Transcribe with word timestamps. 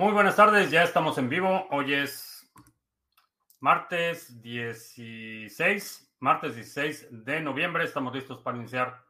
Muy 0.00 0.14
buenas 0.14 0.36
tardes, 0.36 0.70
ya 0.70 0.82
estamos 0.82 1.18
en 1.18 1.28
vivo. 1.28 1.66
Hoy 1.70 1.92
es 1.92 2.50
martes 3.60 4.40
16, 4.40 6.16
martes 6.20 6.54
16 6.54 7.08
de 7.26 7.42
noviembre. 7.42 7.84
Estamos 7.84 8.14
listos 8.14 8.40
para 8.40 8.56
iniciar 8.56 9.04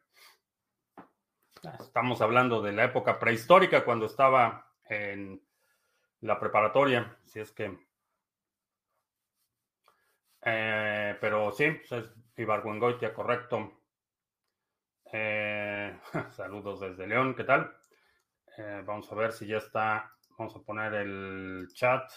Estamos 1.80 2.20
hablando 2.20 2.62
de 2.62 2.72
la 2.72 2.84
época 2.84 3.18
prehistórica 3.18 3.84
cuando 3.84 4.06
estaba 4.06 4.72
en 4.88 5.42
la 6.20 6.38
preparatoria, 6.38 7.16
si 7.24 7.40
es 7.40 7.52
que... 7.52 7.76
Eh, 10.42 11.16
pero 11.20 11.50
sí, 11.50 11.70
pues, 11.70 11.92
es 11.92 12.14
Ibargüengoitia, 12.36 13.12
correcto. 13.12 13.82
Eh, 15.12 15.98
saludos 16.30 16.80
desde 16.80 17.06
León, 17.06 17.34
¿qué 17.34 17.44
tal? 17.44 17.74
Eh, 18.56 18.82
vamos 18.84 19.10
a 19.10 19.14
ver 19.14 19.32
si 19.32 19.46
ya 19.46 19.58
está. 19.58 20.12
Vamos 20.38 20.54
a 20.54 20.60
poner 20.60 20.94
el 20.94 21.68
chat 21.74 22.08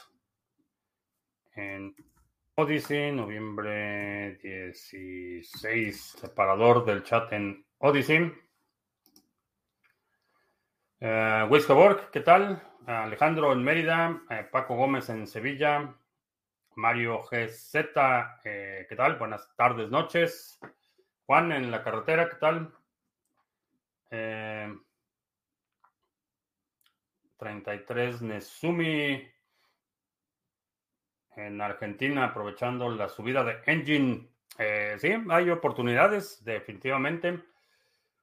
en 1.55 1.95
Odyssey, 2.55 3.11
noviembre 3.11 4.35
16, 4.37 6.01
separador 6.19 6.85
del 6.85 7.03
chat 7.03 7.33
en 7.33 7.65
Odyssey. 7.79 8.31
Uh, 11.03 11.49
¿qué 12.11 12.19
tal? 12.19 12.61
Alejandro 12.85 13.51
en 13.53 13.63
Mérida, 13.63 14.21
eh, 14.29 14.47
Paco 14.51 14.75
Gómez 14.75 15.09
en 15.09 15.25
Sevilla, 15.25 15.95
Mario 16.75 17.23
GZ, 17.23 17.75
eh, 18.43 18.85
¿qué 18.87 18.95
tal? 18.95 19.15
Buenas 19.15 19.51
tardes, 19.55 19.89
noches. 19.89 20.59
Juan 21.25 21.53
en 21.53 21.71
la 21.71 21.83
carretera, 21.83 22.29
¿qué 22.29 22.35
tal? 22.35 22.71
33 27.39 28.21
Nesumi 28.21 29.27
en 31.35 31.61
Argentina, 31.61 32.25
aprovechando 32.25 32.91
la 32.91 33.09
subida 33.09 33.43
de 33.43 33.57
Engine. 33.65 34.29
sí, 34.99 35.13
hay 35.31 35.49
oportunidades, 35.49 36.43
definitivamente. 36.45 37.41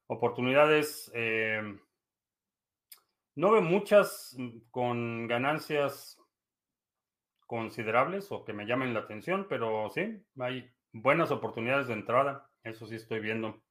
Oportunidades 0.06 1.10
no 3.38 3.52
veo 3.52 3.62
muchas 3.62 4.34
mm, 4.36 4.58
con 4.72 5.28
ganancias 5.28 6.20
considerables 7.46 8.32
o 8.32 8.44
que 8.44 8.52
me 8.52 8.66
llamen 8.66 8.92
la 8.92 9.00
atención, 9.00 9.46
pero 9.48 9.88
sí, 9.90 10.22
hay 10.40 10.68
buenas 10.92 11.30
oportunidades 11.30 11.86
de 11.86 11.94
entrada. 11.94 12.50
Eso 12.64 12.86
sí 12.86 12.96
estoy 12.96 13.20
viendo. 13.20 13.62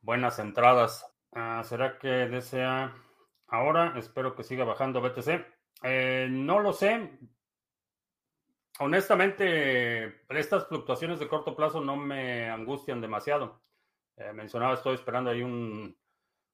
Buenas 0.00 0.38
entradas. 0.38 1.06
Ah, 1.32 1.62
¿Será 1.62 1.98
que 1.98 2.08
desea 2.08 2.96
ahora? 3.48 3.92
Espero 3.98 4.34
que 4.34 4.44
siga 4.44 4.64
bajando 4.64 5.02
BTC. 5.02 5.44
Eh, 5.82 6.28
no 6.30 6.60
lo 6.60 6.72
sé. 6.72 7.18
Honestamente, 8.78 10.22
estas 10.30 10.68
fluctuaciones 10.68 11.18
de 11.18 11.28
corto 11.28 11.54
plazo 11.54 11.82
no 11.82 11.96
me 11.96 12.48
angustian 12.48 13.02
demasiado. 13.02 13.62
Eh, 14.16 14.32
mencionaba, 14.32 14.72
estoy 14.72 14.94
esperando 14.94 15.28
ahí 15.28 15.42
un 15.42 15.94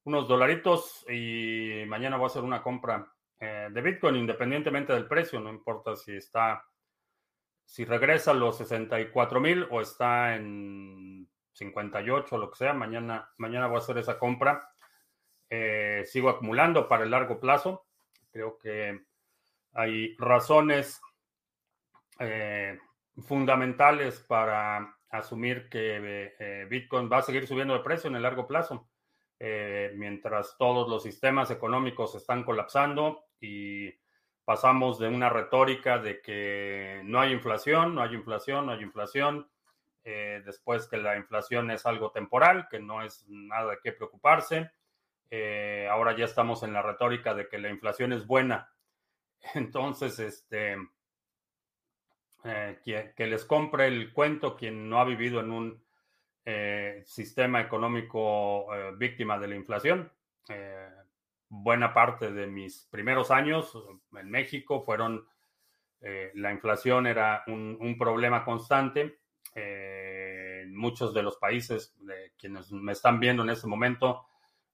unos 0.05 0.27
dolaritos 0.27 1.05
y 1.09 1.83
mañana 1.87 2.17
voy 2.17 2.25
a 2.25 2.27
hacer 2.27 2.43
una 2.43 2.61
compra 2.61 3.13
eh, 3.39 3.69
de 3.71 3.81
Bitcoin 3.81 4.15
independientemente 4.15 4.93
del 4.93 5.07
precio, 5.07 5.39
no 5.39 5.49
importa 5.49 5.95
si 5.95 6.15
está, 6.15 6.63
si 7.65 7.85
regresa 7.85 8.31
a 8.31 8.35
los 8.35 8.57
64 8.57 9.39
mil 9.39 9.67
o 9.69 9.81
está 9.81 10.35
en 10.35 11.29
58 11.53 12.35
o 12.35 12.37
lo 12.37 12.49
que 12.49 12.57
sea, 12.57 12.73
mañana, 12.73 13.29
mañana 13.37 13.67
voy 13.67 13.75
a 13.75 13.79
hacer 13.79 13.97
esa 13.97 14.17
compra. 14.17 14.69
Eh, 15.49 16.03
sigo 16.05 16.29
acumulando 16.29 16.87
para 16.87 17.03
el 17.03 17.11
largo 17.11 17.39
plazo. 17.39 17.85
Creo 18.31 18.57
que 18.57 19.05
hay 19.73 20.15
razones 20.17 20.99
eh, 22.19 22.79
fundamentales 23.27 24.19
para 24.21 24.97
asumir 25.09 25.69
que 25.69 26.65
Bitcoin 26.69 27.09
va 27.11 27.17
a 27.17 27.21
seguir 27.21 27.45
subiendo 27.45 27.75
de 27.75 27.81
precio 27.81 28.09
en 28.09 28.15
el 28.15 28.23
largo 28.23 28.47
plazo. 28.47 28.89
Eh, 29.39 29.91
mientras 29.95 30.55
todos 30.57 30.87
los 30.87 31.03
sistemas 31.03 31.51
económicos 31.51 32.15
están 32.15 32.43
colapsando 32.43 33.25
y 33.41 33.91
pasamos 34.45 34.99
de 34.99 35.07
una 35.07 35.29
retórica 35.29 35.97
de 35.97 36.21
que 36.21 37.01
no 37.03 37.19
hay 37.19 37.33
inflación, 37.33 37.95
no 37.95 38.01
hay 38.01 38.13
inflación, 38.13 38.65
no 38.65 38.71
hay 38.73 38.81
inflación, 38.81 39.49
eh, 40.03 40.41
después 40.45 40.87
que 40.87 40.97
la 40.97 41.17
inflación 41.17 41.71
es 41.71 41.85
algo 41.85 42.11
temporal, 42.11 42.67
que 42.69 42.79
no 42.79 43.01
es 43.01 43.25
nada 43.27 43.77
qué 43.83 43.91
preocuparse. 43.91 44.71
Eh, 45.29 45.87
ahora 45.89 46.15
ya 46.15 46.25
estamos 46.25 46.63
en 46.63 46.73
la 46.73 46.81
retórica 46.81 47.33
de 47.33 47.47
que 47.47 47.57
la 47.57 47.69
inflación 47.69 48.13
es 48.13 48.27
buena. 48.27 48.71
Entonces, 49.55 50.19
este, 50.19 50.77
que 52.43 53.27
les 53.27 53.45
compre 53.45 53.87
el 53.87 54.11
cuento 54.13 54.55
quien 54.55 54.89
no 54.89 54.99
ha 54.99 55.05
vivido 55.05 55.39
en 55.39 55.51
un 55.51 55.82
eh, 56.45 57.03
sistema 57.05 57.61
económico 57.61 58.73
eh, 58.75 58.91
víctima 58.97 59.39
de 59.39 59.47
la 59.47 59.55
inflación. 59.55 60.11
Eh, 60.49 60.89
buena 61.47 61.93
parte 61.93 62.33
de 62.33 62.47
mis 62.47 62.87
primeros 62.91 63.31
años 63.31 63.73
en 64.11 64.29
México 64.29 64.81
fueron, 64.81 65.27
la 66.33 66.51
inflación 66.51 67.07
era 67.07 67.43
un, 67.47 67.95
problema 67.97 68.43
constante. 68.43 69.19
muchos 70.67 71.13
de 71.13 71.23
los 71.23 71.37
países 71.37 71.95
de 71.99 72.33
quienes 72.37 72.71
me 72.73 72.91
están 72.91 73.21
viendo 73.21 73.43
en 73.43 73.51
este 73.51 73.67
momento 73.67 74.25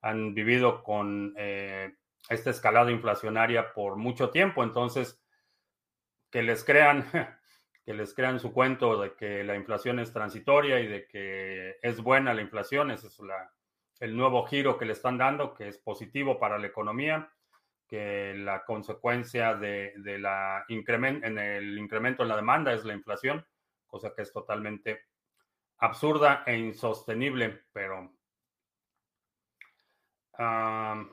han 0.01 0.33
vivido 0.33 0.81
con 0.81 1.35
esta 1.37 2.49
escalada 2.49 2.91
inflacionaria 2.91 3.73
por 3.73 3.95
mucho 3.95 4.31
tiempo. 4.31 4.63
Entonces, 4.63 5.21
que 6.31 6.41
les 6.41 6.63
crean 6.63 7.05
que 7.89 7.95
les 7.95 8.13
crean 8.13 8.39
su 8.39 8.53
cuento 8.53 9.01
de 9.01 9.15
que 9.15 9.43
la 9.43 9.55
inflación 9.55 9.97
es 9.97 10.13
transitoria 10.13 10.79
y 10.79 10.85
de 10.85 11.07
que 11.07 11.79
es 11.81 12.03
buena 12.03 12.35
la 12.35 12.43
inflación, 12.43 12.91
ese 12.91 13.07
es 13.07 13.19
el 13.99 14.15
nuevo 14.15 14.45
giro 14.45 14.77
que 14.77 14.85
le 14.85 14.93
están 14.93 15.17
dando, 15.17 15.55
que 15.55 15.69
es 15.69 15.79
positivo 15.79 16.37
para 16.37 16.59
la 16.59 16.67
economía, 16.67 17.33
que 17.87 18.35
la 18.35 18.63
consecuencia 18.63 19.55
de, 19.55 19.95
la 20.19 20.65
incremento, 20.67 21.25
en 21.25 21.39
el 21.39 21.79
incremento 21.79 22.21
en 22.21 22.29
la 22.29 22.35
demanda 22.35 22.73
es 22.73 22.85
la 22.85 22.93
inflación, 22.93 23.43
cosa 23.87 24.13
que 24.15 24.21
es 24.21 24.31
totalmente 24.31 25.05
absurda 25.79 26.43
e 26.45 26.59
insostenible, 26.59 27.63
pero 27.73 28.13
um, 30.37 31.09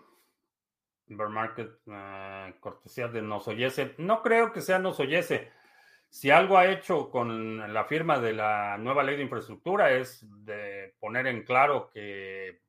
cortesía 2.60 3.08
de 3.08 3.22
Nosoyese, 3.22 3.94
no 3.96 4.20
creo 4.20 4.52
que 4.52 4.60
sea 4.60 4.78
Nosoyese. 4.78 5.56
Si 6.08 6.30
algo 6.30 6.56
ha 6.56 6.66
hecho 6.70 7.10
con 7.10 7.72
la 7.72 7.84
firma 7.84 8.18
de 8.18 8.32
la 8.32 8.78
nueva 8.78 9.02
ley 9.02 9.16
de 9.16 9.22
infraestructura 9.22 9.92
es 9.92 10.26
de 10.44 10.94
poner 10.98 11.26
en 11.26 11.44
claro 11.44 11.90
que 11.90 12.60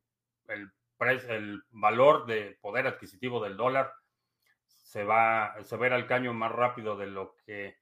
el 0.49 1.63
valor 1.69 2.25
de 2.25 2.57
poder 2.61 2.87
adquisitivo 2.87 3.41
del 3.41 3.57
dólar 3.57 3.93
se 4.65 5.03
va, 5.03 5.55
se 5.63 5.75
a 5.75 5.95
al 5.95 6.07
caño 6.07 6.33
más 6.33 6.51
rápido 6.51 6.97
de 6.97 7.07
lo 7.07 7.35
que 7.45 7.77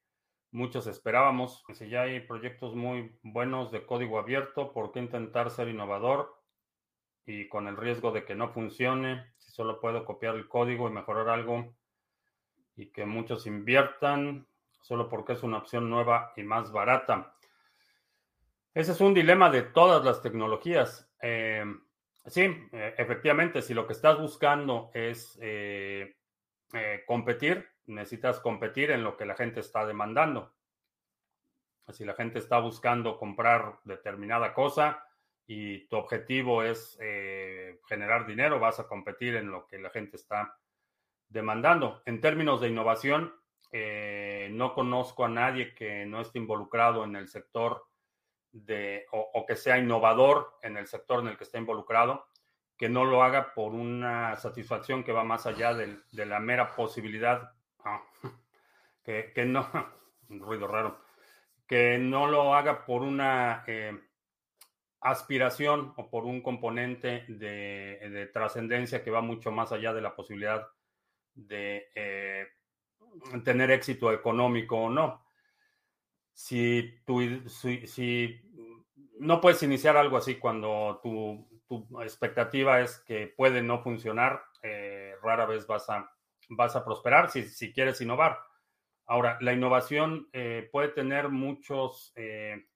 muchos 0.50 0.86
esperábamos. 0.86 1.64
Si 1.72 1.88
ya 1.88 2.02
hay 2.02 2.20
proyectos 2.20 2.74
muy 2.74 3.16
buenos 3.22 3.70
de 3.70 3.86
código 3.86 4.18
abierto, 4.18 4.72
¿por 4.72 4.92
qué 4.92 5.00
intentar 5.00 5.50
ser 5.50 5.68
innovador 5.68 6.36
y 7.24 7.48
con 7.48 7.68
el 7.68 7.76
riesgo 7.76 8.10
de 8.10 8.24
que 8.24 8.34
no 8.34 8.48
funcione? 8.48 9.32
Si 9.38 9.52
solo 9.52 9.80
puedo 9.80 10.04
copiar 10.04 10.34
el 10.34 10.48
código 10.48 10.88
y 10.88 10.92
mejorar 10.92 11.28
algo 11.28 11.74
y 12.74 12.86
que 12.90 13.06
muchos 13.06 13.46
inviertan 13.46 14.46
solo 14.86 15.08
porque 15.08 15.32
es 15.32 15.42
una 15.42 15.58
opción 15.58 15.90
nueva 15.90 16.32
y 16.36 16.44
más 16.44 16.70
barata. 16.70 17.34
Ese 18.72 18.92
es 18.92 19.00
un 19.00 19.14
dilema 19.14 19.50
de 19.50 19.62
todas 19.62 20.04
las 20.04 20.22
tecnologías. 20.22 21.10
Eh, 21.20 21.64
sí, 22.26 22.42
eh, 22.70 22.94
efectivamente, 22.96 23.62
si 23.62 23.74
lo 23.74 23.84
que 23.84 23.94
estás 23.94 24.16
buscando 24.16 24.92
es 24.94 25.36
eh, 25.42 26.14
competir, 27.04 27.68
necesitas 27.86 28.38
competir 28.38 28.92
en 28.92 29.02
lo 29.02 29.16
que 29.16 29.26
la 29.26 29.34
gente 29.34 29.58
está 29.58 29.84
demandando. 29.84 30.54
Si 31.88 32.04
la 32.04 32.14
gente 32.14 32.38
está 32.38 32.60
buscando 32.60 33.18
comprar 33.18 33.80
determinada 33.82 34.54
cosa 34.54 35.04
y 35.48 35.88
tu 35.88 35.96
objetivo 35.96 36.62
es 36.62 36.96
generar 37.88 38.26
dinero, 38.26 38.60
vas 38.60 38.78
a 38.78 38.86
competir 38.86 39.34
en 39.36 39.50
lo 39.50 39.66
que 39.66 39.78
la 39.78 39.90
gente 39.90 40.16
está 40.16 40.58
demandando. 41.28 42.02
En 42.04 42.20
términos 42.20 42.60
de 42.60 42.68
innovación, 42.68 43.32
no 43.72 44.74
conozco 44.74 45.24
a 45.24 45.28
nadie 45.28 45.74
que 45.74 46.06
no 46.06 46.20
esté 46.20 46.38
involucrado 46.38 47.04
en 47.04 47.16
el 47.16 47.28
sector 47.28 47.86
de, 48.64 49.06
o, 49.12 49.44
que 49.46 49.56
sea 49.56 49.78
innovador 49.78 50.58
en 50.62 50.76
el 50.76 50.86
sector 50.86 51.20
en 51.20 51.28
el 51.28 51.36
que 51.36 51.44
está 51.44 51.58
involucrado, 51.58 52.26
que 52.76 52.88
no 52.88 53.04
lo 53.04 53.22
haga 53.22 53.54
por 53.54 53.72
una 53.72 54.36
satisfacción 54.36 55.04
que 55.04 55.12
va 55.12 55.24
más 55.24 55.46
allá 55.46 55.74
de, 55.74 55.98
la 56.12 56.40
mera 56.40 56.74
posibilidad, 56.74 57.52
ah, 57.84 58.02
que, 59.04 59.44
no, 59.46 59.68
un 60.30 60.40
ruido 60.40 60.66
raro, 60.66 60.98
que 61.66 61.98
no 61.98 62.26
lo 62.26 62.54
haga 62.54 62.84
por 62.84 63.02
una 63.02 63.64
eh, 63.66 63.98
aspiración 65.00 65.92
o 65.96 66.10
por 66.10 66.24
un 66.24 66.42
componente 66.42 67.24
de, 67.28 68.30
trascendencia 68.32 69.02
que 69.02 69.10
va 69.10 69.20
mucho 69.20 69.50
más 69.50 69.72
allá 69.72 69.92
de 69.92 70.00
la 70.00 70.14
posibilidad 70.14 70.66
de 71.34 71.90
eh, 71.94 72.46
tener 73.44 73.70
éxito 73.70 74.12
económico 74.12 74.76
o 74.76 74.90
no 74.90 75.26
si, 76.36 77.00
tu, 77.06 77.48
si, 77.48 78.42
no 79.18 79.40
puedes 79.40 79.62
iniciar 79.62 79.96
algo 79.96 80.18
así 80.18 80.34
cuando 80.34 81.00
tu, 81.02 81.48
expectativa 82.02 82.80
es 82.80 82.98
que 83.00 83.26
puede 83.26 83.62
no 83.62 83.82
funcionar, 83.82 84.42
eh, 84.62 85.14
rara 85.22 85.46
vez 85.46 85.66
vas 85.66 85.88
a, 85.88 86.12
vas 86.50 86.76
a 86.76 86.84
prosperar 86.84 87.30
si, 87.30 87.42
si 87.42 87.72
quieres 87.72 88.00
innovar. 88.02 88.38
Ahora, 89.06 89.38
la 89.40 89.54
innovación 89.54 90.28
eh, 90.32 90.68
puede 90.70 90.88
tener 90.88 91.30
muchos, 91.30 92.12
eh, 92.16 92.66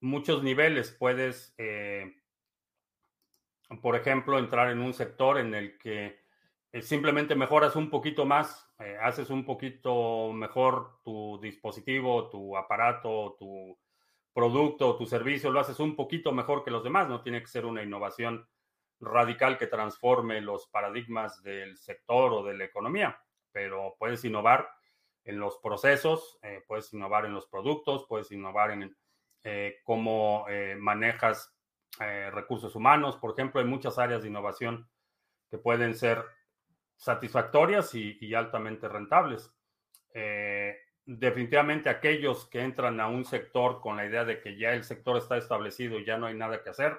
muchos 0.00 0.42
niveles. 0.42 0.90
Puedes, 0.90 1.54
por 3.80 3.94
ejemplo, 3.94 4.38
entrar 4.38 4.70
en 4.70 4.80
un 4.80 4.92
sector 4.92 5.38
en 5.38 5.54
el 5.54 5.78
que 5.78 6.18
simplemente 6.82 7.36
mejoras 7.36 7.76
un 7.76 7.90
poquito 7.90 8.26
más, 8.26 8.67
eh, 8.80 8.96
haces 9.00 9.30
un 9.30 9.44
poquito 9.44 10.32
mejor 10.32 11.00
tu 11.02 11.38
dispositivo, 11.42 12.30
tu 12.30 12.56
aparato, 12.56 13.34
tu 13.36 13.76
producto, 14.32 14.96
tu 14.96 15.04
servicio, 15.04 15.50
lo 15.50 15.58
haces 15.58 15.80
un 15.80 15.96
poquito 15.96 16.30
mejor 16.30 16.62
que 16.62 16.70
los 16.70 16.84
demás, 16.84 17.08
no 17.08 17.20
tiene 17.20 17.40
que 17.40 17.48
ser 17.48 17.66
una 17.66 17.82
innovación 17.82 18.48
radical 19.00 19.58
que 19.58 19.66
transforme 19.66 20.40
los 20.40 20.68
paradigmas 20.68 21.42
del 21.42 21.76
sector 21.76 22.32
o 22.32 22.44
de 22.44 22.56
la 22.56 22.64
economía, 22.64 23.20
pero 23.50 23.96
puedes 23.98 24.24
innovar 24.24 24.68
en 25.24 25.40
los 25.40 25.58
procesos, 25.58 26.38
eh, 26.42 26.62
puedes 26.68 26.92
innovar 26.92 27.24
en 27.24 27.34
los 27.34 27.48
productos, 27.48 28.06
puedes 28.08 28.30
innovar 28.30 28.70
en 28.70 28.96
eh, 29.42 29.78
cómo 29.82 30.46
manejas 30.78 31.54
recursos 32.30 32.76
humanos, 32.76 33.16
por 33.16 33.32
ejemplo, 33.32 33.60
hay 33.60 33.66
muchas 33.66 33.98
áreas 33.98 34.22
de 34.22 34.28
innovación 34.28 34.88
que 35.50 35.58
pueden 35.58 35.96
ser 35.96 36.24
satisfactorias 36.98 37.94
y, 37.94 38.34
altamente 38.34 38.88
rentables. 38.88 39.54
Eh, 40.12 40.76
definitivamente 41.06 41.88
aquellos 41.88 42.46
que 42.46 42.60
entran 42.60 43.00
a 43.00 43.08
un 43.08 43.24
sector 43.24 43.80
con 43.80 43.96
la 43.96 44.04
idea 44.04 44.24
de 44.24 44.40
que 44.40 44.58
ya 44.58 44.72
el 44.74 44.84
sector 44.84 45.16
está 45.16 45.38
establecido 45.38 45.98
y 45.98 46.04
ya 46.04 46.18
no 46.18 46.26
hay 46.26 46.34
nada 46.34 46.62
que 46.62 46.70
hacer, 46.70 46.98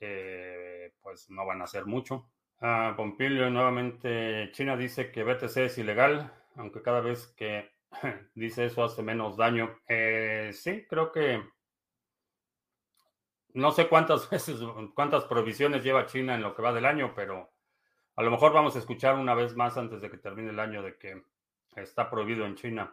eh, 0.00 0.94
pues 1.02 1.28
no 1.28 1.44
van 1.44 1.60
a 1.60 1.64
hacer 1.64 1.84
mucho. 1.84 2.30
Ah, 2.60 2.94
Pompilio, 2.96 3.50
nuevamente, 3.50 4.50
China 4.52 4.76
dice 4.76 5.10
que 5.10 5.24
BTC 5.24 5.56
es 5.58 5.78
ilegal, 5.78 6.32
aunque 6.56 6.80
cada 6.80 7.00
vez 7.00 7.26
que 7.36 7.70
dice 8.34 8.66
eso 8.66 8.84
hace 8.84 9.02
menos 9.02 9.36
daño. 9.36 9.80
Eh, 9.88 10.50
sí, 10.54 10.86
creo 10.88 11.10
que 11.10 11.42
no 13.54 13.72
sé 13.72 13.88
cuántas 13.88 14.30
veces, 14.30 14.60
cuántas 14.94 15.24
provisiones 15.24 15.82
lleva 15.82 16.06
China 16.06 16.36
en 16.36 16.42
lo 16.42 16.54
que 16.54 16.62
va 16.62 16.72
del 16.72 16.86
año, 16.86 17.12
pero 17.14 17.50
a 18.18 18.22
lo 18.22 18.32
mejor 18.32 18.52
vamos 18.52 18.74
a 18.74 18.80
escuchar 18.80 19.14
una 19.14 19.32
vez 19.32 19.54
más 19.54 19.76
antes 19.76 20.00
de 20.00 20.10
que 20.10 20.18
termine 20.18 20.50
el 20.50 20.58
año 20.58 20.82
de 20.82 20.98
que 20.98 21.22
está 21.76 22.10
prohibido 22.10 22.46
en 22.46 22.56
China. 22.56 22.92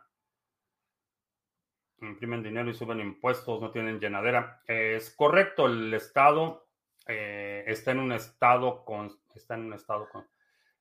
Imprimen 2.00 2.44
dinero 2.44 2.69
y 2.69 2.75
suben 2.75 3.00
impuestos, 3.00 3.60
no 3.60 3.72
tienen 3.72 4.00
llenadera. 4.00 4.62
es 4.68 5.10
correcto, 5.10 5.66
el 5.66 5.92
Estado 5.95 6.68
eh, 7.07 7.63
está 7.66 7.89
en 7.89 8.01
un 8.01 8.12
estado 8.12 8.86
con, 8.86 9.19
está 9.33 9.56
en 9.56 9.66
un 9.66 9.74
estado 9.74 10.07
con, 10.10 10.27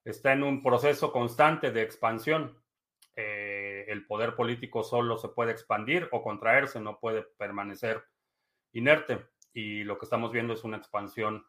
está 0.05 0.35
en 0.35 0.43
un 0.43 0.63
proceso 0.63 1.11
constante 1.11 1.71
de 1.71 1.81
expansión. 1.81 2.63
Eh, 3.17 3.87
el 3.89 4.07
poder 4.07 4.37
político 4.37 4.83
solo 4.83 5.17
se 5.17 5.29
puede 5.29 5.53
expandir 5.53 6.07
o 6.13 6.23
contraerse, 6.23 6.81
no 6.81 7.01
puede 7.01 7.23
permanecer 7.23 8.05
inerte. 8.73 9.25
Y 9.55 9.85
lo 9.85 9.97
que 9.97 10.05
estamos 10.05 10.33
viendo 10.33 10.53
es 10.53 10.65
una 10.65 10.77
expansión 10.77 11.47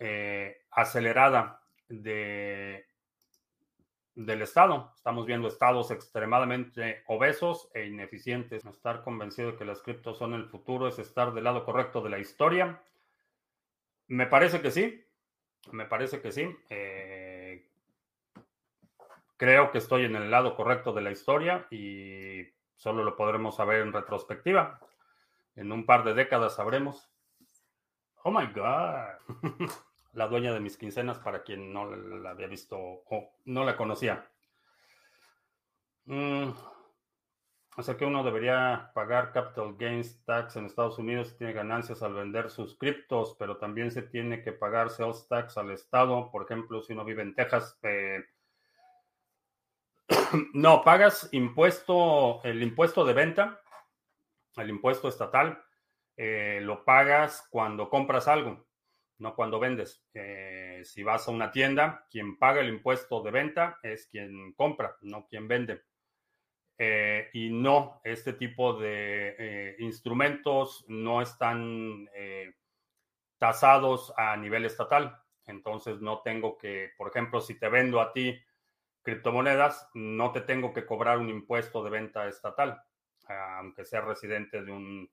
eh, 0.00 0.66
acelerada 0.72 1.61
de, 2.00 2.86
del 4.14 4.42
Estado. 4.42 4.92
Estamos 4.96 5.26
viendo 5.26 5.48
estados 5.48 5.90
extremadamente 5.90 7.02
obesos 7.06 7.70
e 7.74 7.86
ineficientes. 7.86 8.64
Estar 8.64 9.02
convencido 9.02 9.52
de 9.52 9.58
que 9.58 9.64
las 9.64 9.82
criptos 9.82 10.18
son 10.18 10.34
el 10.34 10.46
futuro 10.46 10.88
es 10.88 10.98
estar 10.98 11.32
del 11.34 11.44
lado 11.44 11.64
correcto 11.64 12.00
de 12.00 12.10
la 12.10 12.18
historia. 12.18 12.82
Me 14.08 14.26
parece 14.26 14.60
que 14.60 14.70
sí. 14.70 15.04
Me 15.70 15.84
parece 15.84 16.20
que 16.20 16.32
sí. 16.32 16.48
Eh, 16.70 17.68
creo 19.36 19.70
que 19.70 19.78
estoy 19.78 20.04
en 20.04 20.16
el 20.16 20.30
lado 20.30 20.56
correcto 20.56 20.92
de 20.92 21.02
la 21.02 21.10
historia 21.10 21.66
y 21.70 22.46
solo 22.74 23.04
lo 23.04 23.16
podremos 23.16 23.56
saber 23.56 23.82
en 23.82 23.92
retrospectiva. 23.92 24.80
En 25.54 25.70
un 25.70 25.84
par 25.84 26.04
de 26.04 26.14
décadas 26.14 26.56
sabremos. 26.56 27.10
Oh 28.24 28.30
my 28.30 28.46
God. 28.46 29.82
la 30.12 30.28
dueña 30.28 30.52
de 30.52 30.60
mis 30.60 30.76
quincenas 30.76 31.18
para 31.18 31.42
quien 31.42 31.72
no 31.72 31.86
la 31.86 32.30
había 32.30 32.46
visto 32.46 32.76
o 32.78 33.32
no 33.46 33.64
la 33.64 33.76
conocía. 33.76 34.28
Mm, 36.04 36.50
o 37.76 37.82
sea 37.82 37.96
que 37.96 38.04
uno 38.04 38.22
debería 38.22 38.90
pagar 38.94 39.32
capital 39.32 39.74
gains 39.78 40.22
tax 40.24 40.56
en 40.56 40.66
Estados 40.66 40.98
Unidos 40.98 41.28
si 41.28 41.38
tiene 41.38 41.54
ganancias 41.54 42.02
al 42.02 42.12
vender 42.12 42.50
sus 42.50 42.76
criptos, 42.76 43.34
pero 43.38 43.56
también 43.56 43.90
se 43.90 44.02
tiene 44.02 44.42
que 44.42 44.52
pagar 44.52 44.90
sales 44.90 45.26
tax 45.28 45.56
al 45.56 45.70
Estado. 45.70 46.30
Por 46.30 46.42
ejemplo, 46.42 46.82
si 46.82 46.92
uno 46.92 47.04
vive 47.04 47.22
en 47.22 47.34
Texas, 47.34 47.78
no, 50.52 50.82
pagas 50.82 51.30
impuesto, 51.32 52.42
el 52.44 52.62
impuesto 52.62 53.04
de 53.06 53.14
venta, 53.14 53.60
el 54.56 54.68
impuesto 54.68 55.08
estatal, 55.08 55.64
eh, 56.18 56.60
lo 56.62 56.84
pagas 56.84 57.48
cuando 57.50 57.88
compras 57.88 58.28
algo 58.28 58.66
no 59.22 59.34
cuando 59.36 59.60
vendes. 59.60 60.04
Eh, 60.12 60.82
si 60.84 61.02
vas 61.02 61.26
a 61.26 61.30
una 61.30 61.50
tienda, 61.52 62.06
quien 62.10 62.38
paga 62.38 62.60
el 62.60 62.68
impuesto 62.68 63.22
de 63.22 63.30
venta 63.30 63.78
es 63.82 64.06
quien 64.08 64.52
compra, 64.52 64.96
no 65.00 65.26
quien 65.26 65.46
vende. 65.46 65.82
Eh, 66.76 67.30
y 67.32 67.50
no, 67.50 68.00
este 68.02 68.32
tipo 68.32 68.74
de 68.74 69.36
eh, 69.38 69.76
instrumentos 69.78 70.84
no 70.88 71.22
están 71.22 72.08
tasados 73.38 74.12
a 74.16 74.36
nivel 74.36 74.64
estatal. 74.64 75.16
Entonces 75.46 76.00
no 76.00 76.20
tengo 76.22 76.58
que, 76.58 76.90
por 76.98 77.08
ejemplo, 77.08 77.40
si 77.40 77.58
te 77.58 77.68
vendo 77.68 78.00
a 78.00 78.12
ti 78.12 78.38
criptomonedas, 79.02 79.88
no 79.94 80.32
te 80.32 80.40
tengo 80.40 80.72
que 80.72 80.84
cobrar 80.84 81.18
un 81.18 81.28
impuesto 81.28 81.82
de 81.82 81.90
venta 81.90 82.28
estatal, 82.28 82.80
aunque 83.58 83.84
sea 83.84 84.00
residente 84.00 84.62
de 84.62 84.70
un 84.70 85.10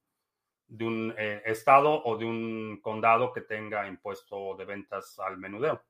de 0.69 0.85
un 0.85 1.13
eh, 1.17 1.41
estado 1.45 2.03
o 2.03 2.15
de 2.15 2.25
un 2.25 2.79
condado 2.81 3.33
que 3.33 3.41
tenga 3.41 3.87
impuesto 3.87 4.55
de 4.55 4.65
ventas 4.65 5.19
al 5.19 5.37
menudeo. 5.37 5.81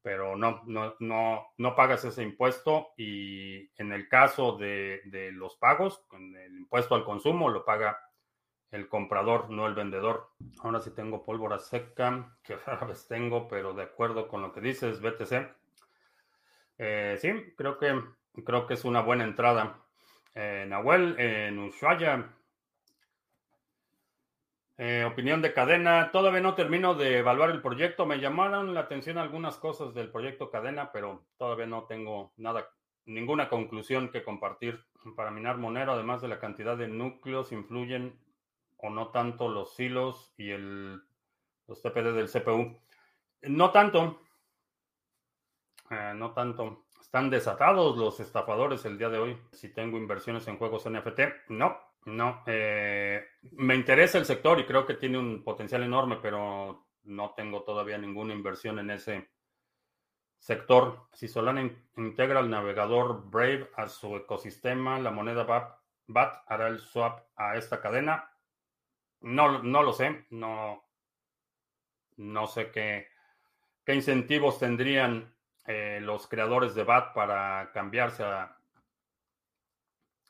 Pero 0.00 0.34
no, 0.34 0.62
no, 0.66 0.96
no, 0.98 1.52
no 1.58 1.76
pagas 1.76 2.04
ese 2.04 2.22
impuesto 2.22 2.88
y 2.96 3.70
en 3.80 3.92
el 3.92 4.08
caso 4.08 4.56
de, 4.56 5.02
los 5.34 5.56
pagos, 5.56 6.04
el 6.12 6.56
impuesto 6.56 6.96
al 6.96 7.04
consumo 7.04 7.48
lo 7.48 7.64
paga 7.64 8.00
el 8.72 8.88
comprador, 8.88 9.50
no 9.50 9.66
el 9.66 9.74
vendedor. 9.74 10.30
Ahora 10.60 10.80
sí 10.80 10.90
tengo 10.90 11.22
pólvora 11.22 11.58
seca, 11.58 12.34
que 12.42 12.56
rara 12.56 12.86
vez 12.86 13.06
tengo, 13.06 13.46
pero 13.46 13.74
de 13.74 13.84
acuerdo 13.84 14.26
con 14.26 14.42
lo 14.42 14.52
que 14.52 14.62
dices, 14.62 15.00
BTC. 15.00 15.54
Eh, 16.78 17.16
sí, 17.20 17.54
creo 17.56 17.78
que, 17.78 18.02
creo 18.44 18.66
que 18.66 18.74
es 18.74 18.84
una 18.84 19.02
buena 19.02 19.24
entrada. 19.24 19.78
Eh, 20.34 20.64
Nahuel, 20.66 21.14
en 21.20 21.58
Ushuaia. 21.58 22.34
Eh, 24.84 25.04
opinión 25.04 25.40
de 25.42 25.54
cadena. 25.54 26.10
Todavía 26.10 26.40
no 26.40 26.56
termino 26.56 26.96
de 26.96 27.18
evaluar 27.18 27.50
el 27.50 27.62
proyecto. 27.62 28.04
Me 28.04 28.18
llamaron 28.18 28.74
la 28.74 28.80
atención 28.80 29.16
algunas 29.16 29.56
cosas 29.56 29.94
del 29.94 30.10
proyecto 30.10 30.50
cadena, 30.50 30.90
pero 30.90 31.22
todavía 31.36 31.66
no 31.66 31.84
tengo 31.84 32.32
nada, 32.36 32.68
ninguna 33.04 33.48
conclusión 33.48 34.10
que 34.10 34.24
compartir. 34.24 34.84
Para 35.14 35.30
minar 35.30 35.58
Monero, 35.58 35.92
además 35.92 36.20
de 36.20 36.26
la 36.26 36.40
cantidad 36.40 36.76
de 36.76 36.88
núcleos, 36.88 37.52
influyen 37.52 38.18
o 38.76 38.90
no 38.90 39.10
tanto 39.10 39.48
los 39.48 39.78
hilos 39.78 40.34
y 40.36 40.50
el, 40.50 41.00
los 41.68 41.80
TPD 41.80 42.12
del 42.12 42.28
CPU. 42.28 42.76
No 43.42 43.70
tanto. 43.70 44.20
Eh, 45.92 46.12
no 46.16 46.32
tanto. 46.32 46.86
Están 47.00 47.30
desatados 47.30 47.96
los 47.96 48.18
estafadores 48.18 48.84
el 48.84 48.98
día 48.98 49.10
de 49.10 49.18
hoy. 49.20 49.38
Si 49.52 49.72
tengo 49.72 49.96
inversiones 49.96 50.48
en 50.48 50.58
juegos 50.58 50.90
NFT, 50.90 51.50
no, 51.50 51.78
no. 52.04 52.42
Eh, 52.46 53.24
me 53.52 53.74
interesa 53.74 54.18
el 54.18 54.24
sector 54.24 54.58
y 54.60 54.66
creo 54.66 54.86
que 54.86 54.94
tiene 54.94 55.18
un 55.18 55.42
potencial 55.42 55.82
enorme, 55.82 56.18
pero 56.20 56.86
no 57.04 57.34
tengo 57.34 57.62
todavía 57.62 57.98
ninguna 57.98 58.34
inversión 58.34 58.78
en 58.78 58.90
ese 58.90 59.30
sector. 60.38 61.08
Si 61.12 61.28
Solana 61.28 61.70
integra 61.96 62.40
el 62.40 62.50
navegador 62.50 63.28
Brave 63.30 63.70
a 63.76 63.88
su 63.88 64.16
ecosistema, 64.16 64.98
la 64.98 65.10
moneda 65.10 65.44
BAT 66.06 66.42
hará 66.46 66.68
el 66.68 66.80
swap 66.80 67.26
a 67.36 67.56
esta 67.56 67.80
cadena. 67.80 68.28
No, 69.20 69.62
no 69.62 69.82
lo 69.84 69.92
sé, 69.92 70.26
no, 70.30 70.82
no 72.16 72.46
sé 72.46 72.70
qué, 72.72 73.08
incentivos 73.86 74.58
tendrían 74.58 75.32
eh, 75.66 76.00
los 76.02 76.26
creadores 76.26 76.74
de 76.74 76.84
BAT 76.84 77.14
para 77.14 77.70
cambiarse 77.72 78.24
a... 78.24 78.56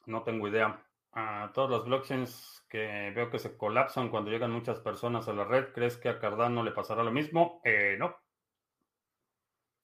No 0.06 0.22
tengo 0.22 0.48
idea. 0.48 0.78
A 1.12 1.50
todas 1.52 1.70
las 1.70 1.84
blockchains 1.84 2.64
que 2.68 3.12
veo 3.14 3.30
que 3.30 3.38
se 3.38 3.56
colapsan 3.56 4.08
cuando 4.08 4.30
llegan 4.30 4.50
muchas 4.50 4.80
personas 4.80 5.28
a 5.28 5.34
la 5.34 5.44
red, 5.44 5.72
¿crees 5.72 5.96
que 5.98 6.08
a 6.08 6.18
Cardano 6.18 6.62
le 6.62 6.70
pasará 6.70 7.02
lo 7.02 7.12
mismo? 7.12 7.60
Eh, 7.64 7.96
no. 7.98 8.16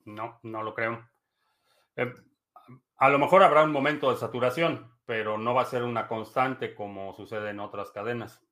No, 0.06 0.40
no 0.42 0.62
lo 0.62 0.74
creo. 0.74 1.06
Eh, 1.96 2.12
a 2.96 3.08
lo 3.10 3.18
mejor 3.18 3.42
habrá 3.42 3.62
un 3.62 3.72
momento 3.72 4.10
de 4.10 4.16
saturación, 4.16 4.90
pero 5.04 5.36
no 5.36 5.54
va 5.54 5.62
a 5.62 5.66
ser 5.66 5.82
una 5.82 6.08
constante 6.08 6.74
como 6.74 7.12
sucede 7.12 7.50
en 7.50 7.60
otras 7.60 7.90
cadenas. 7.90 8.42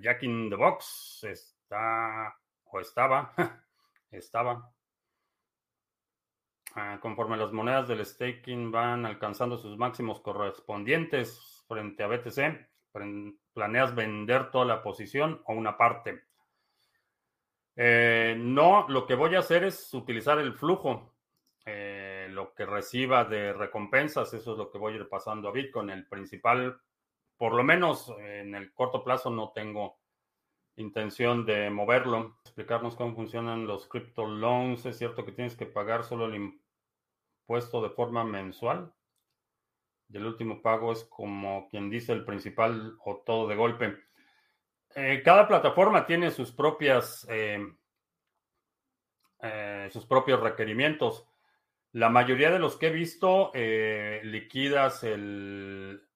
Jack 0.00 0.22
in 0.22 0.48
the 0.48 0.56
Box 0.56 1.24
está 1.24 2.34
o 2.64 2.80
estaba, 2.80 3.32
estaba. 4.10 4.72
Ah, 6.74 6.98
conforme 7.00 7.36
las 7.36 7.52
monedas 7.52 7.88
del 7.88 8.04
staking 8.04 8.70
van 8.70 9.04
alcanzando 9.04 9.58
sus 9.58 9.76
máximos 9.76 10.20
correspondientes 10.20 11.64
frente 11.66 12.02
a 12.02 12.06
BTC, 12.06 12.68
¿planeas 13.52 13.94
vender 13.94 14.50
toda 14.50 14.64
la 14.64 14.82
posición 14.82 15.42
o 15.46 15.54
una 15.54 15.76
parte? 15.76 16.22
Eh, 17.74 18.36
no, 18.38 18.86
lo 18.88 19.06
que 19.06 19.14
voy 19.14 19.34
a 19.34 19.40
hacer 19.40 19.64
es 19.64 19.92
utilizar 19.94 20.38
el 20.38 20.54
flujo, 20.54 21.14
eh, 21.64 22.28
lo 22.30 22.54
que 22.54 22.66
reciba 22.66 23.24
de 23.24 23.52
recompensas, 23.52 24.32
eso 24.34 24.52
es 24.52 24.58
lo 24.58 24.70
que 24.70 24.78
voy 24.78 24.92
a 24.92 24.96
ir 24.96 25.08
pasando 25.08 25.48
a 25.48 25.52
Bitcoin. 25.52 25.90
El 25.90 26.06
principal 26.06 26.80
por 27.40 27.54
lo 27.54 27.64
menos 27.64 28.12
en 28.18 28.54
el 28.54 28.74
corto 28.74 29.02
plazo 29.02 29.30
no 29.30 29.50
tengo 29.54 29.99
intención 30.80 31.44
de 31.44 31.70
moverlo. 31.70 32.36
Explicarnos 32.44 32.96
cómo 32.96 33.14
funcionan 33.14 33.66
los 33.66 33.86
crypto 33.86 34.26
loans. 34.26 34.86
Es 34.86 34.98
cierto 34.98 35.24
que 35.24 35.32
tienes 35.32 35.56
que 35.56 35.66
pagar 35.66 36.04
solo 36.04 36.26
el 36.26 36.52
impuesto 37.46 37.82
de 37.82 37.90
forma 37.90 38.24
mensual. 38.24 38.92
Y 40.08 40.16
el 40.16 40.26
último 40.26 40.60
pago 40.62 40.92
es 40.92 41.04
como 41.04 41.68
quien 41.68 41.90
dice 41.90 42.12
el 42.12 42.24
principal 42.24 42.96
o 43.04 43.18
todo 43.24 43.46
de 43.46 43.56
golpe. 43.56 43.96
Eh, 44.96 45.22
cada 45.24 45.46
plataforma 45.46 46.04
tiene 46.04 46.32
sus 46.32 46.50
propias 46.50 47.24
eh, 47.30 47.64
eh, 49.42 49.88
sus 49.92 50.04
propios 50.06 50.40
requerimientos. 50.40 51.26
La 51.92 52.08
mayoría 52.08 52.50
de 52.50 52.58
los 52.58 52.76
que 52.76 52.88
he 52.88 52.90
visto 52.90 53.52
liquidas 53.54 55.02
el, 55.02 56.09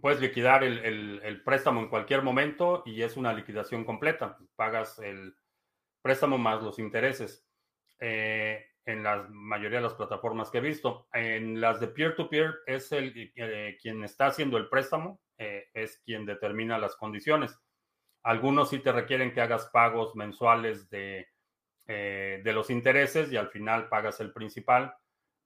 puedes 0.00 0.20
liquidar 0.20 0.64
el, 0.64 1.42
préstamo 1.44 1.80
en 1.80 1.88
cualquier 1.88 2.22
momento 2.22 2.82
y 2.86 3.02
es 3.02 3.16
una 3.16 3.32
liquidación 3.32 3.84
completa. 3.84 4.38
Pagas 4.56 4.98
el 4.98 5.34
préstamo 6.02 6.38
más 6.38 6.62
los 6.62 6.78
intereses. 6.78 7.46
Eh, 7.98 8.64
en 8.84 9.02
la 9.02 9.26
mayoría 9.30 9.78
de 9.78 9.84
las 9.84 9.94
plataformas 9.94 10.50
que 10.50 10.58
he 10.58 10.60
visto. 10.60 11.08
En 11.12 11.60
las 11.60 11.80
de 11.80 11.88
peer-to-peer 11.88 12.54
es 12.66 12.92
el 12.92 13.32
eh, 13.34 13.76
quien 13.82 14.04
está 14.04 14.26
haciendo 14.26 14.58
el 14.58 14.68
préstamo, 14.68 15.20
eh, 15.38 15.68
es 15.74 15.98
quien 16.04 16.24
determina 16.24 16.78
las 16.78 16.94
condiciones. 16.94 17.58
Algunos 18.22 18.70
sí 18.70 18.78
te 18.78 18.92
requieren 18.92 19.32
que 19.32 19.40
hagas 19.40 19.66
pagos 19.72 20.14
mensuales 20.14 20.88
de, 20.88 21.28
de 21.86 22.52
los 22.52 22.70
intereses 22.70 23.32
y 23.32 23.36
al 23.36 23.48
final 23.48 23.88
pagas 23.88 24.20
el 24.20 24.32
principal. 24.32 24.94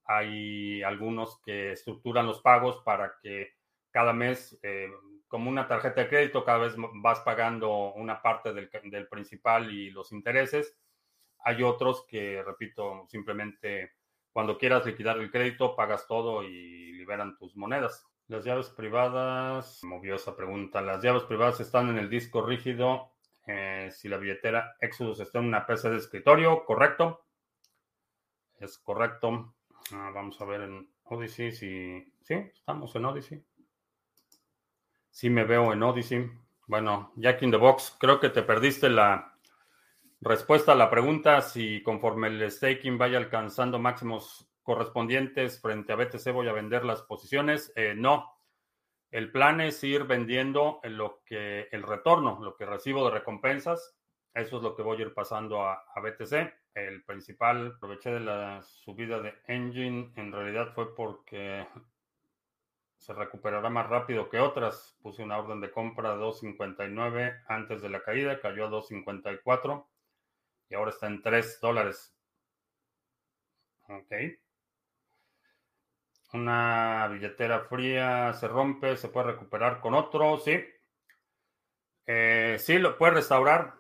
Hay 0.05 0.83
algunos 0.83 1.41
que 1.43 1.73
estructuran 1.73 2.27
los 2.27 2.41
pagos 2.41 2.83
para 2.85 3.15
que 3.23 3.60
cada 3.91 4.13
mes, 4.13 4.59
eh, 4.63 4.91
como 5.29 5.49
una 5.49 5.69
tarjeta 5.69 6.03
de 6.03 6.09
crédito, 6.09 6.45
cada 6.45 6.59
vez 6.59 6.75
vas 6.77 7.21
pagando 7.21 7.93
una 7.95 8.21
parte 8.21 8.53
del, 8.53 8.69
principal 9.09 9.73
y 9.73 9.91
los 9.91 10.13
intereses. 10.13 10.77
Hay 11.45 11.63
otros 11.63 12.05
que, 12.07 12.43
repito, 12.43 13.07
simplemente 13.09 13.93
cuando 14.33 14.59
quieras 14.59 14.87
liquidar 14.87 15.19
el 15.19 15.31
crédito, 15.31 15.75
pagas 15.75 16.07
todo 16.07 16.43
y 16.43 16.93
liberan 16.93 17.37
tus 17.39 17.57
monedas. 17.57 18.07
Las 18.29 18.45
llaves 18.45 18.69
privadas, 18.71 19.81
movió 19.83 20.15
esa 20.15 20.37
pregunta. 20.37 20.81
Las 20.83 21.03
llaves 21.03 21.25
privadas 21.25 21.61
están 21.61 21.89
en 21.89 21.99
el 21.99 22.09
disco 22.09 22.45
rígido. 22.47 23.13
Eh, 23.47 23.89
si 23.91 24.09
la 24.09 24.19
billetera 24.19 24.77
Exodus 24.81 25.19
está 25.21 25.41
en 25.41 25.47
una 25.47 25.67
PC 25.67 25.91
de 25.91 25.97
escritorio, 25.97 26.65
correcto. 26.65 27.25
Es 28.59 28.79
correcto. 28.79 29.55
Ah, 29.93 30.13
vamos 30.15 30.41
a 30.41 30.45
ver 30.45 30.61
en 30.61 30.89
Odyssey 31.05 31.51
si. 31.51 32.13
Sí, 32.23 32.35
estamos 32.35 32.95
en 32.95 33.05
Odyssey. 33.07 33.45
Sí 35.11 35.29
me 35.29 35.45
veo 35.45 35.73
en 35.73 35.83
Odyssey. 35.83 36.31
Bueno, 36.67 37.13
Jack 37.17 37.43
in 37.43 37.51
the 37.51 37.57
Box, 37.57 37.97
creo 37.99 38.21
que 38.21 38.29
te 38.29 38.43
perdiste 38.43 38.89
la 38.89 39.37
respuesta 40.21 40.73
a 40.73 40.77
la 40.77 40.91
pregunta 40.91 41.41
si 41.41 41.83
conforme 41.83 42.29
el 42.29 42.51
staking 42.51 42.99
vaya 42.99 43.19
alcanzando 43.19 43.79
máximos 43.79 44.49
correspondientes 44.63 45.61
frente 45.61 45.93
a 45.93 45.97
BTC 45.97 46.33
voy 46.33 46.49
a 46.49 46.53
vender 46.53 46.85
las 46.85 47.03
posiciones. 47.03 47.73
Eh, 47.75 47.95
no. 47.97 48.37
El 49.11 49.33
plan 49.33 49.61
es 49.61 49.83
ir 49.83 50.05
vendiendo 50.05 50.79
lo 50.85 51.23
que 51.25 51.69
el 51.73 51.83
retorno, 51.83 52.39
lo 52.41 52.55
que 52.55 52.67
recibo 52.67 53.05
de 53.05 53.19
recompensas. 53.19 53.97
Eso 54.33 54.59
es 54.59 54.63
lo 54.63 54.77
que 54.77 54.83
voy 54.83 54.99
a 54.99 55.07
ir 55.07 55.13
pasando 55.13 55.65
a, 55.65 55.83
a 55.93 56.01
BTC. 56.01 56.55
El 56.75 57.03
principal, 57.05 57.75
aproveché 57.77 58.11
de 58.11 58.21
la 58.21 58.63
subida 58.63 59.21
de 59.21 59.35
Engine, 59.49 60.13
en 60.15 60.31
realidad 60.31 60.73
fue 60.73 60.95
porque 60.95 61.67
se 63.01 63.15
recuperará 63.15 63.71
más 63.71 63.89
rápido 63.89 64.29
que 64.29 64.39
otras. 64.39 64.97
Puse 65.03 65.23
una 65.23 65.39
orden 65.39 65.61
de 65.61 65.71
compra 65.71 66.15
de 66.15 66.23
2.59 66.23 67.45
antes 67.49 67.81
de 67.81 67.89
la 67.89 68.03
caída, 68.03 68.41
cayó 68.41 68.67
a 68.67 68.71
2.54 68.71 69.87
y 70.69 70.75
ahora 70.75 70.91
está 70.91 71.07
en 71.07 71.23
3 71.23 71.61
dólares. 71.61 72.15
Ok. 73.89 74.13
Una 76.35 77.09
billetera 77.09 77.61
fría 77.61 78.35
se 78.35 78.47
rompe, 78.47 78.97
se 78.97 79.09
puede 79.09 79.33
recuperar 79.33 79.81
con 79.81 79.95
otro, 79.95 80.39
sí. 80.39 80.63
Eh, 82.07 82.57
sí, 82.61 82.79
lo 82.79 82.99
puede 82.99 83.15
restaurar. 83.15 83.75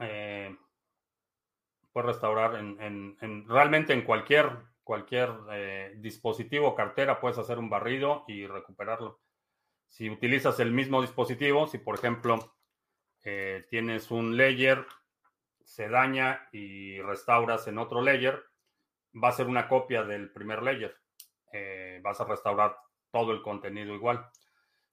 Eh, 0.00 0.54
puede 1.92 2.08
restaurar 2.08 2.56
en, 2.56 3.46
realmente 3.48 3.92
en 3.92 4.02
cualquier 4.02 4.50
cualquier 4.88 5.30
eh, 5.52 5.96
dispositivo, 5.98 6.74
cartera, 6.74 7.20
puedes 7.20 7.36
hacer 7.36 7.58
un 7.58 7.68
barrido 7.68 8.24
y 8.26 8.46
recuperarlo. 8.46 9.20
Si 9.86 10.08
utilizas 10.08 10.60
el 10.60 10.72
mismo 10.72 11.02
dispositivo, 11.02 11.66
si 11.66 11.76
por 11.76 11.96
ejemplo 11.96 12.56
eh, 13.22 13.66
tienes 13.68 14.10
un 14.10 14.38
layer, 14.38 14.86
se 15.62 15.90
daña 15.90 16.48
y 16.52 17.02
restauras 17.02 17.68
en 17.68 17.76
otro 17.76 18.00
layer, 18.00 18.42
va 19.22 19.28
a 19.28 19.32
ser 19.32 19.48
una 19.48 19.68
copia 19.68 20.04
del 20.04 20.32
primer 20.32 20.62
layer. 20.62 20.96
Eh, 21.52 22.00
vas 22.02 22.22
a 22.22 22.24
restaurar 22.24 22.74
todo 23.10 23.32
el 23.32 23.42
contenido 23.42 23.94
igual. 23.94 24.26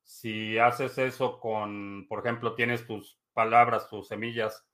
Si 0.03 0.57
haces 0.57 0.97
eso 0.97 1.39
con, 1.39 2.05
por 2.09 2.19
ejemplo, 2.19 2.53
tienes 2.53 2.85
tus 2.85 3.17
palabras, 3.31 3.87
tus 3.87 4.09
semillas 4.09 4.67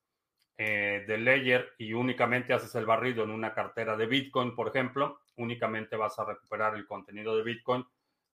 eh, 0.57 1.03
de 1.07 1.17
Layer 1.17 1.73
y 1.77 1.93
únicamente 1.93 2.53
haces 2.53 2.73
el 2.75 2.85
barrido 2.85 3.23
en 3.23 3.31
una 3.31 3.53
cartera 3.53 3.97
de 3.97 4.05
Bitcoin, 4.05 4.55
por 4.55 4.67
ejemplo, 4.67 5.21
únicamente 5.37 5.95
vas 5.95 6.17
a 6.19 6.25
recuperar 6.25 6.75
el 6.75 6.85
contenido 6.85 7.35
de 7.35 7.43
Bitcoin, 7.43 7.85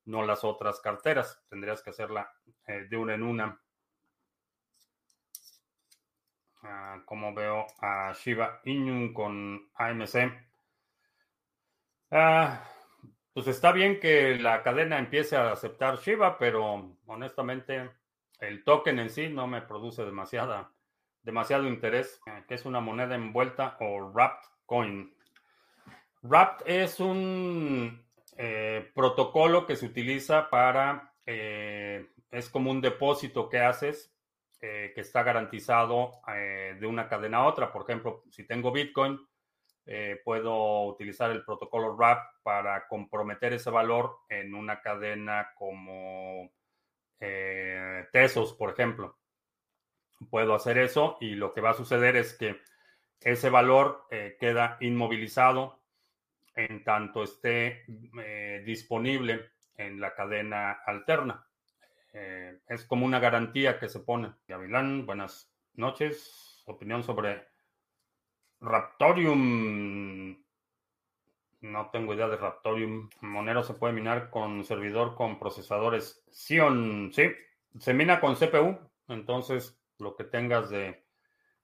no 0.04 0.25
las 0.25 0.44
otras 0.44 0.80
carteras. 0.80 1.42
Tendrías 1.48 1.82
que 1.82 1.90
hacerla 1.90 2.30
eh, 2.66 2.87
de 2.88 2.96
una 2.96 3.14
en 3.14 3.22
una. 3.22 3.60
Ah, 6.62 7.02
como 7.04 7.32
veo 7.34 7.66
a 7.80 8.12
Shiba 8.12 8.60
Inu 8.64 9.12
con 9.12 9.70
AMC. 9.75 10.32
Ah, 12.10 12.64
pues 13.32 13.46
está 13.46 13.70
bien 13.72 14.00
que 14.00 14.37
la 14.38 14.62
cadena 14.62 14.98
empiece 14.98 15.37
a 15.37 15.52
aceptar 15.52 15.98
Shiba, 15.98 16.38
pero 16.38 16.96
honestamente 17.06 17.90
el 18.40 18.64
token 18.64 18.98
en 18.98 19.10
sí 19.10 19.28
no 19.28 19.46
me 19.46 19.62
produce 19.62 20.04
demasiada, 20.04 20.72
demasiado 21.28 21.68
interés, 21.68 22.23
eh, 22.25 22.42
que 22.49 22.54
es 22.54 22.64
una 22.64 22.80
moneda 22.80 23.14
envuelta 23.14 23.76
o 23.80 24.11
wrapped 24.11 24.49
coin. 24.64 25.14
Wrapped 26.23 26.66
es 26.66 27.00
un 27.00 28.02
eh, 28.38 28.90
protocolo 28.94 29.66
que 29.66 29.76
se 29.76 29.85
utiliza 29.85 30.49
para, 30.49 31.12
eh, 31.26 32.08
es 32.30 32.49
como 32.49 32.70
un 32.70 32.80
depósito 32.80 33.50
que 33.50 33.61
haces 33.61 34.14
que 34.61 34.92
está 34.97 35.23
garantizado 35.23 36.20
de 36.26 36.85
una 36.85 37.08
cadena 37.08 37.38
a 37.38 37.47
otra. 37.47 37.73
Por 37.73 37.82
ejemplo, 37.82 38.25
si 38.28 38.44
tengo 38.44 38.73
Bitcoin, 38.73 39.16
puedo 40.25 40.82
utilizar 40.87 41.30
el 41.30 41.44
protocolo 41.44 41.94
WRAP 41.94 42.42
para 42.42 42.88
comprometer 42.88 43.52
ese 43.52 43.70
valor 43.70 44.16
en 44.28 44.56
una 44.56 44.80
cadena 44.80 45.52
como 45.54 46.50
Tesos, 48.11 48.52
por 48.54 48.70
ejemplo. 48.70 49.17
Puedo 50.30 50.54
hacer 50.54 50.78
eso 50.78 51.16
y 51.20 51.34
lo 51.34 51.52
que 51.54 51.60
va 51.60 51.70
a 51.70 51.75
suceder 51.75 52.16
es 52.16 52.34
que 52.34 52.60
ese 53.20 53.50
valor 53.50 54.06
queda 54.38 54.76
inmovilizado 54.80 55.78
en 56.58 56.82
tanto 56.82 57.22
esté 57.22 57.84
eh, 58.20 58.62
disponible 58.66 59.52
en 59.76 60.00
la 60.00 60.14
cadena 60.14 60.72
alterna. 60.84 61.46
Eh, 62.12 62.58
es 62.66 62.84
como 62.84 63.06
una 63.06 63.20
garantía 63.20 63.78
que 63.78 63.88
se 63.88 64.00
pone. 64.00 64.32
Gavilán, 64.48 65.06
buenas 65.06 65.54
noches. 65.75 66.62
Opinión 66.66 67.04
sobre 67.04 67.46
Raptorium. 68.60 70.42
No 71.60 71.90
tengo 71.90 72.14
idea 72.14 72.28
de 72.28 72.37
Raptorium. 72.37 73.08
Monero 73.20 73.62
se 73.62 73.75
puede 73.75 73.92
minar 73.92 74.30
con 74.30 74.64
servidor 74.64 75.14
con 75.14 75.38
procesadores 75.38 76.25
Xeon. 76.32 77.12
Sí, 77.12 77.30
se 77.78 77.94
mina 77.94 78.20
con 78.20 78.34
CPU. 78.34 78.78
Entonces, 79.06 79.80
lo 79.99 80.17
que 80.17 80.25
tengas 80.25 80.71
de 80.71 81.05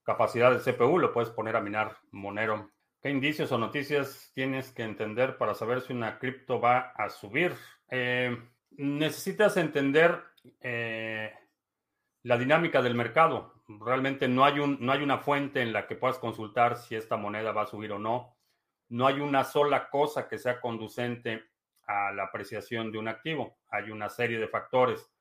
capacidad 0.02 0.52
de 0.52 0.72
CPU 0.72 0.98
lo 0.98 1.12
puedes 1.12 1.30
poner 1.30 1.56
a 1.56 1.60
minar 1.60 1.96
Monero. 2.10 2.70
¿Qué 3.00 3.10
indicios 3.10 3.52
o 3.52 3.58
noticias 3.58 4.30
tienes 4.34 4.72
que 4.72 4.82
entender 4.82 5.36
para 5.36 5.54
saber 5.54 5.80
si 5.80 5.92
una 5.92 6.18
cripto 6.18 6.60
va 6.60 6.92
a 6.96 7.10
subir? 7.10 7.54
Eh, 7.90 8.36
necesitas 8.70 9.56
entender 9.56 10.22
eh, 10.60 11.32
la 12.22 12.38
dinámica 12.38 12.80
del 12.80 12.94
mercado. 12.94 13.62
Realmente 13.68 14.28
no 14.28 14.44
hay, 14.44 14.58
un, 14.58 14.78
no 14.80 14.92
hay 14.92 15.02
una 15.02 15.18
fuente 15.18 15.60
en 15.60 15.72
la 15.72 15.86
que 15.86 15.96
puedas 15.96 16.18
consultar 16.18 16.76
si 16.76 16.96
esta 16.96 17.16
moneda 17.16 17.52
va 17.52 17.62
a 17.62 17.66
subir 17.66 17.92
o 17.92 17.98
no. 17.98 18.36
No 18.88 19.06
hay 19.06 19.20
una 19.20 19.44
sola 19.44 19.88
cosa 19.90 20.28
que 20.28 20.38
sea 20.38 20.60
conducente 20.60 21.44
a 21.86 22.12
la 22.12 22.24
apreciación 22.24 22.90
de 22.90 22.98
un 22.98 23.08
activo. 23.08 23.58
Hay 23.68 23.90
una 23.90 24.08
serie 24.08 24.38
de 24.38 24.48
factores. 24.48 25.13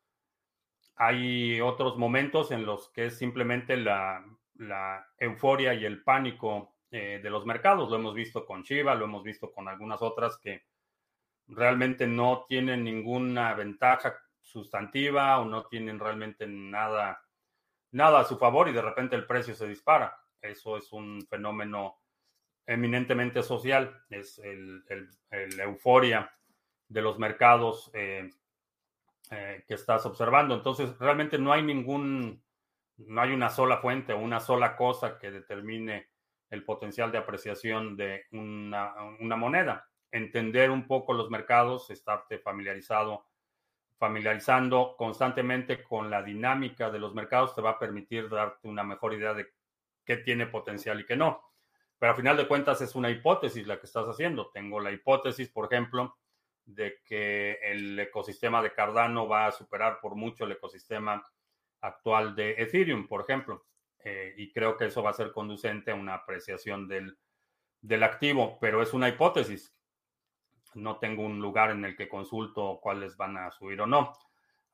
Hay 0.96 1.60
otros 1.62 1.98
momentos 1.98 2.52
en 2.52 2.66
los 2.66 2.90
que 2.90 3.08
es 3.08 3.18
simplemente 3.18 3.78
la, 3.78 4.26
euforia 5.18 5.74
y 5.74 5.86
el 5.86 6.04
pánico 6.04 6.76
eh, 6.92 7.20
de 7.22 7.30
los 7.30 7.46
mercados. 7.46 7.90
Lo 7.90 7.96
hemos 7.96 8.14
visto 8.14 8.46
con 8.46 8.64
Chiva, 8.64 8.96
lo 8.96 9.06
hemos 9.06 9.24
visto 9.24 9.52
con 9.52 9.68
algunas 9.68 10.02
otras 10.02 10.38
que 10.38 10.64
realmente 11.48 12.08
no 12.08 12.46
tienen 12.48 12.84
ninguna 12.84 13.54
ventaja 13.54 14.16
sustantiva 14.42 15.40
o 15.40 15.46
no 15.46 15.66
tienen 15.66 16.00
realmente 16.00 16.46
nada, 16.48 17.24
nada 17.92 18.20
a 18.20 18.26
su 18.26 18.38
favor 18.38 18.70
y 18.70 18.74
de 18.74 18.82
repente 18.82 19.16
el 19.16 19.26
precio 19.26 19.56
se 19.56 19.68
dispara. 19.68 20.18
Eso 20.42 20.78
es 20.78 20.92
un 20.92 21.26
fenómeno 21.30 22.00
eminentemente 22.66 23.44
social, 23.44 24.04
es 24.10 24.40
el, 24.40 24.84
euforia 25.60 26.32
de 26.88 27.02
los 27.02 27.18
mercados 27.18 27.90
eh, 27.94 28.30
eh, 29.32 29.64
que 29.68 29.76
estás 29.76 30.06
observando. 30.06 30.56
Entonces, 30.56 30.98
realmente 31.00 31.38
no 31.38 31.54
hay 31.54 31.64
ningún, 31.64 32.44
no 32.98 33.22
hay 33.22 33.32
una 33.32 33.50
sola 33.50 33.78
fuente 33.78 34.14
o 34.14 34.20
una 34.20 34.40
sola 34.40 34.76
cosa 34.76 35.18
que 35.18 35.32
determine 35.32 36.10
el 36.50 36.64
potencial 36.64 37.12
de 37.12 37.18
apreciación 37.18 37.98
de 37.98 38.26
una, 38.32 39.36
moneda. 39.36 39.90
Entender 40.12 40.70
un 40.70 40.86
poco 40.86 41.14
los 41.14 41.32
mercados, 41.32 41.90
estarte 41.90 42.38
familiarizado, 42.38 43.26
familiarizando 43.98 44.96
constantemente 44.96 45.82
con 45.82 46.12
la 46.12 46.22
dinámica 46.22 46.92
de 46.92 47.00
los 47.00 47.16
mercados 47.16 47.56
te 47.56 47.62
va 47.62 47.72
a 47.72 47.80
permitir 47.80 48.30
darte 48.30 48.68
una 48.68 48.84
mejor 48.84 49.14
idea 49.16 49.34
de 49.34 49.48
qué 50.06 50.18
tiene 50.18 50.46
potencial 50.46 51.00
y 51.00 51.06
qué 51.06 51.16
no. 51.16 51.42
Pero 51.98 52.12
a 52.12 52.16
final 52.16 52.38
de 52.38 52.48
cuentas 52.48 52.82
es 52.82 52.94
una 52.94 53.10
hipótesis 53.10 53.66
la 53.66 53.80
que 53.80 53.88
estás 53.88 54.06
haciendo. 54.06 54.52
Tengo 54.52 54.80
la 54.80 54.92
hipótesis, 54.92 55.50
por 55.50 55.74
ejemplo, 55.74 56.18
de 56.66 57.02
que 57.06 57.60
el 57.64 58.00
ecosistema 58.00 58.62
de 58.62 58.74
Cardano 58.74 59.28
va 59.28 59.48
a 59.48 59.52
superar 59.52 60.00
por 60.02 60.16
mucho 60.16 60.46
el 60.46 60.54
ecosistema 60.54 61.24
actual 61.82 62.36
de 62.36 62.52
Ethereum, 62.58 63.08
por 63.08 63.22
ejemplo. 63.22 63.66
Eh, 64.00 64.34
y 64.38 64.52
creo 64.52 64.78
que 64.78 64.86
eso 64.86 65.02
va 65.02 65.12
a 65.12 65.14
ser 65.14 65.32
conducente 65.32 65.92
a 65.92 65.96
una 65.96 66.16
apreciación 66.16 66.88
del, 66.88 67.18
del 67.82 68.04
activo, 68.04 68.58
pero 68.60 68.82
es 68.82 68.94
una 68.94 69.10
hipótesis. 69.10 69.76
No 70.74 70.98
tengo 70.98 71.24
un 71.24 71.40
lugar 71.40 71.72
en 71.72 71.86
el 71.86 71.96
que 71.96 72.10
consulto 72.10 72.80
cuáles 72.82 73.16
van 73.16 73.38
a 73.38 73.52
subir 73.52 73.80
o 73.82 73.88
no. 73.88 74.14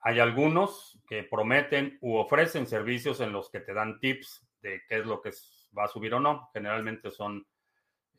Hay 0.01 0.19
algunos 0.19 0.99
que 1.07 1.23
prometen 1.23 1.97
u 2.01 2.15
ofrecen 2.15 2.65
servicios 2.65 3.19
en 3.19 3.33
los 3.33 3.49
que 3.49 3.59
te 3.59 3.73
dan 3.73 3.99
tips 3.99 4.47
de 4.61 4.81
qué 4.87 4.99
es 4.99 5.05
lo 5.05 5.21
que 5.21 5.31
va 5.77 5.85
a 5.85 5.89
subir 5.89 6.13
o 6.13 6.19
no. 6.19 6.49
Generalmente 6.53 7.11
son 7.11 7.45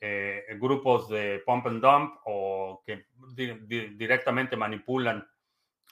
eh, 0.00 0.46
grupos 0.58 1.08
de 1.08 1.42
pump 1.44 1.66
and 1.66 1.82
dump 1.82 2.14
o 2.24 2.82
que 2.84 3.06
directamente 3.96 4.56
manipulan 4.56 5.28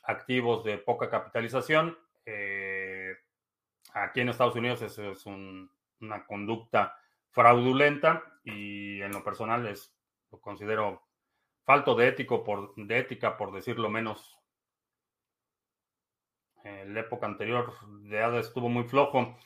activos 0.05 0.65
de 0.65 0.79
poca 0.79 1.11
capitalización. 1.11 1.97
Eh, 2.25 3.15
Aquí 3.95 4.21
en 4.21 4.29
Estados 4.29 4.57
Unidos 4.57 4.83
eso 4.83 5.11
es 5.11 5.27
una 5.27 6.27
conducta 6.27 6.97
fraudulenta 7.31 8.23
y 8.45 9.01
en 9.01 9.13
lo 9.13 9.25
personal 9.25 9.67
es, 9.67 9.95
lo 10.31 10.41
considero 10.41 11.03
falto 11.65 11.95
de, 11.95 12.09
ético 12.09 12.45
por, 12.45 12.75
de 12.77 12.99
ética, 12.99 13.37
por 13.37 13.53
decirlo 13.53 13.89
menos. 13.89 14.39
En 16.65 16.95
la 16.95 17.01
época 17.01 17.27
anterior 17.27 17.73
de 18.03 18.23
ADA 18.23 18.41
estuvo 18.41 18.69
muy 18.69 18.85
flojo. 18.85 19.37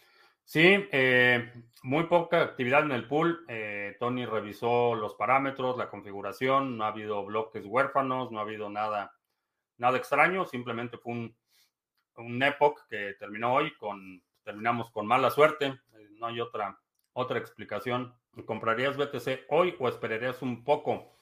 Sí, 0.44 0.88
eh, 0.92 1.52
muy 1.82 2.04
poca 2.04 2.42
actividad 2.42 2.82
en 2.82 2.92
el 2.92 3.06
pool. 3.06 3.44
Eh, 3.48 3.96
Tony 3.98 4.26
revisó 4.26 4.94
los 4.94 5.14
parámetros, 5.14 5.78
la 5.78 5.88
configuración, 5.88 6.76
no 6.76 6.84
ha 6.84 6.88
habido 6.88 7.24
bloques 7.24 7.64
huérfanos, 7.64 8.30
no 8.30 8.38
ha 8.38 8.42
habido 8.42 8.68
nada, 8.68 9.14
nada 9.78 9.96
extraño, 9.96 10.44
simplemente 10.44 10.98
fue 10.98 11.12
un, 11.12 11.36
un 12.16 12.42
epoch 12.42 12.86
que 12.88 13.14
terminó 13.18 13.54
hoy 13.54 13.74
con 13.76 14.22
terminamos 14.42 14.90
con 14.90 15.06
mala 15.06 15.30
suerte. 15.30 15.66
Eh, 15.66 16.08
no 16.18 16.26
hay 16.26 16.40
otra, 16.40 16.78
otra 17.12 17.38
explicación. 17.38 18.14
¿Comprarías 18.46 18.96
BTC 18.96 19.46
hoy 19.48 19.74
o 19.78 19.88
esperarías 19.88 20.42
un 20.42 20.64
poco? 20.64 21.12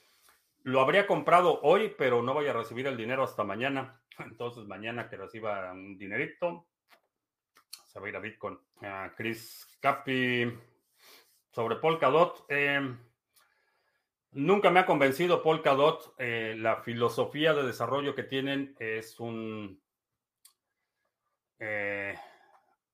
Lo 0.63 0.81
habría 0.81 1.07
comprado 1.07 1.61
hoy, 1.63 1.95
pero 1.97 2.23
no 2.23 2.35
voy 2.35 2.47
a 2.47 2.53
recibir 2.53 2.87
el 2.87 2.97
dinero 2.97 3.23
hasta 3.23 3.45
mañana. 3.45 4.01
Entonces, 4.19 4.67
mañana 4.67 5.09
que 5.09 5.17
reciba 5.17 5.73
un 5.73 5.97
dinerito, 5.99 6.67
se 7.91 7.99
va 7.99 8.07
a 8.07 8.09
ir 8.09 8.17
a 8.17 8.21
Bitcoin. 8.21 8.57
Chris 9.17 9.67
Capi, 9.81 10.47
sobre 11.51 11.77
Polkadot. 11.77 12.45
Eh, 12.49 12.81
nunca 14.33 14.71
me 14.71 14.81
ha 14.81 14.87
convencido 14.87 15.43
Polkadot. 15.43 16.15
Eh, 16.19 16.55
la 16.57 16.77
filosofía 16.83 17.53
de 17.53 17.67
desarrollo 17.67 18.15
que 18.15 18.23
tienen 18.23 18.77
es 18.79 19.19
un. 19.19 19.83
Eh, 21.59 22.15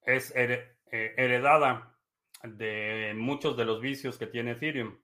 es 0.07 0.33
eh, 0.35 0.77
heredada 0.91 1.95
de 2.43 3.13
muchos 3.15 3.57
de 3.57 3.67
los 3.67 3.83
vicios 3.83 4.17
que 4.17 4.27
tiene 4.27 4.53
Ethereum. 4.53 4.99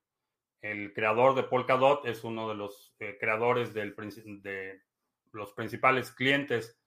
El 0.62 0.94
creador 0.94 1.34
de 1.34 1.42
Polkadot 1.42 2.06
es 2.06 2.24
uno 2.24 2.48
de 2.48 2.54
los 2.54 2.94
creadores 3.18 3.74
de 3.74 4.80
los 5.32 5.52
principales 5.52 6.12
clientes 6.12 6.80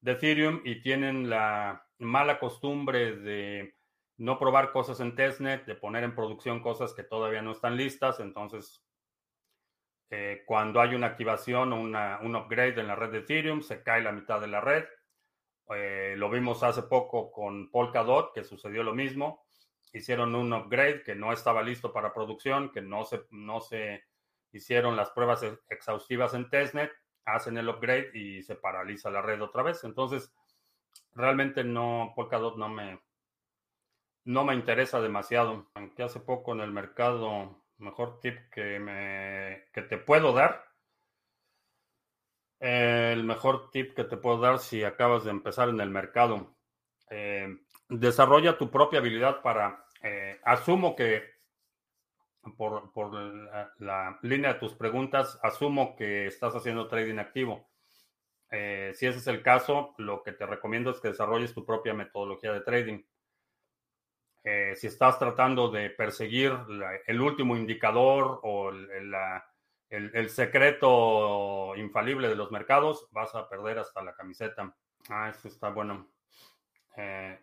de 0.00 0.12
Ethereum 0.12 0.60
y 0.64 0.82
tienen 0.82 1.30
la 1.30 1.89
mala 2.00 2.38
costumbre 2.38 3.16
de 3.16 3.76
no 4.16 4.38
probar 4.38 4.72
cosas 4.72 5.00
en 5.00 5.14
testnet, 5.14 5.64
de 5.64 5.74
poner 5.74 6.04
en 6.04 6.14
producción 6.14 6.60
cosas 6.60 6.92
que 6.92 7.02
todavía 7.02 7.42
no 7.42 7.52
están 7.52 7.76
listas. 7.76 8.20
Entonces, 8.20 8.84
eh, 10.10 10.42
cuando 10.46 10.80
hay 10.80 10.94
una 10.94 11.06
activación 11.06 11.72
o 11.72 11.80
un 11.80 12.36
upgrade 12.36 12.80
en 12.80 12.88
la 12.88 12.96
red 12.96 13.12
de 13.12 13.18
Ethereum, 13.18 13.62
se 13.62 13.82
cae 13.82 14.02
la 14.02 14.12
mitad 14.12 14.40
de 14.40 14.48
la 14.48 14.60
red 14.60 14.84
eh, 15.74 16.14
lo 16.16 16.28
vimos 16.30 16.62
hace 16.62 16.82
poco 16.82 17.30
con 17.30 17.70
Polkadot, 17.70 18.32
que 18.34 18.44
sucedió 18.44 18.82
lo 18.82 18.94
mismo. 18.94 19.46
Hicieron 19.92 20.34
un 20.34 20.52
upgrade 20.52 21.02
que 21.02 21.14
no 21.14 21.32
estaba 21.32 21.62
listo 21.62 21.92
para 21.92 22.12
producción, 22.12 22.70
que 22.72 22.80
no 22.80 23.04
se, 23.04 23.22
no 23.30 23.60
se 23.60 24.04
hicieron 24.52 24.96
las 24.96 25.10
pruebas 25.10 25.44
exhaustivas 25.68 26.34
en 26.34 26.48
testnet 26.50 26.90
hacen 27.24 27.58
el 27.58 27.68
upgrade 27.68 28.10
y 28.14 28.42
se 28.42 28.56
paraliza 28.56 29.10
la 29.10 29.22
red 29.22 29.40
otra 29.40 29.62
vez. 29.62 29.84
Entonces, 29.84 30.32
realmente 31.14 31.64
no, 31.64 32.12
Polkadot 32.16 32.56
no 32.56 32.68
me, 32.68 33.00
no 34.24 34.44
me 34.44 34.54
interesa 34.54 35.00
demasiado. 35.00 35.70
Aunque 35.74 36.02
hace 36.02 36.20
poco 36.20 36.52
en 36.52 36.60
el 36.60 36.70
mercado, 36.70 37.62
mejor 37.78 38.20
tip 38.20 38.38
que, 38.50 38.78
me, 38.78 39.64
que 39.72 39.82
te 39.82 39.98
puedo 39.98 40.32
dar. 40.32 40.64
el 42.60 43.24
mejor 43.24 43.70
tip 43.70 43.94
que 43.94 44.04
te 44.04 44.16
puedo 44.16 44.38
dar 44.38 44.58
si 44.58 44.84
acabas 44.84 45.24
de 45.24 45.30
empezar 45.30 45.68
en 45.68 45.80
el 45.80 45.90
mercado. 45.90 46.56
Eh, 47.10 47.58
desarrolla 47.88 48.58
tu 48.58 48.70
propia 48.70 49.00
habilidad 49.00 49.42
para, 49.42 49.86
eh, 50.02 50.40
asumo 50.44 50.94
que 50.94 51.40
por, 52.56 52.92
por 52.92 53.12
la, 53.78 54.18
línea 54.22 54.54
de 54.54 54.58
tus 54.58 54.74
preguntas, 54.74 55.38
asumo 55.42 55.96
que 55.96 56.26
estás 56.26 56.54
haciendo 56.54 56.88
trading 56.88 57.18
activo. 57.18 57.69
Eh, 58.50 58.92
si 58.94 59.06
ese 59.06 59.18
es 59.18 59.26
el 59.26 59.42
caso, 59.42 59.94
lo 59.98 60.22
que 60.22 60.32
te 60.32 60.46
recomiendo 60.46 60.90
es 60.90 61.00
que 61.00 61.08
desarrolles 61.08 61.54
tu 61.54 61.64
propia 61.64 61.94
metodología 61.94 62.52
de 62.52 62.60
trading. 62.60 63.02
Eh, 64.42 64.74
si 64.74 64.86
estás 64.86 65.18
tratando 65.18 65.70
de 65.70 65.90
perseguir 65.90 66.52
el 67.06 67.20
último 67.20 67.56
indicador 67.56 68.40
o 68.42 68.70
el, 68.70 70.30
secreto 70.30 71.76
infalible 71.76 72.28
de 72.28 72.36
los 72.36 72.50
mercados, 72.50 73.06
vas 73.10 73.34
a 73.34 73.48
perder 73.48 73.78
hasta 73.78 74.02
la 74.02 74.14
camiseta. 74.14 74.74
Ah, 75.08 75.28
eso 75.28 75.48
está 75.48 75.70
bueno. 75.70 76.10
Eh, 76.96 77.38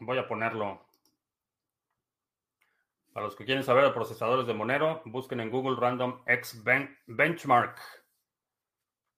voy 0.00 0.18
a 0.18 0.26
ponerlo 0.26 0.86
para 3.14 3.26
los 3.26 3.36
que 3.36 3.44
quieren 3.44 3.62
saber 3.62 3.84
de 3.84 3.92
procesadores 3.92 4.44
de 4.44 4.54
Monero, 4.54 5.00
busquen 5.04 5.38
en 5.38 5.48
Google 5.48 5.76
Random 5.78 6.20
X 6.26 6.64
Benchmark. 7.06 8.03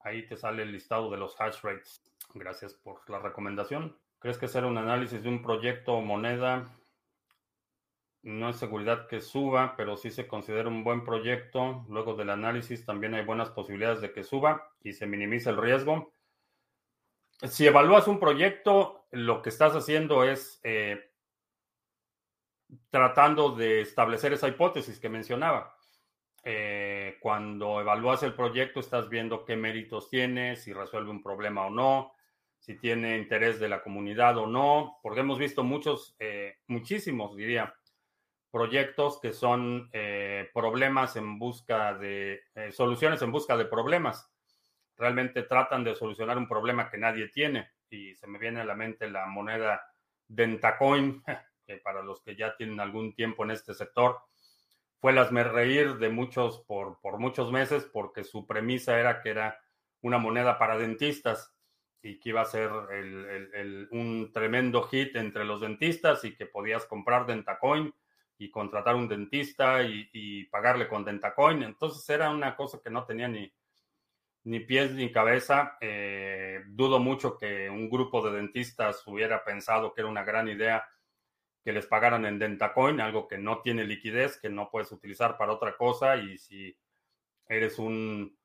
Ahí 0.07 0.25
te 0.25 0.37
sale 0.37 0.63
el 0.63 0.71
listado 0.71 1.11
de 1.11 1.17
los 1.17 1.35
hash 1.41 1.63
rates. 1.63 2.01
Gracias 2.33 2.75
por 2.75 3.11
la 3.11 3.19
recomendación. 3.19 3.99
¿Crees 4.21 4.39
que 4.39 4.47
hacer 4.47 4.65
un 4.65 4.79
análisis 4.79 5.21
de 5.21 5.29
un 5.29 5.43
proyecto 5.43 5.95
o 5.95 6.01
moneda 6.01 6.73
no 8.23 8.49
es 8.51 8.57
seguridad 8.57 9.09
que 9.09 9.21
suba, 9.21 9.75
pero 9.77 9.97
sí 9.97 10.13
se 10.13 10.29
considera 10.29 10.69
un 10.69 10.85
buen 10.85 11.05
proyecto? 11.05 11.85
Luego 11.89 12.15
del 12.15 12.31
análisis 12.31 12.85
también 12.85 13.15
hay 13.15 13.25
buenas 13.25 13.51
posibilidades 13.51 14.01
de 14.01 14.13
que 14.13 14.23
suba 14.23 14.71
y 14.81 14.93
se 14.93 15.07
minimice 15.07 15.51
el 15.51 15.57
riesgo. 15.57 16.15
Si 17.43 17.67
evalúas 17.67 18.07
un 18.07 18.21
proyecto, 18.21 19.09
lo 19.11 19.43
que 19.43 19.49
estás 19.49 19.75
haciendo 19.75 20.23
es 20.23 20.61
eh, 20.63 21.11
tratando 22.91 23.57
de 23.57 23.81
establecer 23.81 24.33
esa 24.33 24.47
hipótesis 24.47 25.01
que 25.01 25.09
mencionaba. 25.09 25.76
Eh, 26.49 27.17
cuando 27.19 27.81
evalúas 27.81 28.23
el 28.23 28.33
proyecto, 28.33 28.79
estás 28.79 29.09
viendo 29.09 29.45
qué 29.45 29.57
méritos 29.57 30.09
tiene, 30.09 30.55
si 30.55 30.73
resuelve 30.73 31.11
un 31.11 31.21
problema 31.21 31.67
o 31.67 31.71
no, 31.71 32.13
si 32.61 32.79
tiene 32.79 33.19
interés 33.19 33.59
de 33.59 33.69
la 33.69 33.83
comunidad 33.83 34.39
o 34.39 34.47
no, 34.47 35.01
porque 35.03 35.21
hemos 35.21 35.41
visto 35.41 35.65
muchos, 35.65 36.15
eh, 36.21 36.59
muchísimos, 36.69 37.35
diría, 37.35 37.75
proyectos 38.49 39.19
que 39.21 39.33
son 39.33 39.91
eh, 39.93 40.49
problemas 40.55 41.17
en 41.17 41.37
busca 41.37 41.95
de, 41.95 42.43
soluciones 42.71 43.21
en 43.23 43.33
busca 43.33 43.57
de 43.57 43.65
problemas. 43.65 44.33
Realmente 44.97 45.43
tratan 45.43 45.83
de 45.83 45.97
solucionar 45.97 46.39
un 46.39 46.47
problema 46.47 46.89
que 46.89 46.97
nadie 46.97 47.29
tiene. 47.29 47.73
Y 47.91 48.15
se 48.15 48.29
me 48.29 48.39
viene 48.39 48.61
a 48.61 48.65
la 48.65 48.77
mente 48.77 49.11
la 49.11 49.27
moneda 49.27 49.83
Dentacoin, 50.29 51.25
que 51.67 51.79
para 51.79 52.03
los 52.03 52.23
que 52.23 52.37
ya 52.37 52.55
tienen 52.55 52.79
algún 52.79 53.15
tiempo 53.15 53.43
en 53.43 53.51
este 53.51 53.75
sector, 53.75 54.21
fue 55.13 55.31
me 55.31 55.45
reír 55.45 55.99
de 55.99 56.09
muchos 56.09 56.65
por, 56.67 56.99
por 57.01 57.21
muchos 57.21 57.53
meses 57.53 57.85
porque 57.85 58.25
su 58.25 58.45
premisa 58.45 58.99
era 58.99 59.23
que 59.23 59.31
era 59.31 59.61
una 60.01 60.19
moneda 60.19 60.59
para 60.59 60.77
dentistas 60.77 61.55
y 62.03 62.19
que 62.19 62.31
iba 62.31 62.41
a 62.41 62.47
ser 62.47 62.71
un 63.93 64.31
tremendo 64.33 64.83
hit 64.83 65.15
entre 65.15 65.45
los 65.45 65.61
dentistas 65.61 66.25
y 66.25 66.35
que 66.35 66.47
podías 66.47 66.87
comprar 66.87 67.25
Dentacoin 67.25 67.95
y 68.39 68.51
contratar 68.51 68.97
un 68.97 69.07
dentista 69.07 69.81
y, 69.85 70.45
pagarle 70.47 70.89
con 70.89 71.05
Dentacoin. 71.05 71.63
Entonces 71.63 72.09
era 72.11 72.31
una 72.31 72.57
cosa 72.57 72.81
que 72.83 72.91
no 72.91 73.05
tenía 73.05 73.29
ni, 73.29 73.53
ni 74.43 74.59
pies 74.59 74.91
ni 74.91 75.13
cabeza. 75.13 75.79
Eh, 75.81 76.65
dudo 76.67 76.99
mucho 76.99 77.39
que 77.39 77.71
un 77.71 77.89
grupo 77.89 78.29
de 78.29 78.37
dentistas 78.37 79.07
hubiera 79.07 79.45
pensado 79.45 79.95
que 79.95 80.01
era 80.01 80.11
una 80.11 80.25
gran 80.25 80.49
idea 80.49 80.85
que 81.67 81.73
les 81.73 81.89
pagaran 81.89 82.25
en 82.27 82.39
Dentacoin, 82.39 83.01
algo 83.01 83.27
que 83.27 83.39
no 83.39 83.61
tiene 83.61 83.83
liquidez, 83.83 84.39
que 84.39 84.49
no 84.49 84.71
puedes 84.71 84.93
utilizar 84.93 85.37
para 85.37 85.53
otra 85.53 85.77
cosa. 85.77 86.15
Y 86.17 86.39
si 86.39 86.79
eres 87.49 87.81
un 87.81 88.39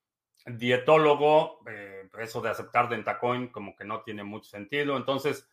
dietólogo, 0.48 1.60
eh, 1.70 2.10
eso 2.18 2.42
de 2.42 2.50
aceptar 2.50 2.90
Dentacoin 2.90 3.50
como 3.50 3.76
que 3.76 3.86
no 3.86 4.02
tiene 4.02 4.24
mucho 4.24 4.50
sentido. 4.50 4.98
Entonces, 4.98 5.48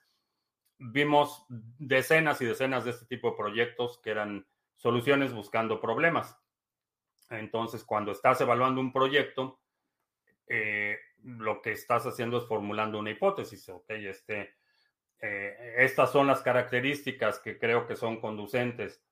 vimos 0.78 1.44
decenas 1.50 2.40
y 2.40 2.46
decenas 2.46 2.86
de 2.86 2.92
este 2.92 3.04
tipo 3.04 3.32
de 3.32 3.36
proyectos 3.36 3.98
que 3.98 4.12
eran 4.12 4.46
soluciones 4.76 5.34
buscando 5.34 5.78
problemas. 5.78 6.40
Entonces, 7.28 7.84
cuando 7.84 8.12
estás 8.12 8.40
evaluando 8.40 8.80
un 8.80 8.94
proyecto, 8.94 9.60
eh, 10.46 10.96
lo 11.22 11.60
que 11.60 11.72
estás 11.72 12.06
haciendo 12.06 12.38
es 12.38 12.46
formulando 12.46 12.98
una 12.98 13.10
hipótesis, 13.10 13.68
ok, 13.68 13.90
este, 13.90 14.54
eh, 15.20 15.74
estas 15.78 16.12
son 16.12 16.26
las 16.26 16.42
características 16.42 17.38
que 17.40 17.58
creo 17.58 17.86
que 17.86 17.96
son 17.96 18.20
conducentes 18.20 19.02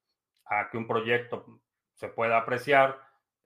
a 0.45 0.71
que 0.71 0.79
un 0.79 0.87
proyecto 0.87 1.61
se 1.95 2.09
pueda 2.09 2.39
apreciar. 2.39 3.01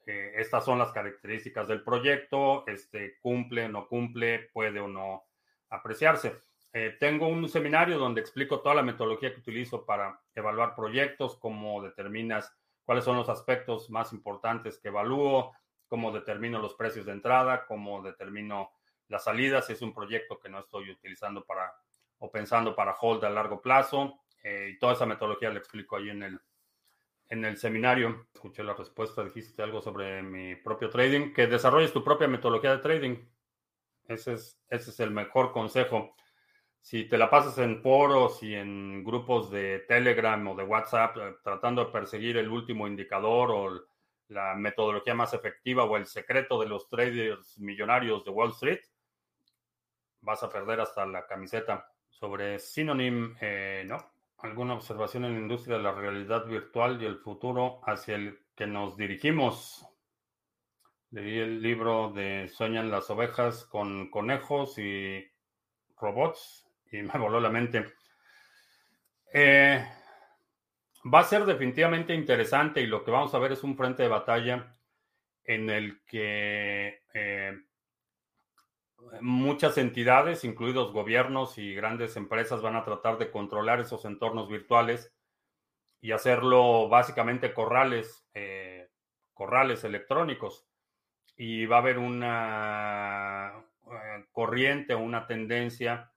Eh, 0.07 0.33
estas 0.37 0.64
son 0.64 0.79
las 0.79 0.92
características 0.92 1.68
del 1.68 1.83
proyecto, 1.83 2.66
este, 2.66 3.18
cumple, 3.20 3.68
no 3.68 3.87
cumple, 3.88 4.51
puede 4.53 4.81
o 4.81 4.88
no 4.88 5.25
apreciarse. 5.70 6.38
Eh, 6.73 6.96
tengo 7.01 7.29
un 7.29 7.49
seminario 7.49 7.99
donde 7.99 8.20
explico 8.20 8.61
toda 8.61 8.77
la 8.77 8.83
metodología 8.83 9.33
que 9.33 9.40
utilizo 9.40 9.85
para 9.85 10.20
evaluar 10.35 10.75
proyectos, 10.75 11.37
cómo 11.38 11.83
determinas 11.83 12.55
cuáles 12.85 13.05
son 13.05 13.16
los 13.16 13.29
aspectos 13.29 13.90
más 13.90 14.12
importantes 14.12 14.79
que 14.79 14.88
evalúo, 14.88 15.53
cómo 15.88 16.12
determino 16.12 16.61
los 16.61 16.75
precios 16.75 17.07
de 17.07 17.12
entrada, 17.12 17.66
cómo 17.66 18.03
determino 18.03 18.70
las 19.09 19.25
salidas, 19.25 19.66
si 19.66 19.73
es 19.73 19.83
un 19.83 19.92
proyecto 19.92 20.38
que 20.38 20.49
no 20.49 20.61
estoy 20.61 20.90
utilizando 20.90 21.44
para 21.44 21.75
o 22.20 22.30
pensando 22.30 22.74
para 22.74 22.96
hold 22.98 23.24
a 23.24 23.30
largo 23.30 23.61
plazo. 23.61 24.20
Eh, 24.42 24.72
y 24.74 24.78
toda 24.78 24.94
esa 24.94 25.06
metodología 25.06 25.50
la 25.50 25.59
explico 25.59 25.96
ahí 25.96 26.11
en 26.11 26.22
el, 26.22 26.40
en 27.28 27.44
el 27.44 27.56
seminario. 27.56 28.28
Escuché 28.33 28.62
la 28.62 28.74
respuesta, 28.74 29.24
dijiste 29.24 29.62
algo 29.62 29.83
sobre 29.83 30.22
mi 30.22 30.56
propio 30.56 30.88
trading, 30.88 31.33
que 31.33 31.46
desarrolles 31.46 31.92
tu 31.92 32.02
propia 32.02 32.28
metodología 32.28 32.72
de 32.72 32.83
trading. 32.83 33.16
Ese 34.09 34.35
es, 34.35 34.61
ese 34.68 34.90
es 34.90 35.00
el 35.00 35.11
mejor 35.11 35.52
consejo. 35.52 36.14
Si 36.80 37.04
te 37.04 37.18
la 37.18 37.28
pasas 37.28 37.59
en 37.59 37.83
foros 37.83 38.42
y 38.42 38.54
en 38.54 39.04
grupos 39.04 39.50
de 39.50 39.80
Telegram 39.80 40.48
o 40.48 40.54
de 40.54 40.64
WhatsApp 40.64 41.16
eh, 41.18 41.37
tratando 41.42 41.85
de 41.85 41.92
perseguir 41.92 42.38
el 42.38 42.48
último 42.48 42.87
indicador 42.87 43.50
o 43.50 43.87
la 44.28 44.54
metodología 44.54 45.14
más 45.14 45.35
efectiva 45.35 45.85
o 45.85 45.96
el 45.96 46.06
secreto 46.06 46.61
de 46.61 46.68
los 46.68 46.88
traders 46.88 47.59
millonarios 47.59 48.24
de 48.24 48.30
Wall 48.30 48.50
Street, 48.50 48.80
vas 50.20 50.42
a 50.42 50.48
perder 50.48 50.80
hasta 50.80 51.04
la 51.06 51.26
camiseta. 51.26 51.90
Sobre 52.20 52.59
Synonym, 52.59 53.35
eh, 53.40 53.83
¿no? 53.87 53.96
¿Alguna 54.40 54.74
observación 54.74 55.24
en 55.24 55.33
la 55.33 55.40
industria 55.40 55.78
de 55.78 55.83
la 55.83 55.92
realidad 55.92 56.44
virtual 56.44 57.00
y 57.00 57.06
el 57.06 57.16
futuro 57.16 57.80
hacia 57.87 58.16
el 58.16 58.40
que 58.54 58.66
nos 58.66 58.98
dirigimos? 58.98 59.87
Leí 61.12 61.38
el 61.38 61.62
libro 61.62 62.12
de 62.12 62.48
Sueñan 62.48 62.90
las 62.90 63.09
ovejas 63.09 63.64
con 63.64 64.11
conejos 64.11 64.78
y 64.78 65.26
robots 65.96 66.68
y 66.92 66.98
me 67.02 67.18
voló 67.18 67.40
la 67.40 67.48
mente. 67.48 67.87
Eh, 69.33 69.83
va 71.12 71.20
a 71.20 71.24
ser 71.24 71.46
definitivamente 71.46 72.14
interesante 72.14 72.83
y 72.83 72.87
lo 72.87 73.02
que 73.02 73.12
vamos 73.12 73.35
a 73.35 73.38
ver 73.38 73.52
es 73.52 73.64
un 73.64 73.78
frente 73.78 74.02
de 74.02 74.11
batalla 74.11 74.76
en 75.42 75.70
el 75.70 76.04
que 76.04 77.00
eh, 77.14 77.59
muchas 79.20 79.78
entidades, 79.78 80.44
incluidos 80.44 80.92
gobiernos 80.92 81.58
y 81.58 81.74
grandes 81.74 82.16
empresas, 82.16 82.62
van 82.62 82.76
a 82.76 82.84
tratar 82.84 83.18
de 83.18 83.30
controlar 83.30 83.80
esos 83.80 84.04
entornos 84.04 84.48
virtuales 84.48 85.12
y 86.00 86.12
hacerlo 86.12 86.88
básicamente 86.88 87.52
corrales, 87.52 88.26
eh, 88.34 88.88
corrales 89.34 89.84
electrónicos. 89.84 90.66
Y 91.36 91.66
va 91.66 91.76
a 91.76 91.80
haber 91.80 91.98
una 91.98 93.52
eh, 93.86 94.24
corriente 94.32 94.94
o 94.94 94.98
una 94.98 95.26
tendencia 95.26 96.12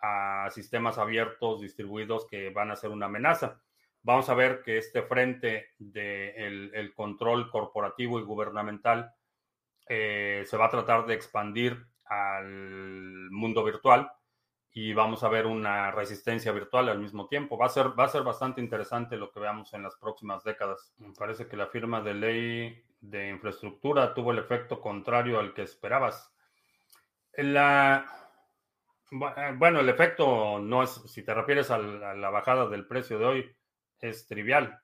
a 0.00 0.48
sistemas 0.50 0.98
abiertos 0.98 1.60
distribuidos 1.60 2.26
que 2.26 2.50
van 2.50 2.70
a 2.70 2.76
ser 2.76 2.90
una 2.90 3.06
amenaza. 3.06 3.62
Vamos 4.02 4.28
a 4.28 4.34
ver 4.34 4.62
que 4.62 4.78
este 4.78 5.02
frente 5.02 5.70
del 5.78 6.74
el 6.74 6.92
control 6.92 7.48
corporativo 7.50 8.18
y 8.18 8.24
gubernamental 8.24 9.14
eh, 9.88 10.44
se 10.46 10.56
va 10.56 10.66
a 10.66 10.70
tratar 10.70 11.06
de 11.06 11.14
expandir 11.14 11.86
al 12.12 13.30
mundo 13.30 13.64
virtual 13.64 14.10
y 14.74 14.94
vamos 14.94 15.22
a 15.22 15.28
ver 15.28 15.46
una 15.46 15.90
resistencia 15.90 16.50
virtual 16.52 16.88
al 16.88 16.98
mismo 16.98 17.28
tiempo. 17.28 17.58
Va 17.58 17.66
a 17.66 17.70
ser, 17.70 17.98
va 17.98 18.04
a 18.04 18.08
ser 18.08 18.22
bastante 18.22 18.60
interesante 18.60 19.16
lo 19.16 19.30
que 19.30 19.40
veamos 19.40 19.72
en 19.74 19.82
las 19.82 19.96
próximas 19.96 20.44
décadas. 20.44 20.94
Me 20.96 21.12
parece 21.12 21.46
que 21.46 21.56
la 21.56 21.66
firma 21.66 22.00
de 22.00 22.14
ley 22.14 22.84
de 23.00 23.28
infraestructura 23.28 24.14
tuvo 24.14 24.32
el 24.32 24.38
efecto 24.38 24.80
contrario 24.80 25.38
al 25.38 25.52
que 25.52 25.62
esperabas. 25.62 26.32
La, 27.34 28.06
bueno, 29.10 29.80
el 29.80 29.88
efecto 29.90 30.58
no 30.58 30.82
es, 30.82 30.90
si 31.06 31.22
te 31.22 31.34
refieres 31.34 31.70
a 31.70 31.78
la 31.78 32.30
bajada 32.30 32.66
del 32.68 32.86
precio 32.86 33.18
de 33.18 33.24
hoy, 33.26 33.56
es 34.00 34.26
trivial. 34.26 34.80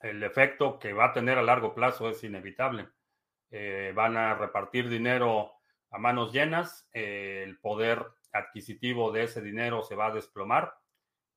El 0.00 0.22
efecto 0.22 0.78
que 0.78 0.92
va 0.92 1.06
a 1.06 1.12
tener 1.12 1.38
a 1.38 1.42
largo 1.42 1.74
plazo 1.74 2.10
es 2.10 2.22
inevitable. 2.22 2.88
Eh, 3.50 3.92
van 3.94 4.16
a 4.16 4.34
repartir 4.34 4.88
dinero 4.88 5.53
a 5.94 5.98
manos 5.98 6.32
llenas, 6.32 6.88
eh, 6.92 7.44
el 7.44 7.58
poder 7.60 8.04
adquisitivo 8.32 9.12
de 9.12 9.22
ese 9.22 9.40
dinero 9.40 9.84
se 9.84 9.94
va 9.94 10.06
a 10.06 10.14
desplomar 10.14 10.74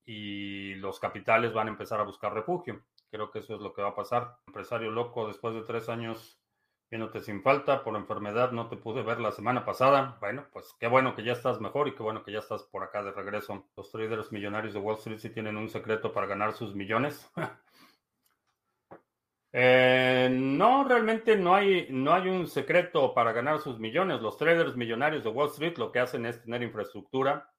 y 0.04 0.74
los 0.76 1.00
capitales 1.00 1.54
van 1.54 1.68
a 1.68 1.72
empezar 1.72 2.00
a 2.00 2.06
buscar 2.06 2.34
refugio. 2.34 2.82
Creo 3.12 3.30
que 3.30 3.40
eso 3.40 3.54
es 3.54 3.62
lo 3.62 3.74
que 3.74 3.84
va 3.84 3.90
a 3.90 3.96
pasar. 3.96 4.38
Empresario 4.48 4.90
loco, 4.90 5.28
después 5.28 5.54
de 5.54 5.62
tres 5.62 5.90
años 5.90 6.42
viéndote 6.90 7.20
sin 7.20 7.44
falta, 7.44 7.84
por 7.84 7.96
enfermedad 7.96 8.52
no 8.52 8.68
te 8.68 8.78
pude 8.78 9.04
ver 9.04 9.20
la 9.20 9.32
semana 9.32 9.64
pasada. 9.64 10.18
Bueno, 10.22 10.48
pues 10.52 10.74
qué 10.80 10.88
bueno 10.88 11.16
que 11.16 11.24
ya 11.24 11.34
estás 11.34 11.62
mejor 11.62 11.88
y 11.88 11.94
qué 11.94 12.02
bueno 12.02 12.24
que 12.24 12.32
ya 12.32 12.40
estás 12.40 12.64
por 12.64 12.84
acá 12.84 13.04
de 13.04 13.12
regreso. 13.12 13.68
Los 13.76 13.92
traders 13.92 14.32
millonarios 14.32 14.74
de 14.74 14.80
Wall 14.80 14.96
Street 14.96 15.20
sí 15.20 15.30
tienen 15.30 15.58
un 15.58 15.70
secreto 15.70 16.12
para 16.12 16.26
ganar 16.26 16.54
sus 16.54 16.74
millones. 16.74 17.30
Eh, 19.60 20.30
no, 20.32 20.84
realmente 20.84 21.36
no 21.36 21.56
hay, 21.56 21.88
no 21.90 22.14
hay 22.14 22.30
un 22.30 22.46
secreto 22.46 23.16
para 23.16 23.32
ganar 23.32 23.60
sus 23.60 23.80
millones. 23.80 24.22
Los 24.22 24.38
traders 24.38 24.76
millonarios 24.76 25.24
de 25.24 25.32
Wall 25.32 25.50
Street 25.50 25.80
lo 25.80 25.92
que 25.92 25.98
hacen 25.98 26.28
es 26.28 26.40
tener 26.44 26.62
infraestructura, 26.62 27.52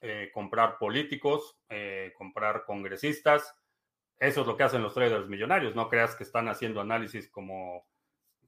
eh, 0.00 0.32
comprar 0.34 0.78
políticos, 0.78 1.60
eh, 1.68 2.12
comprar 2.18 2.64
congresistas. 2.64 3.54
Eso 4.18 4.40
es 4.40 4.46
lo 4.48 4.56
que 4.56 4.64
hacen 4.64 4.82
los 4.82 4.94
traders 4.94 5.28
millonarios. 5.28 5.76
No 5.76 5.88
creas 5.88 6.16
que 6.16 6.24
están 6.24 6.48
haciendo 6.48 6.80
análisis 6.80 7.30
como 7.30 7.86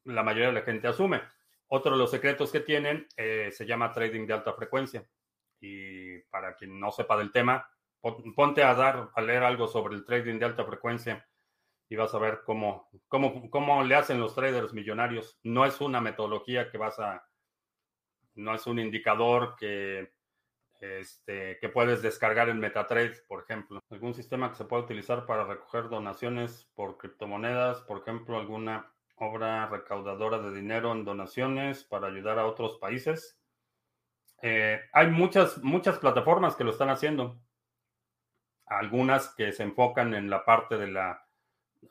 la 0.03 0.25
mayoría 0.25 0.49
de 0.49 0.55
la 0.55 0.63
gente 0.63 0.89
asume. 0.89 1.23
Otro 1.69 1.93
de 1.93 1.99
los 1.99 2.11
secretos 2.11 2.51
que 2.51 2.59
tienen 2.59 3.07
se 3.17 3.67
llama 3.67 3.93
trading 3.93 4.27
de 4.27 4.35
alta 4.35 4.53
frecuencia. 4.55 5.09
Y 5.61 6.19
para 6.23 6.57
quien 6.57 6.81
no 6.81 6.91
sepa 6.91 7.17
del 7.19 7.31
tema, 7.31 7.71
ponte 8.35 8.65
a 8.65 8.75
dar 8.75 9.11
a 9.15 9.21
leer 9.21 9.45
algo 9.45 9.69
sobre 9.69 9.95
el 9.95 10.05
trading 10.05 10.41
de 10.41 10.47
alta 10.47 10.65
frecuencia 10.65 11.28
y 11.89 11.97
vas 11.97 12.15
a 12.15 12.19
ver 12.19 12.43
cómo, 12.45 12.89
cómo, 13.09 13.51
cómo 13.51 13.83
le 13.83 13.95
hacen 13.95 14.21
los 14.21 14.35
traders 14.35 14.73
millonarios. 14.73 15.39
No 15.43 15.65
es 15.65 15.81
una 15.81 16.01
metodología 16.01 16.71
que 16.71 16.79
vas 16.79 16.99
a, 16.99 17.27
no 18.35 18.55
es 18.55 18.67
un 18.67 18.79
indicador 18.79 19.57
que, 19.57 20.13
este, 20.81 21.59
que 21.61 21.69
puedes 21.69 22.03
descargar 22.03 22.49
en 22.49 22.61
MetaTrade, 22.61 23.15
por 23.27 23.43
ejemplo. 23.43 23.81
Algún 23.91 24.15
sistema 24.15 24.51
que 24.51 24.57
se 24.57 24.65
pueda 24.65 24.85
utilizar 24.85 25.27
para 25.27 25.45
recoger 25.45 25.89
donaciones 25.89 26.71
por 26.75 26.99
criptomonedas, 26.99 27.81
por 27.83 28.01
ejemplo, 28.01 28.39
alguna 28.39 28.93
obra 29.17 29.67
recaudadora 29.67 30.39
de 30.39 30.55
dinero 30.55 30.93
en 30.93 31.05
donaciones 31.05 31.85
para 31.85 32.09
ayudar 32.09 32.39
a 32.39 32.47
otros 32.47 32.79
países. 32.79 33.41
Eh, 34.43 34.81
hay 34.93 35.09
muchas, 35.09 35.59
muchas 35.65 35.99
plataformas 35.99 36.55
que 36.55 36.65
lo 36.65 36.71
están 36.71 36.91
haciendo. 36.91 37.41
Algunas 38.67 39.35
que 39.35 39.53
se 39.53 39.65
enfocan 39.65 40.15
en 40.15 40.31
la 40.31 40.45
parte 40.45 40.77
de 40.77 40.89
la 40.89 41.28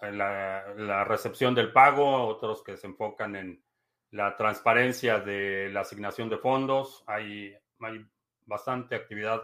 la, 0.01 1.03
recepción 1.03 1.55
del 1.55 1.71
pago, 1.71 2.27
otros 2.27 2.63
que 2.63 2.77
se 2.77 2.87
enfocan 2.87 3.35
en 3.35 3.63
la 4.11 4.35
transparencia 4.35 5.19
de 5.19 5.69
la 5.69 5.81
asignación 5.81 6.29
de 6.29 6.37
fondos. 6.37 7.03
Hay, 7.07 7.53
hay 7.79 8.05
bastante 8.45 8.95
actividad 8.95 9.43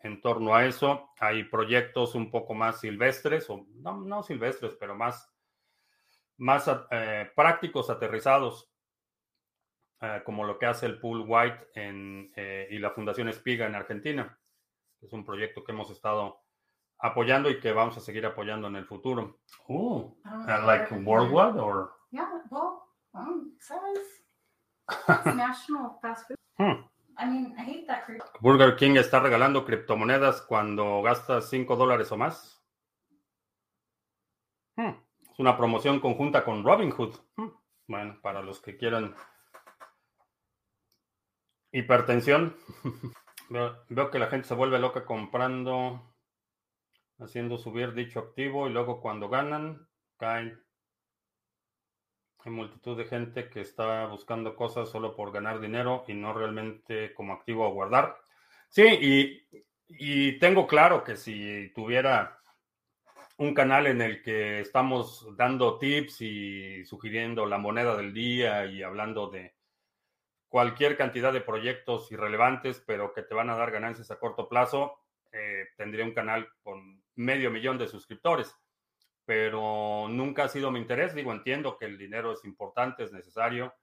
en 0.00 0.20
torno 0.20 0.54
a 0.54 0.66
eso. 0.66 1.10
Hay 1.18 1.44
proyectos 1.44 2.14
un 2.14 2.30
poco 2.30 2.54
más 2.54 2.80
silvestres, 2.80 3.48
o 3.50 3.66
no, 3.74 4.22
silvestres, 4.22 4.74
pero 4.74 4.94
más, 4.94 5.32
más 6.38 6.70
eh, 6.90 7.30
prácticos, 7.34 7.90
aterrizados, 7.90 8.70
eh, 10.00 10.22
como 10.24 10.44
lo 10.44 10.58
que 10.58 10.66
hace 10.66 10.86
el 10.86 10.98
Pool 10.98 11.24
White 11.26 11.70
en, 11.74 12.32
eh, 12.36 12.68
y 12.70 12.78
la 12.78 12.90
Fundación 12.90 13.28
Espiga 13.28 13.66
en 13.66 13.74
Argentina. 13.74 14.38
Es 15.00 15.12
un 15.12 15.24
proyecto 15.24 15.64
que 15.64 15.72
hemos 15.72 15.90
estado 15.90 16.41
apoyando 17.02 17.50
y 17.50 17.60
que 17.60 17.72
vamos 17.72 17.96
a 17.96 18.00
seguir 18.00 18.24
apoyando 18.24 18.68
en 18.68 18.76
el 18.76 18.86
futuro. 18.86 19.40
Oh, 19.68 20.16
like 20.46 20.94
worldwide 21.04 21.58
or? 21.58 21.92
Yeah, 22.10 22.28
well, 22.50 22.84
um, 23.12 23.52
says 23.58 24.22
national 25.36 25.98
fast 26.00 26.28
food. 26.28 26.36
Hmm. 26.58 26.84
I 27.18 27.26
mean, 27.26 27.54
I 27.58 27.62
hate 27.62 27.86
that. 27.88 28.04
Burger 28.40 28.76
King 28.76 28.96
está 28.96 29.20
regalando 29.20 29.64
criptomonedas 29.64 30.42
cuando 30.42 31.02
gastas 31.02 31.50
5 31.50 31.76
dólares 31.76 32.10
o 32.12 32.16
más. 32.16 32.62
Hmm. 34.76 34.94
Es 35.30 35.38
una 35.38 35.56
promoción 35.56 36.00
conjunta 36.00 36.44
con 36.44 36.64
Robinhood. 36.64 37.16
Hmm. 37.36 37.48
Bueno, 37.88 38.18
para 38.22 38.42
los 38.42 38.60
que 38.60 38.76
quieran 38.76 39.14
hipertensión. 41.72 42.56
veo 43.88 44.10
que 44.10 44.18
la 44.18 44.28
gente 44.28 44.48
se 44.48 44.54
vuelve 44.54 44.78
loca 44.78 45.04
comprando 45.04 46.11
haciendo 47.22 47.58
subir 47.58 47.94
dicho 47.94 48.18
activo 48.18 48.68
y 48.68 48.72
luego 48.72 49.00
cuando 49.00 49.28
ganan, 49.28 49.88
caen. 50.16 50.62
Hay 52.44 52.50
multitud 52.50 52.96
de 52.96 53.04
gente 53.04 53.48
que 53.48 53.60
está 53.60 54.06
buscando 54.06 54.56
cosas 54.56 54.88
solo 54.88 55.14
por 55.14 55.30
ganar 55.30 55.60
dinero 55.60 56.04
y 56.08 56.14
no 56.14 56.32
realmente 56.32 57.14
como 57.14 57.32
activo 57.34 57.64
a 57.64 57.70
guardar. 57.70 58.16
Sí, 58.68 58.82
y, 58.82 59.64
y 59.88 60.38
tengo 60.38 60.66
claro 60.66 61.04
que 61.04 61.16
si 61.16 61.70
tuviera 61.74 62.42
un 63.38 63.54
canal 63.54 63.86
en 63.86 64.00
el 64.00 64.22
que 64.22 64.60
estamos 64.60 65.26
dando 65.36 65.78
tips 65.78 66.20
y 66.20 66.84
sugiriendo 66.84 67.46
la 67.46 67.58
moneda 67.58 67.96
del 67.96 68.12
día 68.12 68.66
y 68.66 68.82
hablando 68.82 69.28
de 69.28 69.54
cualquier 70.48 70.96
cantidad 70.96 71.32
de 71.32 71.40
proyectos 71.40 72.12
irrelevantes, 72.12 72.82
pero 72.86 73.12
que 73.14 73.22
te 73.22 73.34
van 73.34 73.50
a 73.50 73.56
dar 73.56 73.70
ganancias 73.70 74.10
a 74.10 74.18
corto 74.18 74.48
plazo, 74.48 74.98
eh, 75.32 75.68
tendría 75.76 76.04
un 76.04 76.12
canal 76.12 76.48
con 76.62 77.01
medio 77.16 77.50
millón 77.50 77.78
de 77.78 77.88
suscriptores, 77.88 78.54
pero 79.24 80.08
nunca 80.08 80.44
ha 80.44 80.48
sido 80.48 80.70
mi 80.70 80.78
interés. 80.78 81.14
Digo, 81.14 81.32
entiendo 81.32 81.76
que 81.78 81.86
el 81.86 81.98
dinero 81.98 82.32
es 82.32 82.44
importante, 82.44 83.04
es 83.04 83.12
necesario, 83.12 83.74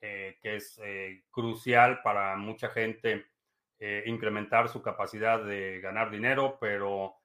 eh, 0.00 0.38
que 0.42 0.56
es 0.56 0.80
eh, 0.82 1.24
crucial 1.30 2.00
para 2.02 2.36
mucha 2.36 2.68
gente 2.68 3.26
incrementar 4.06 4.68
su 4.68 4.80
capacidad 4.80 5.42
de 5.42 5.80
ganar 5.80 6.08
dinero, 6.08 6.56
pero, 6.60 7.16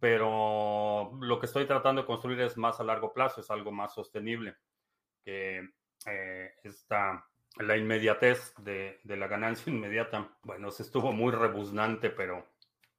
pero 0.00 1.12
lo 1.18 1.40
que 1.40 1.46
estoy 1.46 1.64
tratando 1.64 2.02
de 2.02 2.06
construir 2.06 2.38
es 2.42 2.58
más 2.58 2.78
a 2.78 2.84
largo 2.84 3.14
plazo, 3.14 3.40
es 3.40 3.50
algo 3.50 3.72
más 3.72 3.94
sostenible, 3.94 4.54
que 5.24 5.66
esta 6.62 7.24
la 7.56 7.76
inmediatez 7.76 8.54
de, 8.58 9.00
de, 9.04 9.16
la 9.16 9.26
ganancia 9.26 9.70
inmediata. 9.72 10.28
Bueno, 10.42 10.70
se 10.70 10.82
estuvo 10.82 11.12
muy 11.12 11.32
rebuznante, 11.32 12.10
pero 12.10 12.46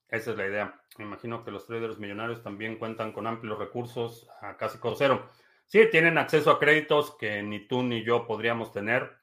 esa 0.09 0.31
es 0.31 0.37
la 0.37 0.47
idea. 0.47 0.81
Me 0.97 1.05
imagino 1.05 1.43
que 1.43 1.51
los 1.51 1.65
traders 1.65 1.97
millonarios 1.97 2.43
también 2.43 2.77
cuentan 2.77 3.11
con 3.11 3.25
amplios 3.25 3.57
recursos 3.57 4.27
a 4.41 4.57
casi 4.57 4.77
cero. 4.95 5.27
Sí, 5.65 5.87
tienen 5.89 6.17
acceso 6.17 6.51
a 6.51 6.59
créditos 6.59 7.15
que 7.17 7.41
ni 7.41 7.67
tú 7.67 7.81
ni 7.83 8.03
yo 8.03 8.27
podríamos 8.27 8.71
tener. 8.71 9.17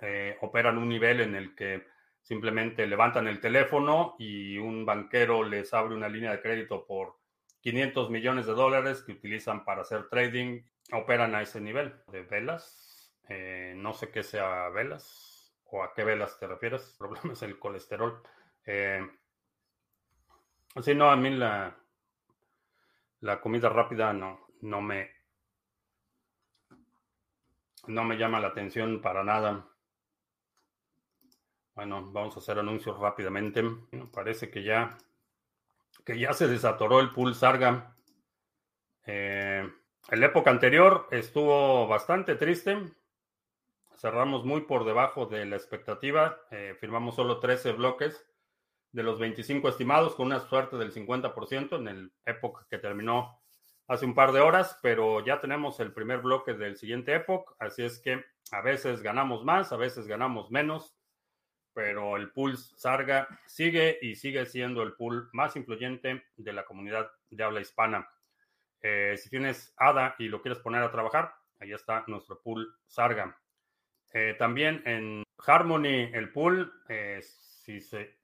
Eh, 0.00 0.36
operan 0.40 0.78
un 0.78 0.88
nivel 0.88 1.20
en 1.20 1.36
el 1.36 1.54
que 1.54 1.86
simplemente 2.20 2.86
levantan 2.86 3.28
el 3.28 3.40
teléfono 3.40 4.16
y 4.18 4.58
un 4.58 4.84
banquero 4.84 5.44
les 5.44 5.72
abre 5.72 5.94
una 5.94 6.08
línea 6.08 6.32
de 6.32 6.40
crédito 6.40 6.84
por 6.84 7.16
500 7.60 8.10
millones 8.10 8.46
de 8.46 8.54
dólares 8.54 9.02
que 9.02 9.12
utilizan 9.12 9.64
para 9.64 9.82
hacer 9.82 10.08
trading. 10.08 10.62
Operan 10.92 11.34
a 11.36 11.42
ese 11.42 11.60
nivel 11.60 11.94
de 12.08 12.22
velas. 12.22 13.14
Eh, 13.28 13.74
no 13.76 13.92
sé 13.92 14.10
qué 14.10 14.24
sea 14.24 14.68
velas 14.70 15.54
o 15.66 15.82
a 15.84 15.94
qué 15.94 16.02
velas 16.02 16.38
te 16.38 16.48
refieres. 16.48 16.90
El 16.90 16.98
problema 16.98 17.32
es 17.34 17.42
el 17.42 17.58
colesterol. 17.58 18.20
Eh, 18.66 19.00
Sí, 20.80 20.94
no, 20.94 21.10
a 21.10 21.16
mí 21.16 21.30
la, 21.30 21.76
la 23.20 23.40
comida 23.40 23.68
rápida 23.68 24.12
no, 24.12 24.48
no 24.62 24.80
me 24.80 25.10
no 27.86 28.04
me 28.04 28.16
llama 28.16 28.40
la 28.40 28.48
atención 28.48 29.00
para 29.00 29.24
nada. 29.24 29.66
Bueno, 31.74 32.10
vamos 32.12 32.36
a 32.36 32.40
hacer 32.40 32.58
anuncios 32.58 32.98
rápidamente. 32.98 33.62
Parece 34.12 34.50
que 34.50 34.62
ya 34.62 34.96
que 36.04 36.18
ya 36.18 36.32
se 36.32 36.48
desatoró 36.48 37.00
el 37.00 37.12
pool 37.12 37.34
Sarga. 37.34 37.96
Eh, 39.06 39.70
en 40.10 40.20
la 40.20 40.26
época 40.26 40.50
anterior 40.50 41.06
estuvo 41.10 41.86
bastante 41.86 42.34
triste. 42.36 42.78
Cerramos 43.96 44.44
muy 44.44 44.62
por 44.62 44.84
debajo 44.84 45.26
de 45.26 45.44
la 45.46 45.56
expectativa. 45.56 46.40
Eh, 46.50 46.74
firmamos 46.78 47.14
solo 47.14 47.40
13 47.40 47.72
bloques 47.72 48.24
de 48.92 49.02
los 49.02 49.18
25 49.18 49.68
estimados, 49.68 50.14
con 50.14 50.26
una 50.26 50.40
suerte 50.40 50.76
del 50.76 50.92
50% 50.92 51.78
en 51.78 51.88
el 51.88 52.12
época 52.24 52.66
que 52.68 52.78
terminó 52.78 53.40
hace 53.88 54.04
un 54.04 54.14
par 54.14 54.32
de 54.32 54.40
horas, 54.40 54.78
pero 54.82 55.24
ya 55.24 55.40
tenemos 55.40 55.80
el 55.80 55.92
primer 55.92 56.20
bloque 56.20 56.54
del 56.54 56.76
siguiente 56.76 57.14
época, 57.14 57.54
así 57.58 57.82
es 57.82 57.98
que 57.98 58.24
a 58.50 58.60
veces 58.60 59.02
ganamos 59.02 59.44
más, 59.44 59.72
a 59.72 59.76
veces 59.76 60.06
ganamos 60.06 60.50
menos, 60.50 60.96
pero 61.74 62.16
el 62.16 62.30
pool 62.32 62.56
Sarga 62.56 63.28
sigue 63.46 63.98
y 64.02 64.14
sigue 64.14 64.44
siendo 64.46 64.82
el 64.82 64.92
pool 64.92 65.30
más 65.32 65.56
influyente 65.56 66.24
de 66.36 66.52
la 66.52 66.64
comunidad 66.64 67.10
de 67.30 67.44
habla 67.44 67.60
hispana. 67.60 68.08
Eh, 68.82 69.16
si 69.16 69.30
tienes 69.30 69.72
ADA 69.76 70.16
y 70.18 70.28
lo 70.28 70.42
quieres 70.42 70.60
poner 70.60 70.82
a 70.82 70.90
trabajar, 70.90 71.34
ahí 71.60 71.72
está 71.72 72.04
nuestro 72.08 72.40
pool 72.42 72.76
Sarga. 72.86 73.38
Eh, 74.12 74.34
también 74.38 74.82
en 74.84 75.22
Harmony, 75.38 76.10
el 76.12 76.30
pool, 76.32 76.72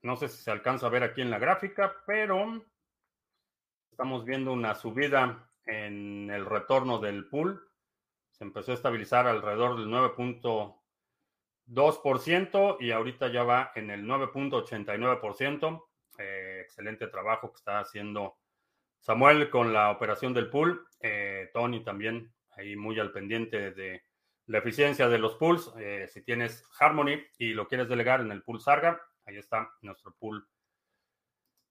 no 0.03 0.17
sé 0.17 0.29
si 0.29 0.43
se 0.43 0.51
alcanza 0.51 0.87
a 0.87 0.91
ver 0.91 1.03
aquí 1.03 1.21
en 1.21 1.31
la 1.31 1.39
gráfica, 1.39 1.95
pero 2.07 2.65
estamos 3.91 4.25
viendo 4.25 4.53
una 4.53 4.75
subida 4.75 5.51
en 5.65 6.31
el 6.31 6.47
retorno 6.47 6.99
del 6.99 7.29
pool. 7.29 7.69
Se 8.31 8.45
empezó 8.45 8.73
a 8.73 8.75
estabilizar 8.75 9.27
alrededor 9.27 9.77
del 9.77 9.89
9.2% 9.89 12.77
y 12.81 12.91
ahorita 12.91 13.29
ya 13.29 13.43
va 13.43 13.73
en 13.75 13.91
el 13.91 14.05
9.89%. 14.05 15.85
Eh, 16.19 16.61
excelente 16.63 17.07
trabajo 17.07 17.53
que 17.53 17.59
está 17.59 17.81
haciendo 17.81 18.39
Samuel 19.01 19.51
con 19.51 19.73
la 19.73 19.91
operación 19.91 20.35
del 20.35 20.51
pool. 20.51 20.87
Eh, 21.01 21.51
Tony 21.53 21.85
también 21.85 22.33
ahí 22.57 22.77
muy 22.77 22.99
al 22.99 23.13
pendiente 23.13 23.71
de 23.71 24.03
la 24.47 24.59
eficiencia 24.59 25.09
de 25.09 25.19
los 25.19 25.37
pools. 25.37 25.73
Eh, 25.79 26.09
si 26.09 26.23
tienes 26.23 26.65
Harmony 26.79 27.23
y 27.39 27.53
lo 27.53 27.69
quieres 27.69 27.89
delegar 27.89 28.21
en 28.21 28.33
el 28.33 28.43
pool 28.43 28.61
Sarga, 28.61 29.01
ahí 29.29 29.37
está 29.37 29.71
nuestro 29.83 30.15
pool 30.19 30.49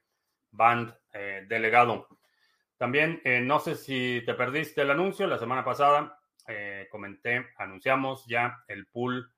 band 0.52 0.96
delegado. 1.48 2.08
También, 2.82 3.22
no 3.44 3.60
sé 3.60 3.76
si 3.76 4.24
te 4.26 4.34
perdiste 4.34 4.82
el 4.82 4.90
anuncio, 4.90 5.28
la 5.28 5.38
semana 5.38 5.64
pasada 5.64 6.20
comenté, 6.90 7.46
anunciamos 7.60 8.26
ya 8.26 8.64
el 8.68 8.88
pool 8.88 9.32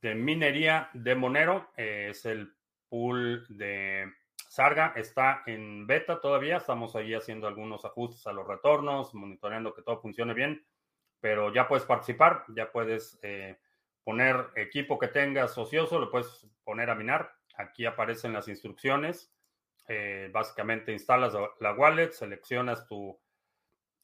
de 0.00 0.14
minería 0.14 0.88
de 0.94 1.14
Monero. 1.14 1.72
es 1.76 2.24
el 2.24 2.54
pool 2.88 3.44
de 3.50 4.10
Sarga 4.48 4.94
está 4.96 5.42
en 5.44 5.86
beta 5.86 6.22
todavía, 6.22 6.56
estamos 6.56 6.96
ahí 6.96 7.12
haciendo 7.12 7.48
algunos 7.48 7.84
ajustes 7.84 8.26
a 8.26 8.32
los 8.32 8.48
retornos, 8.48 9.12
monitoreando 9.12 9.74
que 9.74 9.82
todo 9.82 10.00
funcione 10.00 10.32
bien, 10.32 10.64
pero 11.20 11.52
ya 11.52 11.68
puedes 11.68 11.84
participar, 11.84 12.46
ya 12.48 12.72
puedes 12.72 13.18
eh, 13.20 13.58
poner 14.04 14.46
equipo 14.56 14.98
que 14.98 15.08
tengas 15.08 15.58
ocioso, 15.58 15.98
lo 15.98 16.10
puedes 16.10 16.48
poner 16.64 16.88
a 16.88 16.94
minar. 16.94 17.30
Aquí 17.58 17.84
aparecen 17.84 18.32
las 18.32 18.48
instrucciones. 18.48 19.33
Eh, 19.86 20.30
básicamente 20.32 20.92
instalas 20.92 21.34
la 21.60 21.72
wallet, 21.74 22.10
seleccionas 22.12 22.86
tu 22.86 23.18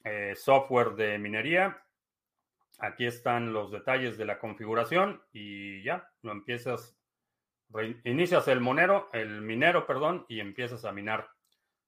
eh, 0.03 0.35
software 0.35 0.91
de 0.91 1.17
minería. 1.17 1.83
Aquí 2.79 3.05
están 3.05 3.53
los 3.53 3.71
detalles 3.71 4.17
de 4.17 4.25
la 4.25 4.39
configuración 4.39 5.21
y 5.31 5.83
ya 5.83 6.09
lo 6.21 6.31
empiezas 6.31 6.97
inicias 8.03 8.47
el 8.49 8.59
monero, 8.59 9.09
el 9.13 9.41
minero, 9.41 9.87
perdón, 9.87 10.25
y 10.27 10.39
empiezas 10.39 10.83
a 10.83 10.91
minar. 10.91 11.29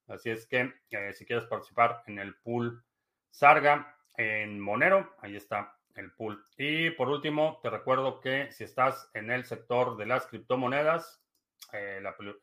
Así 0.08 0.29
es 0.29 0.47
que 0.47 0.73
eh, 0.91 1.13
si 1.13 1.25
quieres 1.25 1.45
participar 1.45 2.03
en 2.08 2.19
el 2.19 2.36
pool 2.36 2.84
Sarga 3.29 3.97
en 4.15 4.60
Monero, 4.60 5.15
ahí 5.19 5.36
está 5.36 5.75
el 5.95 6.12
pool. 6.13 6.43
Y 6.58 6.91
por 6.91 7.10
último, 7.10 7.60
te 7.63 7.69
recuerdo 7.69 8.19
que 8.19 8.51
si 8.51 8.63
estás 8.63 9.10
en 9.13 9.32
el 9.32 9.45
sector 9.45 9.97
de 9.97 10.06
las 10.06 10.27
criptomonedas, 10.27 11.23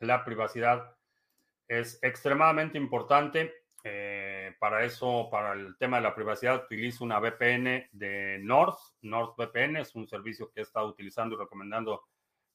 la, 0.00 0.24
privacidad 0.24 0.96
es 1.70 2.02
extremadamente 2.02 2.76
importante. 2.76 3.54
Eh, 3.85 4.54
para 4.59 4.85
eso, 4.85 5.28
para 5.30 5.52
el 5.52 5.78
tema 5.78 5.98
de 5.98 6.02
la 6.02 6.14
privacidad, 6.14 6.64
utilizo 6.64 7.04
una 7.04 7.20
VPN 7.20 7.88
de 7.92 8.40
North. 8.42 8.76
NordVPN 9.02 9.76
es 9.76 9.94
un 9.94 10.09
servicio 10.09 10.50
que 10.50 10.61
he 10.61 10.62
estado 10.64 10.88
utilizando 10.88 11.37
y 11.37 11.38
recomendando 11.38 12.02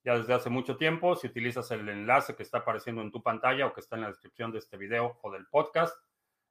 ya 0.04 0.18
desde 0.18 0.34
hace 0.34 0.50
mucho 0.50 0.76
tiempo. 0.76 1.16
Si 1.16 1.28
utilizas 1.28 1.72
el 1.72 1.88
enlace 1.88 2.36
que 2.36 2.44
está 2.44 2.60
apareciendo 2.60 3.02
en 3.02 3.12
tu 3.12 3.24
pantalla 3.24 3.68
o 3.68 3.74
que 3.74 3.80
está 3.80 3.96
en 3.96 4.02
la 4.02 4.10
descripción 4.10 4.52
de 4.52 4.60
este 4.60 4.76
video 4.76 5.18
o 5.22 5.32
del 5.32 5.48
podcast, 5.48 5.98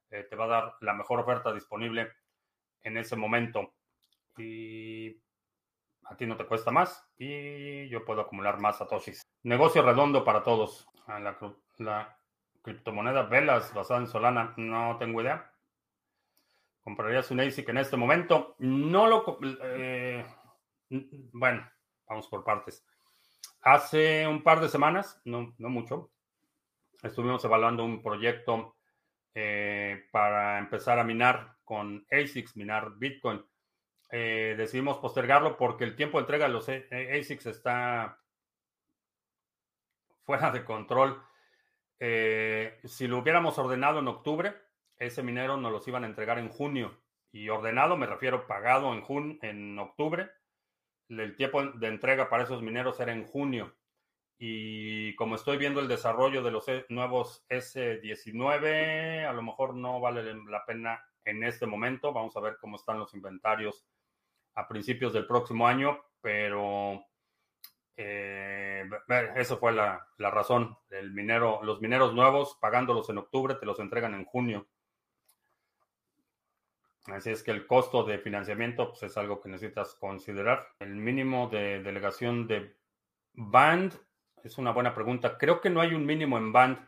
eh, 0.09 0.25
te 0.27 0.35
va 0.35 0.45
a 0.45 0.47
dar 0.47 0.73
la 0.81 0.95
mejor 0.95 1.19
oferta 1.19 1.53
disponible 1.53 2.11
en 2.81 2.97
ese 2.97 3.15
momento. 3.15 3.75
Y 4.37 5.21
a 6.05 6.17
ti 6.17 6.25
no 6.25 6.35
te 6.35 6.47
cuesta 6.47 6.71
más 6.71 7.07
y 7.15 7.87
yo 7.89 8.03
puedo 8.03 8.21
acumular 8.21 8.59
más 8.59 8.79
satoshis. 8.79 9.21
Negocio 9.43 9.83
redondo 9.83 10.25
para 10.25 10.41
todos. 10.41 10.87
La, 11.07 11.37
la 11.77 12.17
criptomoneda 12.65 13.23
Velas 13.23 13.73
basada 13.73 14.01
en 14.01 14.07
Solana, 14.07 14.53
no 14.57 14.97
tengo 14.97 15.21
idea. 15.21 15.53
¿Comprarías 16.81 17.31
un 17.31 17.39
ASIC 17.39 17.69
en 17.69 17.77
este 17.77 17.95
momento? 17.95 18.55
No 18.59 19.07
lo... 19.07 19.39
Eh, 19.63 20.25
bueno, 20.89 21.69
vamos 22.07 22.27
por 22.27 22.43
partes. 22.43 22.83
Hace 23.61 24.27
un 24.27 24.43
par 24.43 24.59
de 24.59 24.69
semanas, 24.69 25.21
no, 25.25 25.53
no 25.57 25.69
mucho, 25.69 26.11
estuvimos 27.01 27.43
evaluando 27.45 27.83
un 27.83 28.01
proyecto 28.01 28.75
eh, 29.33 30.07
para 30.11 30.59
empezar 30.59 30.99
a 30.99 31.03
minar 31.03 31.57
con 31.63 32.05
ASICs, 32.11 32.57
minar 32.57 32.93
Bitcoin. 32.97 33.43
Eh, 34.11 34.55
decidimos 34.57 34.97
postergarlo 34.97 35.57
porque 35.57 35.83
el 35.83 35.95
tiempo 35.95 36.17
de 36.17 36.23
entrega 36.23 36.47
de 36.47 36.53
los 36.53 36.67
ASICs 36.69 37.45
está 37.47 38.19
fuera 40.23 40.51
de 40.51 40.65
control. 40.65 41.21
Eh, 41.99 42.79
si 42.83 43.07
lo 43.07 43.19
hubiéramos 43.19 43.57
ordenado 43.57 43.99
en 43.99 44.07
octubre, 44.07 44.55
ese 44.97 45.23
minero 45.23 45.57
nos 45.57 45.71
los 45.71 45.87
iban 45.87 46.03
a 46.03 46.07
entregar 46.07 46.39
en 46.39 46.49
junio. 46.49 47.01
Y 47.31 47.49
ordenado 47.49 47.97
me 47.97 48.07
refiero 48.07 48.47
pagado 48.47 48.93
en, 48.93 49.39
en 49.41 49.79
octubre 49.79 50.29
el 51.09 51.35
tiempo 51.35 51.63
de 51.63 51.87
entrega 51.87 52.29
para 52.29 52.43
esos 52.43 52.61
mineros 52.61 52.99
era 52.99 53.13
en 53.13 53.25
junio. 53.25 53.75
Y 54.37 55.15
como 55.15 55.35
estoy 55.35 55.57
viendo 55.57 55.79
el 55.79 55.87
desarrollo 55.87 56.43
de 56.43 56.51
los 56.51 56.67
e, 56.67 56.85
nuevos 56.89 57.45
S19, 57.49 59.25
a 59.25 59.33
lo 59.33 59.41
mejor 59.41 59.75
no 59.75 59.99
vale 59.99 60.33
la 60.49 60.65
pena 60.65 61.01
en 61.23 61.43
este 61.43 61.65
momento. 61.65 62.11
Vamos 62.11 62.35
a 62.35 62.41
ver 62.41 62.57
cómo 62.59 62.75
están 62.75 62.99
los 62.99 63.13
inventarios 63.13 63.85
a 64.55 64.67
principios 64.67 65.13
del 65.13 65.27
próximo 65.27 65.67
año, 65.67 65.99
pero 66.21 67.05
eh, 67.97 68.89
esa 69.35 69.57
fue 69.57 69.71
la, 69.71 70.07
la, 70.17 70.31
razón. 70.31 70.77
El 70.89 71.11
minero, 71.11 71.61
los 71.63 71.81
mineros 71.81 72.13
nuevos, 72.13 72.57
pagándolos 72.59 73.09
en 73.09 73.17
octubre, 73.17 73.55
te 73.55 73.65
los 73.65 73.79
entregan 73.79 74.13
en 74.13 74.25
junio. 74.25 74.67
Así 77.07 77.29
es 77.29 77.43
que 77.43 77.51
el 77.51 77.67
costo 77.67 78.03
de 78.03 78.17
financiamiento 78.17 78.89
pues, 78.89 79.03
es 79.03 79.17
algo 79.17 79.39
que 79.39 79.49
necesitas 79.49 79.93
considerar. 79.95 80.67
El 80.79 80.95
mínimo 80.95 81.47
de 81.49 81.81
delegación 81.83 82.47
de 82.47 82.75
Band 83.33 83.93
es 84.43 84.57
una 84.57 84.71
buena 84.71 84.93
pregunta. 84.93 85.37
Creo 85.37 85.61
que 85.61 85.69
no 85.69 85.81
hay 85.81 85.93
un 85.93 86.05
mínimo 86.05 86.37
en 86.37 86.51
Band. 86.51 86.79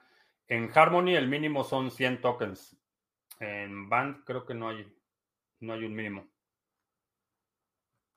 En 0.48 0.72
Harmony 0.74 1.16
el 1.16 1.28
mínimo 1.28 1.64
son 1.64 1.92
100 1.92 2.22
tokens. 2.22 2.76
En 3.40 3.90
Band 3.90 4.24
creo 4.26 4.46
que 4.46 4.56
no 4.56 4.70
hay, 4.70 4.92
no 5.60 5.74
hay 5.74 5.86
un 5.86 5.94
mínimo. 5.94 6.28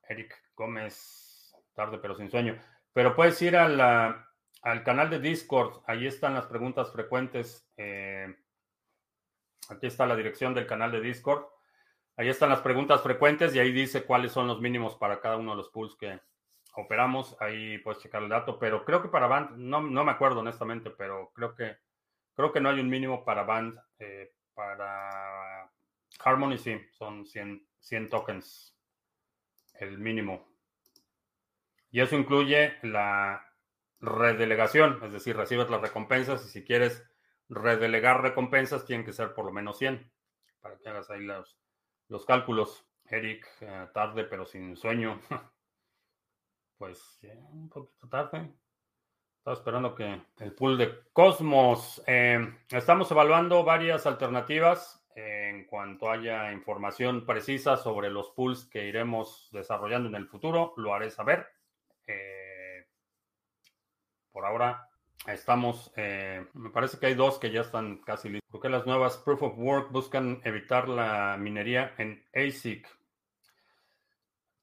Eric 0.09 0.35
Gómez, 0.57 1.55
tarde 1.74 1.98
pero 1.98 2.14
sin 2.14 2.31
sueño. 2.31 2.59
Pero 2.92 3.14
puedes 3.14 3.40
ir 3.42 3.57
al 3.57 4.85
canal 4.85 5.11
de 5.11 5.20
Discord. 5.20 5.83
Ahí 5.87 6.07
están 6.07 6.35
las 6.35 6.46
preguntas 6.46 6.92
frecuentes. 6.92 7.68
Eh, 7.76 8.35
aquí 9.68 9.87
está 9.87 10.07
la 10.07 10.16
dirección 10.16 10.55
del 10.55 10.66
canal 10.66 10.92
de 10.92 11.00
Discord. 11.00 11.44
Ahí 12.16 12.29
están 12.29 12.50
las 12.50 12.61
preguntas 12.61 13.03
frecuentes 13.03 13.55
y 13.55 13.59
ahí 13.59 13.72
dice 13.72 14.05
cuáles 14.05 14.33
son 14.33 14.46
los 14.46 14.61
mínimos 14.61 14.96
para 14.96 15.20
cada 15.20 15.37
uno 15.37 15.53
de 15.53 15.57
los 15.59 15.70
pools 15.70 15.96
que 15.96 16.20
operamos. 16.74 17.37
Ahí 17.40 17.79
puedes 17.79 18.02
checar 18.02 18.23
el 18.23 18.29
dato, 18.29 18.58
pero 18.58 18.85
creo 18.85 19.00
que 19.00 19.08
para 19.08 19.27
Band, 19.27 19.56
no, 19.56 19.81
no 19.81 20.04
me 20.04 20.12
acuerdo 20.12 20.40
honestamente, 20.40 20.90
pero 20.90 21.31
creo 21.35 21.54
que 21.54 21.79
creo 22.35 22.52
que 22.52 22.60
no 22.60 22.69
hay 22.71 22.81
un 22.81 22.88
mínimo 22.88 23.25
para 23.25 23.44
Band. 23.44 23.79
Eh, 23.98 24.33
para 24.54 25.71
Harmony 26.23 26.58
sí, 26.58 26.79
son 26.92 27.25
100, 27.25 27.67
100 27.79 28.08
tokens 28.10 28.77
el 29.75 29.98
mínimo. 29.98 30.50
Y 31.91 32.01
eso 32.01 32.17
incluye 32.17 32.79
la 32.83 33.45
redelegación, 34.01 35.01
es 35.05 35.13
decir, 35.13 35.37
recibes 35.37 35.69
las 35.69 35.81
recompensas 35.81 36.45
y 36.47 36.49
si 36.49 36.65
quieres 36.65 37.05
redelegar 37.49 38.23
recompensas 38.23 38.87
tienen 38.87 39.05
que 39.05 39.13
ser 39.13 39.35
por 39.35 39.45
lo 39.45 39.53
menos 39.53 39.77
100 39.79 40.11
para 40.61 40.79
que 40.79 40.88
hagas 40.88 41.11
ahí 41.11 41.23
los, 41.23 41.59
los 42.09 42.25
cálculos. 42.25 42.87
Eric, 43.05 43.47
eh, 43.61 43.88
tarde 43.93 44.25
pero 44.25 44.47
sin 44.47 44.77
sueño. 44.77 45.21
pues 46.79 47.19
un 47.23 47.69
poquito 47.69 48.09
tarde. 48.09 48.53
Estaba 49.38 49.57
esperando 49.57 49.95
que 49.95 50.23
el 50.38 50.53
pool 50.53 50.79
de 50.79 50.95
Cosmos. 51.13 52.03
Eh, 52.07 52.38
estamos 52.71 53.11
evaluando 53.11 53.65
varias 53.65 54.07
alternativas 54.07 55.05
en 55.17 55.65
cuanto 55.65 56.11
haya 56.11 56.53
información 56.53 57.27
precisa 57.27 57.77
sobre 57.77 58.11
los 58.11 58.31
pools 58.31 58.67
que 58.67 58.87
iremos 58.87 59.49
desarrollando 59.51 60.09
en 60.09 60.15
el 60.15 60.29
futuro. 60.29 60.73
Lo 60.77 60.95
haré 60.95 61.11
saber. 61.11 61.49
Eh, 62.11 62.87
por 64.33 64.44
ahora 64.44 64.88
estamos, 65.27 65.92
eh, 65.96 66.46
me 66.54 66.71
parece 66.71 66.98
que 66.98 67.06
hay 67.06 67.15
dos 67.15 67.38
que 67.38 67.50
ya 67.50 67.61
están 67.61 67.98
casi 67.98 68.29
listos. 68.29 68.48
Porque 68.50 68.69
las 68.69 68.87
nuevas 68.87 69.19
Proof 69.19 69.42
of 69.42 69.58
Work 69.58 69.92
buscan 69.92 70.40
evitar 70.44 70.88
la 70.88 71.37
minería 71.38 71.94
en 71.98 72.25
ASIC. 72.35 72.88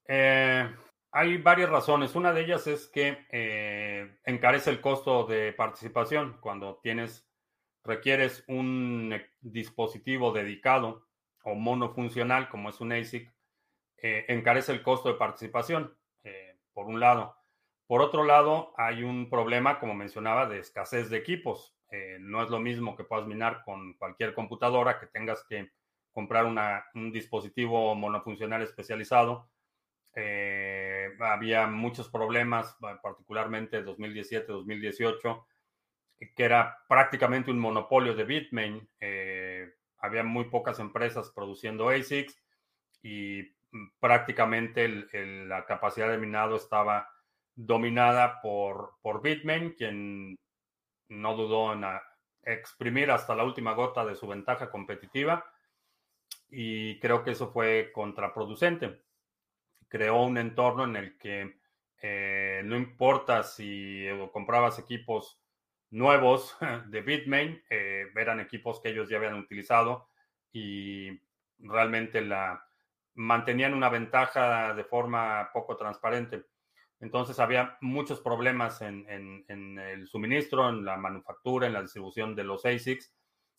Eh, 0.06 0.70
hay 1.10 1.36
varias 1.38 1.70
razones. 1.70 2.14
Una 2.14 2.32
de 2.32 2.42
ellas 2.42 2.66
es 2.66 2.86
que 2.88 4.18
encarece 4.24 4.70
el 4.70 4.80
costo 4.80 5.24
de 5.24 5.52
participación 5.52 6.38
cuando 6.40 6.78
tienes, 6.82 7.26
requieres 7.82 8.44
un 8.46 9.14
dispositivo 9.40 10.32
dedicado 10.32 11.06
o 11.44 11.54
monofuncional 11.54 12.50
como 12.50 12.68
es 12.68 12.80
un 12.80 12.92
ASIC, 12.92 13.32
encarece 13.96 14.72
el 14.72 14.82
costo 14.82 15.08
de 15.08 15.18
participación, 15.18 15.96
por 16.74 16.86
un 16.86 17.00
lado. 17.00 17.37
Por 17.88 18.02
otro 18.02 18.22
lado, 18.22 18.74
hay 18.76 19.02
un 19.02 19.30
problema, 19.30 19.80
como 19.80 19.94
mencionaba, 19.94 20.46
de 20.46 20.58
escasez 20.58 21.08
de 21.08 21.16
equipos. 21.16 21.74
Eh, 21.90 22.18
no 22.20 22.42
es 22.42 22.50
lo 22.50 22.60
mismo 22.60 22.94
que 22.94 23.04
puedas 23.04 23.26
minar 23.26 23.62
con 23.64 23.94
cualquier 23.94 24.34
computadora, 24.34 25.00
que 25.00 25.06
tengas 25.06 25.42
que 25.48 25.70
comprar 26.12 26.44
un 26.94 27.10
dispositivo 27.10 27.94
monofuncional 27.94 28.60
especializado. 28.60 29.48
Eh, 30.14 31.16
había 31.18 31.66
muchos 31.66 32.10
problemas, 32.10 32.76
particularmente 33.02 33.78
en 33.78 33.86
2017-2018, 33.86 35.46
que 36.36 36.44
era 36.44 36.84
prácticamente 36.90 37.50
un 37.50 37.58
monopolio 37.58 38.14
de 38.14 38.24
Bitmain. 38.24 38.86
Eh, 39.00 39.66
había 39.96 40.24
muy 40.24 40.44
pocas 40.50 40.78
empresas 40.78 41.30
produciendo 41.30 41.88
ASICs 41.88 42.38
y 43.02 43.44
mm, 43.70 43.92
prácticamente 43.98 44.88
la 45.46 45.64
capacidad 45.64 46.10
de 46.10 46.18
minado 46.18 46.56
estaba 46.56 47.08
dominada 47.58 48.40
por, 48.40 48.94
por 49.02 49.20
Bitmain, 49.20 49.74
quien 49.76 50.38
no 51.08 51.34
dudó 51.34 51.72
en 51.72 51.84
exprimir 52.44 53.10
hasta 53.10 53.34
la 53.34 53.42
última 53.42 53.72
gota 53.72 54.04
de 54.04 54.14
su 54.14 54.28
ventaja 54.28 54.70
competitiva 54.70 55.44
y 56.48 57.00
creo 57.00 57.24
que 57.24 57.32
eso 57.32 57.50
fue 57.50 57.90
contraproducente. 57.92 59.02
Creó 59.88 60.22
un 60.22 60.38
entorno 60.38 60.84
en 60.84 60.96
el 60.96 61.18
que 61.18 61.58
eh, 62.00 62.62
no 62.64 62.76
importa 62.76 63.42
si 63.42 64.06
comprabas 64.32 64.78
equipos 64.78 65.42
nuevos 65.90 66.56
de 66.86 67.02
Bitmain, 67.02 67.60
eh, 67.68 68.06
eran 68.14 68.38
equipos 68.38 68.80
que 68.80 68.90
ellos 68.90 69.08
ya 69.08 69.16
habían 69.16 69.34
utilizado 69.34 70.10
y 70.52 71.20
realmente 71.58 72.20
la 72.20 72.64
mantenían 73.14 73.74
una 73.74 73.88
ventaja 73.88 74.74
de 74.74 74.84
forma 74.84 75.50
poco 75.52 75.76
transparente. 75.76 76.44
Entonces 77.00 77.38
había 77.38 77.76
muchos 77.80 78.20
problemas 78.20 78.82
en, 78.82 79.06
el 79.48 80.08
suministro, 80.08 80.68
en 80.68 80.84
la 80.84 80.96
manufactura, 80.96 81.66
en 81.66 81.72
la 81.72 81.82
distribución 81.82 82.34
de 82.34 82.44
los 82.44 82.64
ASICs, 82.64 83.14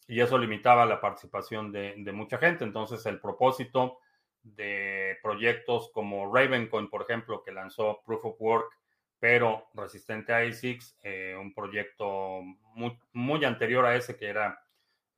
y 0.07 0.19
eso 0.19 0.37
limitaba 0.37 0.85
la 0.85 0.99
participación 0.99 1.71
de, 1.71 2.11
mucha 2.11 2.37
gente. 2.37 2.65
Entonces 2.65 3.05
el 3.05 3.21
propósito 3.21 3.99
de 4.41 5.17
proyectos 5.21 5.91
como 5.93 6.33
Ravencoin, 6.33 6.89
por 6.89 7.03
ejemplo, 7.03 7.43
que 7.43 7.51
lanzó 7.51 8.01
Proof 8.05 8.25
of 8.25 8.41
Work, 8.41 8.71
pero 9.19 9.67
resistente 9.73 10.33
a 10.33 10.39
ASICs, 10.39 10.97
eh, 11.03 11.35
un 11.39 11.53
proyecto 11.53 12.41
muy, 13.13 13.45
anterior 13.45 13.85
a 13.85 13.95
ese 13.95 14.17
que 14.17 14.27
era 14.27 14.59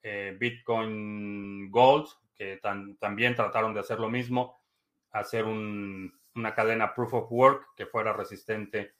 eh, 0.03 0.35
Bitcoin 0.39 1.71
Gold, 1.71 2.07
que 2.35 2.59
también 2.99 3.35
trataron 3.35 3.73
de 3.73 3.79
hacer 3.79 3.99
lo 3.99 4.09
mismo, 4.09 4.59
hacer 5.11 5.45
un 5.45 6.20
una 6.35 6.53
cadena 6.53 6.93
proof 6.93 7.13
of 7.13 7.31
work 7.31 7.75
que 7.75 7.85
fuera 7.85 8.13
resistente 8.13 8.95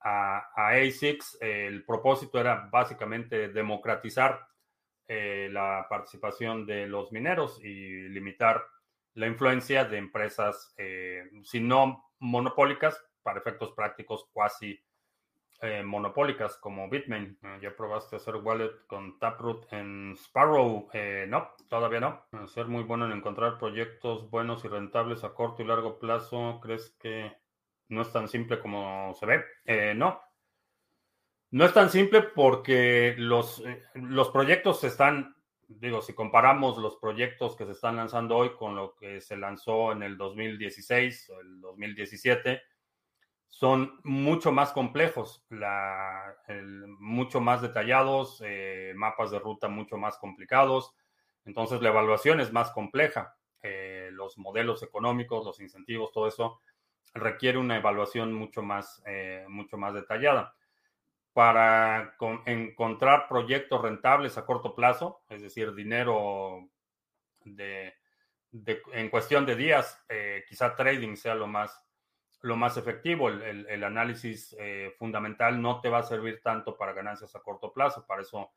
a, 0.00 0.50
ASICs. 0.54 1.38
El 1.40 1.84
propósito 1.84 2.38
era 2.38 2.68
básicamente 2.70 3.48
democratizar 3.48 4.46
eh, 5.08 5.48
la 5.52 5.86
participación 5.88 6.66
de 6.66 6.86
los 6.86 7.12
mineros 7.12 7.62
y 7.62 8.08
limitar 8.08 8.64
la 9.14 9.26
influencia 9.26 9.84
de 9.84 9.98
empresas, 9.98 10.74
eh, 10.76 11.24
si 11.42 11.60
no 11.60 12.10
monopólicas, 12.18 13.00
para 13.22 13.40
efectos 13.40 13.72
prácticos 13.72 14.28
cuasi 14.32 14.78
eh, 15.62 15.82
monopólicas 15.82 16.56
como 16.58 16.88
Bitmain. 16.90 17.38
Eh, 17.42 17.58
¿Ya 17.62 17.74
probaste 17.74 18.16
hacer 18.16 18.36
wallet 18.36 18.86
con 18.86 19.18
Taproot 19.18 19.72
en 19.72 20.12
Sparrow? 20.16 20.88
Eh, 20.92 21.24
no, 21.28 21.52
todavía 21.68 22.00
no. 22.00 22.26
Ser 22.46 22.66
muy 22.66 22.82
bueno 22.82 23.06
en 23.06 23.12
encontrar 23.12 23.58
proyectos 23.58 24.28
buenos 24.30 24.64
y 24.64 24.68
rentables 24.68 25.24
a 25.24 25.32
corto 25.32 25.62
y 25.62 25.66
largo 25.66 25.98
plazo. 25.98 26.60
¿Crees 26.62 26.90
que 27.00 27.32
no 27.88 28.02
es 28.02 28.12
tan 28.12 28.28
simple 28.28 28.60
como 28.60 29.14
se 29.14 29.26
ve? 29.26 29.94
no. 29.94 30.20
No 31.52 31.64
es 31.64 31.72
tan 31.72 31.90
simple 31.90 32.22
porque 32.22 33.14
los, 33.16 33.62
los 33.94 34.28
proyectos 34.30 34.82
están, 34.84 35.36
digo, 35.68 36.02
si 36.02 36.12
comparamos 36.12 36.76
los 36.76 36.96
proyectos 36.96 37.56
que 37.56 37.64
se 37.64 37.72
están 37.72 37.96
lanzando 37.96 38.36
hoy 38.36 38.50
con 38.56 38.74
lo 38.74 38.94
que 38.96 39.20
se 39.20 39.36
lanzó 39.36 39.92
en 39.92 40.02
el 40.02 40.18
2016 40.18 41.30
o 41.30 41.40
el 41.40 41.60
2017, 41.60 42.60
son 43.48 44.00
mucho 44.04 44.52
más 44.52 44.72
complejos, 44.72 45.46
mucho 46.98 47.40
más 47.40 47.62
detallados, 47.62 48.42
eh, 48.44 48.92
mapas 48.94 49.30
de 49.30 49.38
ruta 49.38 49.68
mucho 49.68 49.96
más 49.96 50.18
complicados. 50.18 50.94
Entonces 51.44 51.80
la 51.80 51.88
evaluación 51.88 52.40
es 52.40 52.52
más 52.52 52.70
compleja. 52.72 53.36
Eh, 53.62 54.10
los 54.12 54.36
modelos 54.36 54.82
económicos, 54.82 55.44
los 55.44 55.60
incentivos, 55.60 56.12
todo 56.12 56.28
eso 56.28 56.60
requiere 57.14 57.56
una 57.56 57.76
evaluación 57.76 58.32
mucho 58.34 58.62
más, 58.62 59.02
eh, 59.06 59.46
mucho 59.48 59.78
más 59.78 59.94
detallada. 59.94 60.54
Para 61.32 62.14
encontrar 62.46 63.26
proyectos 63.26 63.80
rentables 63.80 64.36
a 64.36 64.44
corto 64.44 64.74
plazo, 64.74 65.22
es 65.28 65.40
decir, 65.42 65.74
dinero 65.74 66.68
en 67.44 69.10
cuestión 69.10 69.44
de 69.44 69.54
días, 69.54 70.02
quizá 70.48 70.74
trading 70.74 71.14
sea 71.16 71.34
lo 71.34 71.46
más 71.46 71.85
lo 72.40 72.56
más 72.56 72.76
efectivo. 72.76 73.28
El, 73.28 73.84
análisis 73.84 74.54
eh, 74.58 74.94
fundamental 74.98 75.60
no 75.60 75.80
te 75.80 75.88
va 75.88 75.98
a 75.98 76.02
servir 76.02 76.40
tanto 76.42 76.76
para 76.76 76.92
ganancias 76.92 77.34
a 77.34 77.40
corto 77.40 77.72
plazo. 77.72 78.06
Para 78.06 78.22
eso 78.22 78.52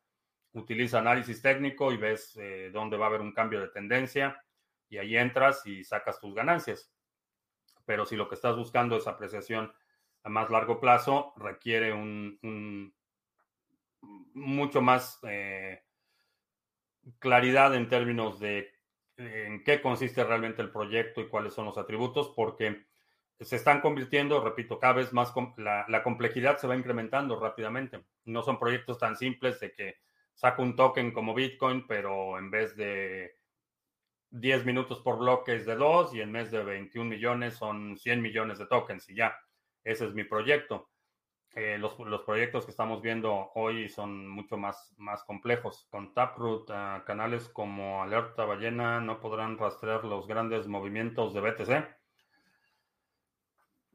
utiliza 0.53 0.99
análisis 0.99 1.41
técnico 1.41 1.91
y 1.91 1.97
ves 1.97 2.35
eh, 2.37 2.69
dónde 2.73 2.97
va 2.97 3.05
a 3.05 3.09
haber 3.09 3.21
un 3.21 3.33
cambio 3.33 3.59
de 3.61 3.69
tendencia 3.69 4.43
y 4.89 4.97
ahí 4.97 5.15
entras 5.15 5.65
y 5.65 5.83
sacas 5.83 6.19
tus 6.19 6.33
ganancias. 6.33 6.91
Pero 7.85 8.05
si 8.05 8.15
lo 8.15 8.27
que 8.27 8.35
estás 8.35 8.55
buscando 8.55 8.97
es 8.97 9.07
apreciación 9.07 9.71
a 10.23 10.29
más 10.29 10.49
largo 10.49 10.79
plazo, 10.79 11.33
requiere 11.37 11.93
un, 11.93 12.93
mucho 14.33 14.81
más 14.81 15.19
eh, 15.23 15.83
claridad 17.19 17.75
en 17.75 17.87
términos 17.87 18.39
de 18.39 18.71
en 19.17 19.63
qué 19.63 19.81
consiste 19.81 20.23
realmente 20.23 20.61
el 20.61 20.71
proyecto 20.71 21.19
y 21.19 21.27
cuáles 21.27 21.53
son 21.53 21.65
los 21.65 21.77
atributos, 21.77 22.31
porque 22.35 22.88
se 23.39 23.55
están 23.55 23.81
convirtiendo, 23.81 24.43
repito, 24.43 24.79
cada 24.79 24.93
vez 24.93 25.13
más, 25.13 25.33
la, 25.57 25.85
la, 25.87 26.03
complejidad 26.03 26.57
se 26.57 26.67
va 26.67 26.75
incrementando 26.75 27.39
rápidamente. 27.39 28.03
No 28.25 28.43
son 28.43 28.59
proyectos 28.59 28.97
tan 28.97 29.15
simples 29.15 29.59
de 29.59 29.73
que 29.73 29.95
saco 30.33 30.61
un 30.61 30.75
token 30.75 31.11
como 31.11 31.33
Bitcoin, 31.33 31.87
pero 31.87 32.37
en 32.37 32.51
vez 32.51 32.75
de 32.75 33.39
10 34.31 34.65
minutos 34.65 34.99
por 34.99 35.17
bloque 35.17 35.55
es 35.55 35.65
de 35.65 35.75
2 35.75 36.13
y 36.15 36.21
en 36.21 36.31
vez 36.31 36.51
de 36.51 36.63
21 36.63 37.09
millones 37.09 37.55
son 37.55 37.97
100 37.97 38.21
millones 38.21 38.59
de 38.59 38.67
tokens 38.67 39.09
y 39.09 39.15
ya, 39.15 39.35
ese 39.83 40.05
es 40.05 40.13
mi 40.13 40.23
proyecto. 40.23 40.89
Eh, 41.55 41.77
los, 41.79 41.97
los, 41.99 42.21
proyectos 42.21 42.65
que 42.65 42.71
estamos 42.71 43.01
viendo 43.01 43.51
hoy 43.55 43.89
son 43.89 44.27
mucho 44.27 44.55
más, 44.55 44.93
más 44.97 45.23
complejos. 45.23 45.87
Con 45.89 46.13
Taproot, 46.13 46.69
uh, 46.69 47.03
canales 47.05 47.49
como 47.49 48.03
Alerta 48.03 48.45
Ballena 48.45 49.01
no 49.01 49.19
podrán 49.19 49.57
rastrear 49.57 50.05
los 50.05 50.27
grandes 50.27 50.67
movimientos 50.67 51.33
de 51.33 51.41
BTC. 51.41 51.98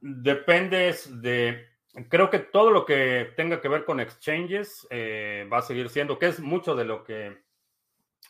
Depende 0.06 0.94
de, 1.12 1.66
creo 2.10 2.28
que 2.28 2.38
todo 2.38 2.70
lo 2.70 2.84
que 2.84 3.32
tenga 3.38 3.62
que 3.62 3.68
ver 3.68 3.86
con 3.86 4.00
exchanges 4.00 4.86
eh, 4.90 5.48
va 5.50 5.58
a 5.58 5.62
seguir 5.62 5.88
siendo, 5.88 6.18
que 6.18 6.26
es 6.26 6.40
mucho 6.40 6.74
de 6.74 6.84
lo 6.84 7.02
que 7.04 7.42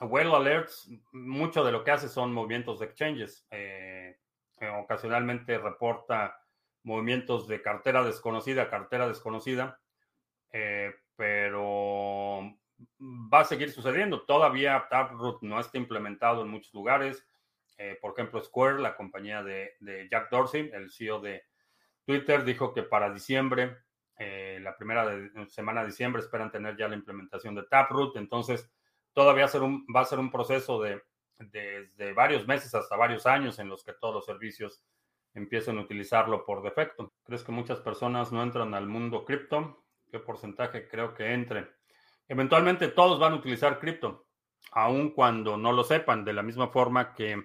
Well 0.01 0.33
Alerts, 0.33 0.89
mucho 1.11 1.65
de 1.65 1.73
lo 1.73 1.83
que 1.83 1.91
hace 1.91 2.09
son 2.09 2.33
movimientos 2.33 2.79
de 2.79 2.87
exchanges. 2.87 3.45
Eh, 3.51 4.17
eh, 4.61 4.69
ocasionalmente 4.69 5.59
reporta 5.59 6.41
movimientos 6.85 7.49
de 7.49 7.61
cartera 7.61 8.05
desconocida, 8.05 8.71
cartera 8.71 9.09
desconocida, 9.09 9.81
pero 11.17 12.57
va 13.01 13.41
a 13.41 13.45
seguir 13.45 13.73
sucediendo. 13.73 14.23
Todavía 14.23 14.87
Taproot 14.89 15.43
no 15.43 15.59
está 15.59 15.77
implementado 15.77 16.43
en 16.43 16.51
muchos 16.51 16.73
lugares. 16.73 17.27
por 18.01 18.13
ejemplo, 18.13 18.41
Square, 18.41 18.79
la 18.79 18.95
compañía 18.95 19.43
de, 19.43 19.73
de 19.81 20.09
Jack 20.09 20.31
Dorsey, 20.31 20.71
el 20.73 20.93
CEO 20.93 21.19
de, 21.19 21.43
Twitter 22.05 22.45
dijo 22.45 22.73
que 22.73 22.83
para 22.83 23.13
diciembre, 23.13 23.79
eh, 24.19 24.59
la 24.63 24.77
primera 24.77 25.07
semana 25.49 25.81
de 25.81 25.89
diciembre, 25.89 26.23
esperan 26.23 26.51
tener 26.51 26.77
ya 26.77 26.89
la 26.89 26.97
implementación 26.97 27.55
de 27.55 27.65
Taproot. 27.65 28.17
Entonces, 28.17 28.71
todavía 29.13 29.47
va 29.95 30.01
a 30.01 30.05
ser 30.05 30.19
un 30.19 30.31
proceso 30.31 30.81
de 30.81 31.03
varios 32.15 32.47
meses 32.47 32.75
hasta 32.75 32.97
varios 32.97 33.27
años 33.27 33.59
en 33.59 33.69
los 33.69 33.85
que 33.85 33.93
todos 33.93 34.15
los 34.15 34.27
servicios 34.27 34.83
empiecen 35.35 35.79
a 35.79 35.83
utilizarlo 35.83 36.45
por 36.45 36.63
defecto. 36.63 37.13
¿Crees 37.25 37.43
que 37.43 37.53
muchas 37.53 37.81
personas 37.81 38.33
no 38.33 38.43
entran 38.43 38.73
al 38.75 38.87
mundo 38.87 39.25
cripto? 39.25 39.85
¿Qué 40.11 40.21
porcentaje 40.21 40.89
creo 40.89 41.13
que 41.13 41.33
entre? 41.33 41.73
Eventualmente 42.29 42.89
todos 42.89 43.19
van 43.19 43.33
a 43.33 43.37
utilizar 43.37 43.81
cripto, 43.81 44.29
aun 44.71 45.11
cuando 45.11 45.57
no 45.57 45.73
lo 45.73 45.83
sepan, 45.83 46.25
de 46.25 46.33
la 46.33 46.43
misma 46.43 46.69
forma 46.69 47.15
que 47.15 47.43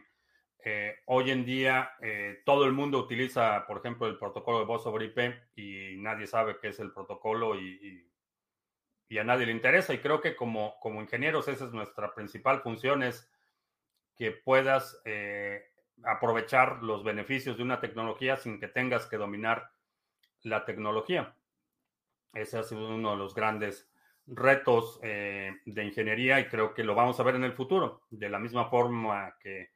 eh, 0.61 0.99
hoy 1.05 1.31
en 1.31 1.45
día 1.45 1.91
eh, 2.01 2.41
todo 2.45 2.65
el 2.65 2.73
mundo 2.73 2.99
utiliza, 2.99 3.65
por 3.65 3.77
ejemplo, 3.77 4.07
el 4.07 4.17
protocolo 4.17 4.59
de 4.59 4.65
voz 4.65 4.83
sobre 4.83 5.05
IP 5.05 5.19
y 5.55 5.95
nadie 5.97 6.27
sabe 6.27 6.57
qué 6.61 6.69
es 6.69 6.79
el 6.79 6.91
protocolo 6.91 7.55
y, 7.55 8.05
y, 9.09 9.17
a 9.17 9.23
nadie 9.23 9.45
le 9.45 9.53
interesa. 9.53 9.93
Y 9.93 9.99
creo 9.99 10.21
que 10.21 10.35
como, 10.35 10.79
como 10.81 11.01
ingenieros 11.01 11.47
esa 11.47 11.65
es 11.65 11.71
nuestra 11.71 12.13
principal 12.13 12.61
función, 12.61 13.03
es 13.03 13.31
que 14.15 14.31
puedas 14.31 15.01
eh, 15.05 15.63
aprovechar 16.03 16.83
los 16.83 17.03
beneficios 17.03 17.57
de 17.57 17.63
una 17.63 17.79
tecnología 17.79 18.35
sin 18.35 18.59
que 18.59 18.67
tengas 18.67 19.05
que 19.07 19.17
dominar 19.17 19.71
la 20.43 20.65
tecnología. 20.65 21.35
Ese 22.33 22.59
ha 22.59 22.63
sido 22.63 22.89
uno 22.89 23.11
de 23.11 23.17
los 23.17 23.33
grandes 23.33 23.89
retos 24.27 25.01
de 25.01 25.83
ingeniería 25.83 26.39
y 26.39 26.45
creo 26.45 26.75
que 26.75 26.83
lo 26.83 26.93
vamos 26.93 27.19
a 27.19 27.23
ver 27.23 27.35
en 27.35 27.45
el 27.45 27.53
futuro. 27.53 28.03
De 28.11 28.29
la 28.29 28.37
misma 28.37 28.69
forma 28.69 29.35
que 29.39 29.71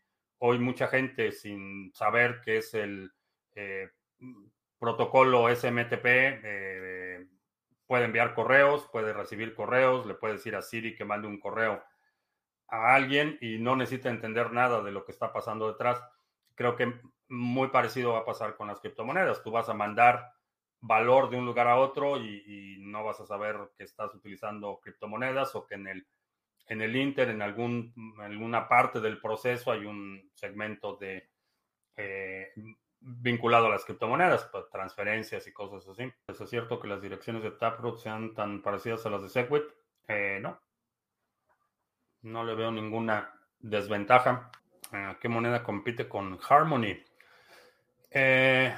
Hoy 0.45 0.59
mucha 0.59 0.89
gente 0.89 1.31
sin 1.31 1.93
saber 1.93 2.41
qué 2.43 2.57
es 2.57 2.73
el 2.73 3.13
eh, 3.55 3.91
protocolo 4.77 5.47
SMTP 5.47 6.03
eh, 6.03 7.27
puede 7.87 8.03
enviar 8.03 8.33
correos, 8.33 8.85
puede 8.91 9.13
recibir 9.13 9.55
correos, 9.55 10.05
le 10.05 10.15
puede 10.15 10.33
decir 10.33 10.57
a 10.57 10.61
Siri 10.61 10.95
que 10.95 11.05
mande 11.05 11.29
un 11.29 11.39
correo 11.39 11.81
a 12.67 12.93
alguien 12.93 13.37
y 13.39 13.57
no 13.57 13.77
necesita 13.77 14.09
entender 14.09 14.51
nada 14.51 14.83
de 14.83 14.91
lo 14.91 15.05
que 15.05 15.13
está 15.13 15.31
pasando 15.31 15.69
detrás. 15.69 16.03
Creo 16.55 16.75
que 16.75 16.93
muy 17.29 17.69
parecido 17.69 18.11
va 18.11 18.19
a 18.19 18.25
pasar 18.25 18.57
con 18.57 18.67
las 18.67 18.81
criptomonedas. 18.81 19.43
Tú 19.43 19.51
vas 19.51 19.69
a 19.69 19.73
mandar 19.73 20.33
valor 20.81 21.29
de 21.29 21.37
un 21.37 21.45
lugar 21.45 21.67
a 21.67 21.77
otro 21.77 22.17
y, 22.17 22.43
y 22.45 22.77
no 22.79 23.05
vas 23.05 23.21
a 23.21 23.25
saber 23.25 23.71
que 23.77 23.85
estás 23.85 24.13
utilizando 24.13 24.81
criptomonedas 24.83 25.55
o 25.55 25.65
que 25.65 25.75
en 25.75 25.87
el 25.87 26.07
en 26.67 26.81
el 26.81 26.95
Inter, 26.95 27.29
en 27.29 27.41
algún, 27.41 27.93
alguna 28.19 28.67
parte 28.67 28.99
del 28.99 29.19
proceso, 29.19 29.71
hay 29.71 29.85
un 29.85 30.31
segmento 30.33 30.95
de 30.95 31.29
eh, 31.97 32.53
vinculado 32.99 33.67
a 33.67 33.69
las 33.69 33.85
criptomonedas, 33.85 34.49
pues, 34.51 34.69
transferencias 34.69 35.45
y 35.47 35.53
cosas 35.53 35.87
así. 35.87 36.11
¿Es 36.27 36.49
cierto 36.49 36.79
que 36.79 36.87
las 36.87 37.01
direcciones 37.01 37.43
de 37.43 37.51
Taproot 37.51 37.99
sean 37.99 38.33
tan 38.33 38.61
parecidas 38.61 39.05
a 39.05 39.09
las 39.09 39.23
de 39.23 39.29
Segwit? 39.29 39.63
Eh, 40.07 40.39
no. 40.41 40.59
No 42.21 42.45
le 42.45 42.55
veo 42.55 42.71
ninguna 42.71 43.33
desventaja. 43.59 44.49
Eh, 44.93 45.17
¿Qué 45.19 45.27
moneda 45.27 45.63
compite 45.63 46.07
con 46.07 46.39
Harmony? 46.47 47.03
hay, 48.15 48.75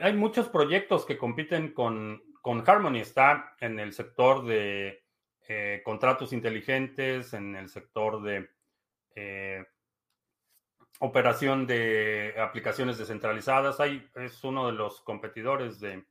hay, 0.00 0.14
muchos 0.14 0.48
proyectos 0.48 1.04
que 1.04 1.18
compiten 1.18 1.74
con, 1.74 2.22
con 2.40 2.64
Harmony. 2.66 3.00
Está 3.00 3.54
en 3.60 3.78
el 3.78 3.92
sector 3.92 4.46
de 4.46 5.01
eh, 5.48 5.82
contratos 5.84 6.32
inteligentes 6.32 7.34
en 7.34 7.56
el 7.56 7.68
sector 7.68 8.22
de 8.22 8.48
eh, 9.14 9.64
operación 11.00 11.66
de 11.66 12.34
aplicaciones 12.38 12.98
descentralizadas. 12.98 13.80
Ahí 13.80 14.08
es 14.14 14.42
uno 14.44 14.66
de 14.66 14.72
los 14.72 15.00
competidores 15.00 15.80
de 15.80 16.04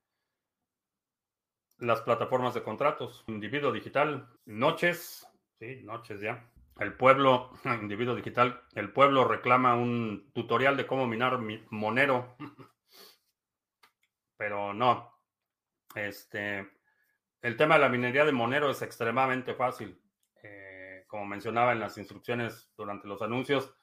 las 1.78 2.02
plataformas 2.02 2.54
de 2.54 2.64
contratos. 2.64 3.24
Individuo 3.28 3.72
digital, 3.72 4.28
noches, 4.46 5.28
sí, 5.60 5.82
noches 5.84 6.20
ya. 6.20 6.52
El 6.80 6.94
pueblo, 6.94 7.52
individuo 7.82 8.16
digital, 8.16 8.62
el 8.76 8.92
pueblo 8.92 9.26
reclama 9.26 9.76
un 9.76 10.32
tutorial 10.34 10.78
de 10.78 10.88
cómo 10.88 11.08
minar 11.08 11.40
Monero. 11.70 12.36
Pero 14.38 14.74
no. 14.74 15.12
Este, 15.96 16.70
el 17.42 17.58
tema 17.58 17.76
de 17.76 17.82
la 17.82 17.90
minería 17.90 18.26
de 18.26 18.32
Monero 18.32 18.70
es 18.70 18.82
extremadamente 18.82 19.54
fácil. 19.54 20.00
Eh, 20.44 21.06
como 21.08 21.26
mencionaba 21.26 21.72
en 21.72 21.80
las 21.80 21.98
instrucciones 21.98 22.72
durante 22.78 23.08
los 23.08 23.22
anuncios, 23.22 23.74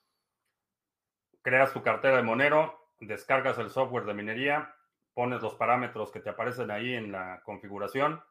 creas 1.43 1.73
tu 1.73 1.83
cartera 1.83 2.17
de 2.17 2.23
Monero, 2.23 2.93
descargas 3.01 3.59
el 3.59 3.71
software 3.71 4.05
de 4.05 4.15
minería, 4.15 4.75
pones 5.13 5.43
los 5.43 5.55
parámetros 5.57 6.11
que 6.13 6.21
te 6.21 6.31
aparecen 6.31 6.71
ahí 6.71 6.95
en 6.95 7.11
la 7.11 7.43
configuración, 7.45 8.23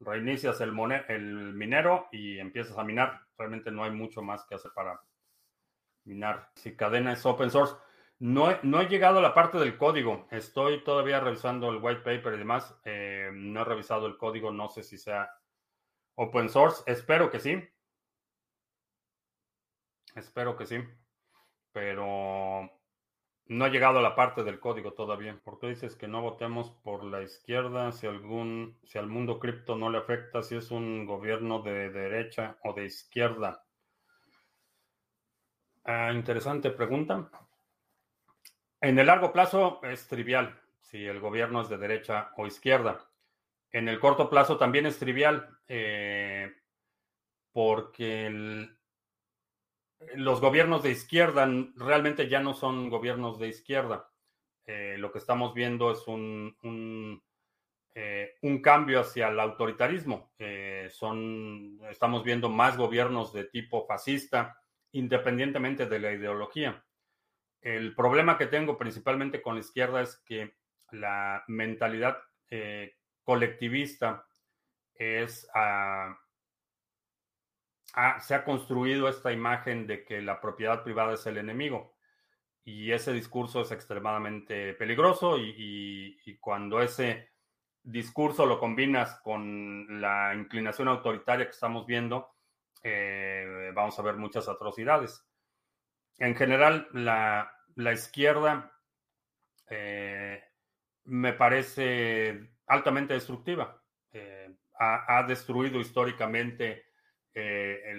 reinicias 0.00 0.60
el, 0.60 0.72
el 1.08 1.54
minero 1.54 2.08
y 2.10 2.38
empiezas 2.38 2.76
a 2.78 2.84
minar. 2.84 3.20
Realmente 3.38 3.70
no 3.70 3.84
hay 3.84 3.92
mucho 3.92 4.22
más 4.22 4.44
que 4.46 4.56
hacer 4.56 4.72
para 4.74 5.00
minar. 6.04 6.50
Si 6.56 6.74
cadena 6.74 7.12
es 7.12 7.24
open 7.24 7.50
source. 7.50 7.74
No 8.22 8.52
he, 8.52 8.86
llegado 8.86 9.18
a 9.18 9.20
la 9.20 9.34
parte 9.34 9.58
del 9.58 9.76
código. 9.76 10.28
Estoy 10.30 10.84
todavía 10.84 11.18
revisando 11.18 11.70
el 11.70 11.82
white 11.82 12.02
paper 12.02 12.34
y 12.34 12.38
demás. 12.38 12.72
Eh, 12.84 13.30
no 13.34 13.62
he 13.62 13.64
revisado 13.64 14.06
el 14.06 14.16
código. 14.16 14.52
No 14.52 14.68
sé 14.68 14.84
si 14.84 14.96
sea 14.96 15.28
open 16.14 16.48
source. 16.48 16.84
Espero 16.86 17.32
que 17.32 17.40
sí. 17.40 17.60
Espero 20.14 20.56
que 20.56 20.66
sí. 20.66 20.76
Pero 21.72 22.70
no 23.46 23.66
he 23.66 23.70
llegado 23.70 23.98
a 23.98 24.02
la 24.02 24.14
parte 24.14 24.44
del 24.44 24.60
código 24.60 24.92
todavía. 24.92 25.36
¿Por 25.42 25.58
qué 25.58 25.70
dices 25.70 25.96
que 25.96 26.06
no 26.06 26.22
votemos 26.22 26.70
por 26.70 27.02
la 27.02 27.22
izquierda 27.22 27.90
si 27.90 28.06
algún, 28.06 28.78
si 28.84 28.98
al 28.98 29.08
mundo 29.08 29.40
cripto 29.40 29.74
no 29.74 29.90
le 29.90 29.98
afecta 29.98 30.44
si 30.44 30.54
es 30.54 30.70
un 30.70 31.06
gobierno 31.06 31.60
de 31.62 31.90
derecha 31.90 32.56
o 32.62 32.72
de 32.72 32.84
izquierda? 32.84 33.64
Ah, 35.82 36.12
interesante 36.12 36.70
pregunta. 36.70 37.28
En 38.82 38.98
el 38.98 39.06
largo 39.06 39.32
plazo 39.32 39.80
es 39.84 40.08
trivial 40.08 40.58
si 40.80 41.06
el 41.06 41.20
gobierno 41.20 41.62
es 41.62 41.68
de 41.68 41.78
derecha 41.78 42.32
o 42.36 42.48
izquierda. 42.48 43.08
En 43.70 43.88
el 43.88 44.00
corto 44.00 44.28
plazo 44.28 44.58
también 44.58 44.86
es 44.86 44.98
trivial 44.98 45.56
eh, 45.68 46.52
porque 47.52 48.68
los 50.16 50.40
gobiernos 50.40 50.82
de 50.82 50.90
izquierda 50.90 51.48
realmente 51.76 52.28
ya 52.28 52.40
no 52.40 52.54
son 52.54 52.90
gobiernos 52.90 53.38
de 53.38 53.48
izquierda. 53.48 54.10
Eh, 54.66 54.96
lo 54.98 55.12
que 55.12 55.18
estamos 55.18 55.54
viendo 55.54 55.92
es 55.92 56.08
un, 56.08 56.56
un, 56.64 57.22
eh, 57.94 58.34
cambio 58.60 58.98
hacia 58.98 59.28
el 59.28 59.38
autoritarismo. 59.38 60.32
son, 60.90 61.78
estamos 61.88 62.24
viendo 62.24 62.48
más 62.48 62.76
gobiernos 62.76 63.32
de 63.32 63.44
tipo 63.44 63.86
fascista, 63.86 64.60
independientemente 64.90 65.86
de 65.86 66.00
la 66.00 66.10
ideología. 66.10 66.84
El 67.62 67.94
problema 67.94 68.36
que 68.36 68.48
tengo 68.48 68.76
principalmente 68.76 69.40
con 69.40 69.54
la 69.54 69.60
izquierda 69.60 70.02
es 70.02 70.16
que 70.26 70.56
la 70.90 71.44
mentalidad 71.46 72.18
eh, 72.50 72.96
colectivista 73.22 74.26
es 74.94 75.48
ah, 75.54 76.18
ah, 77.94 78.20
se 78.20 78.34
ha 78.34 78.44
construido 78.44 79.08
esta 79.08 79.32
imagen 79.32 79.86
de 79.86 80.04
que 80.04 80.20
la 80.20 80.40
propiedad 80.40 80.82
privada 80.82 81.14
es 81.14 81.24
el 81.26 81.38
enemigo. 81.38 81.94
Y 82.64 82.90
ese 82.90 83.12
discurso 83.12 83.62
es 83.62 83.70
extremadamente 83.70 84.74
peligroso 84.74 85.38
y, 85.38 86.38
cuando 86.40 86.80
ese 86.80 87.30
discurso 87.82 88.46
lo 88.46 88.58
combinas 88.58 89.20
con 89.20 90.00
la 90.00 90.34
inclinación 90.34 90.88
autoritaria 90.88 91.46
que 91.46 91.52
estamos 91.52 91.86
viendo, 91.86 92.34
eh, 92.82 93.70
vamos 93.74 93.98
a 93.98 94.02
ver 94.02 94.16
muchas 94.16 94.48
atrocidades 94.48 95.24
en 96.18 96.34
general, 96.34 96.88
la, 96.92 97.52
izquierda 97.92 98.72
eh, 99.68 100.42
me 101.04 101.32
parece 101.32 102.50
altamente 102.66 103.14
destructiva. 103.14 103.82
Eh, 104.12 104.54
ha, 104.78 105.22
destruido 105.28 105.78
históricamente 105.80 106.86
eh, 107.34 107.94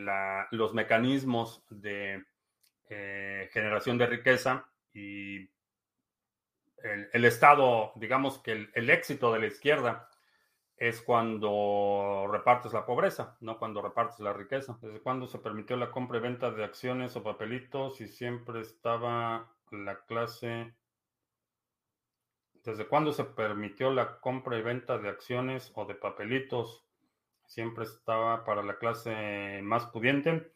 los 0.51 0.73
mecanismos 0.73 1.65
de 1.69 2.23
generación 3.51 3.97
de 3.97 4.05
riqueza 4.05 4.69
y 4.93 5.49
el, 7.13 7.25
Estado, 7.25 7.93
digamos 7.95 8.37
que 8.39 8.69
el 8.73 8.89
éxito 8.89 9.33
de 9.33 9.39
la 9.39 9.47
izquierda 9.47 10.09
es 10.87 11.01
cuando 11.01 12.27
repartes 12.29 12.73
la 12.73 12.85
pobreza, 12.85 13.37
no 13.39 13.57
cuando 13.57 13.81
repartes 13.81 14.19
la 14.19 14.33
riqueza. 14.33 14.77
¿Desde 14.81 14.99
cuándo 14.99 15.27
se 15.27 15.39
permitió 15.39 15.77
la 15.77 15.91
compra 15.91 16.17
y 16.17 16.21
venta 16.21 16.51
de 16.51 16.65
acciones 16.65 17.15
o 17.15 17.23
papelitos 17.23 18.01
y 18.01 18.07
siempre 18.07 18.59
estaba 18.59 19.49
la 19.71 19.99
clase... 20.05 20.73
¿Desde 22.65 22.85
cuándo 22.85 23.13
se 23.13 23.23
permitió 23.23 23.91
la 23.91 24.19
compra 24.19 24.57
y 24.57 24.61
venta 24.61 24.97
de 24.97 25.07
acciones 25.07 25.71
o 25.75 25.85
de 25.85 25.95
papelitos? 25.95 26.85
Siempre 27.45 27.85
estaba 27.85 28.43
para 28.43 28.61
la 28.61 28.77
clase 28.77 29.61
más 29.63 29.85
pudiente. 29.85 30.51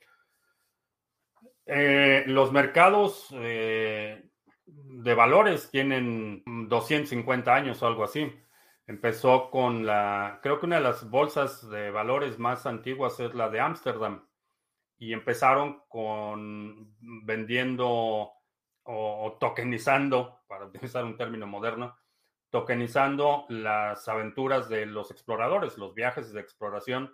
Eh, 1.65 2.25
los 2.27 2.51
mercados 2.51 3.29
eh, 3.31 4.29
de 4.65 5.13
valores 5.13 5.69
tienen 5.71 6.43
250 6.67 7.55
años 7.55 7.81
o 7.81 7.87
algo 7.87 8.03
así. 8.03 8.29
Empezó 8.87 9.51
con 9.51 9.85
la, 9.85 10.39
creo 10.41 10.59
que 10.59 10.65
una 10.65 10.77
de 10.77 10.83
las 10.83 11.09
bolsas 11.09 11.69
de 11.69 11.91
valores 11.91 12.39
más 12.39 12.65
antiguas 12.65 13.19
es 13.19 13.35
la 13.35 13.49
de 13.49 13.59
Ámsterdam. 13.59 14.25
Y 14.97 15.11
empezaron 15.11 15.83
con 15.89 16.95
vendiendo 16.99 18.31
o, 18.83 19.37
tokenizando, 19.39 20.39
para 20.47 20.65
utilizar 20.65 21.03
un 21.03 21.17
término 21.17 21.45
moderno, 21.45 21.97
tokenizando 22.49 23.45
las 23.49 24.07
aventuras 24.07 24.69
de 24.69 24.85
los 24.85 25.11
exploradores. 25.11 25.77
Los 25.77 25.93
viajes 25.93 26.31
de 26.31 26.39
exploración 26.39 27.13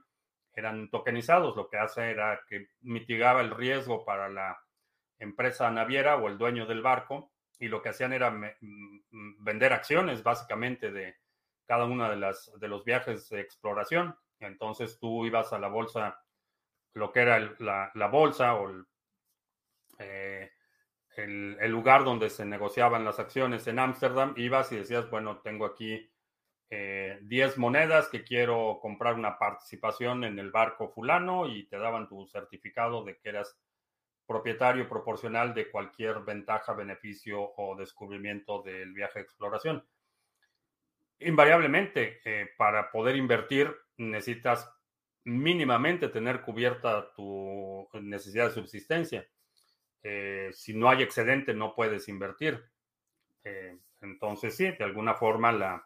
eran 0.54 0.92
tokenizados, 0.92 1.56
lo 1.58 1.68
que 1.68 1.78
hace 1.78 2.12
era 2.12 2.42
que 2.48 2.68
mitigaba 2.82 3.42
el 3.42 3.50
riesgo 3.50 4.06
para 4.06 4.30
la 4.30 4.60
empresa 5.18 5.72
naviera 5.72 6.18
o 6.18 6.28
el 6.28 6.38
dueño 6.38 6.68
del 6.68 6.84
barco 6.84 7.32
y 7.58 7.68
lo 7.68 7.82
que 7.82 7.90
hacían 7.90 8.14
era 8.14 8.32
vender 9.40 9.74
acciones 9.74 10.22
básicamente 10.22 10.92
de 10.92 11.16
cada 11.66 11.86
uno 11.86 12.10
de, 12.10 12.18
las, 12.18 12.52
de 12.60 12.68
los 12.68 12.84
viajes 12.84 13.30
de 13.30 13.42
exploración. 13.42 14.16
Entonces 14.40 15.00
tú 15.00 15.26
ibas 15.26 15.54
a 15.54 15.60
la 15.60 15.70
bolsa, 15.70 16.20
lo 16.94 17.12
que 17.12 17.22
era 17.22 17.56
la, 17.60 18.08
bolsa 18.08 18.56
o 18.56 18.72
eh, 20.00 20.52
el, 21.16 21.58
el, 21.60 21.72
lugar 21.72 22.04
donde 22.04 22.30
se 22.30 22.46
negociaban 22.46 23.06
las 23.06 23.20
acciones 23.20 23.68
en 23.68 23.80
Ámsterdam, 23.80 24.34
ibas 24.38 24.72
y 24.72 24.78
decías, 24.78 25.10
bueno, 25.10 25.40
tengo 25.40 25.66
aquí 25.66 26.10
10 26.70 27.52
eh, 27.52 27.60
monedas 27.60 28.10
que 28.10 28.24
quiero 28.24 28.80
comprar 28.82 29.16
una 29.16 29.38
participación 29.38 30.24
en 30.24 30.40
el 30.40 30.52
barco 30.52 30.90
fulano 30.90 31.48
y 31.48 31.68
te 31.68 31.78
daban 31.78 32.08
tu 32.08 32.26
certificado 32.26 33.04
de 33.04 33.18
que 33.18 33.30
eras 33.30 33.60
propietario 34.26 34.88
proporcional 34.88 35.54
de 35.54 35.70
cualquier 35.70 36.22
ventaja, 36.22 36.74
beneficio 36.74 37.54
o 37.58 37.76
descubrimiento 37.76 38.64
del 38.64 38.94
viaje 38.94 39.20
de 39.20 39.26
exploración. 39.26 39.86
Invariablemente, 41.26 42.22
eh, 42.26 42.50
para 42.58 42.92
poder 42.92 43.16
invertir 43.16 43.76
necesitas 43.98 44.70
mínimamente 45.26 46.10
tener 46.10 46.42
cubierta 46.42 47.14
tu 47.14 47.88
necesidad 47.94 48.48
de 48.48 48.54
subsistencia. 48.54 49.28
Eh, 50.02 50.50
si 50.52 50.74
no 50.74 50.90
hay 50.90 51.04
excedente, 51.04 51.54
no 51.54 51.76
puedes 51.76 52.08
invertir. 52.10 52.64
entonces, 54.02 54.56
sí, 54.56 54.66
de 54.66 54.84
alguna 54.84 55.14
forma 55.16 55.52
la, 55.52 55.86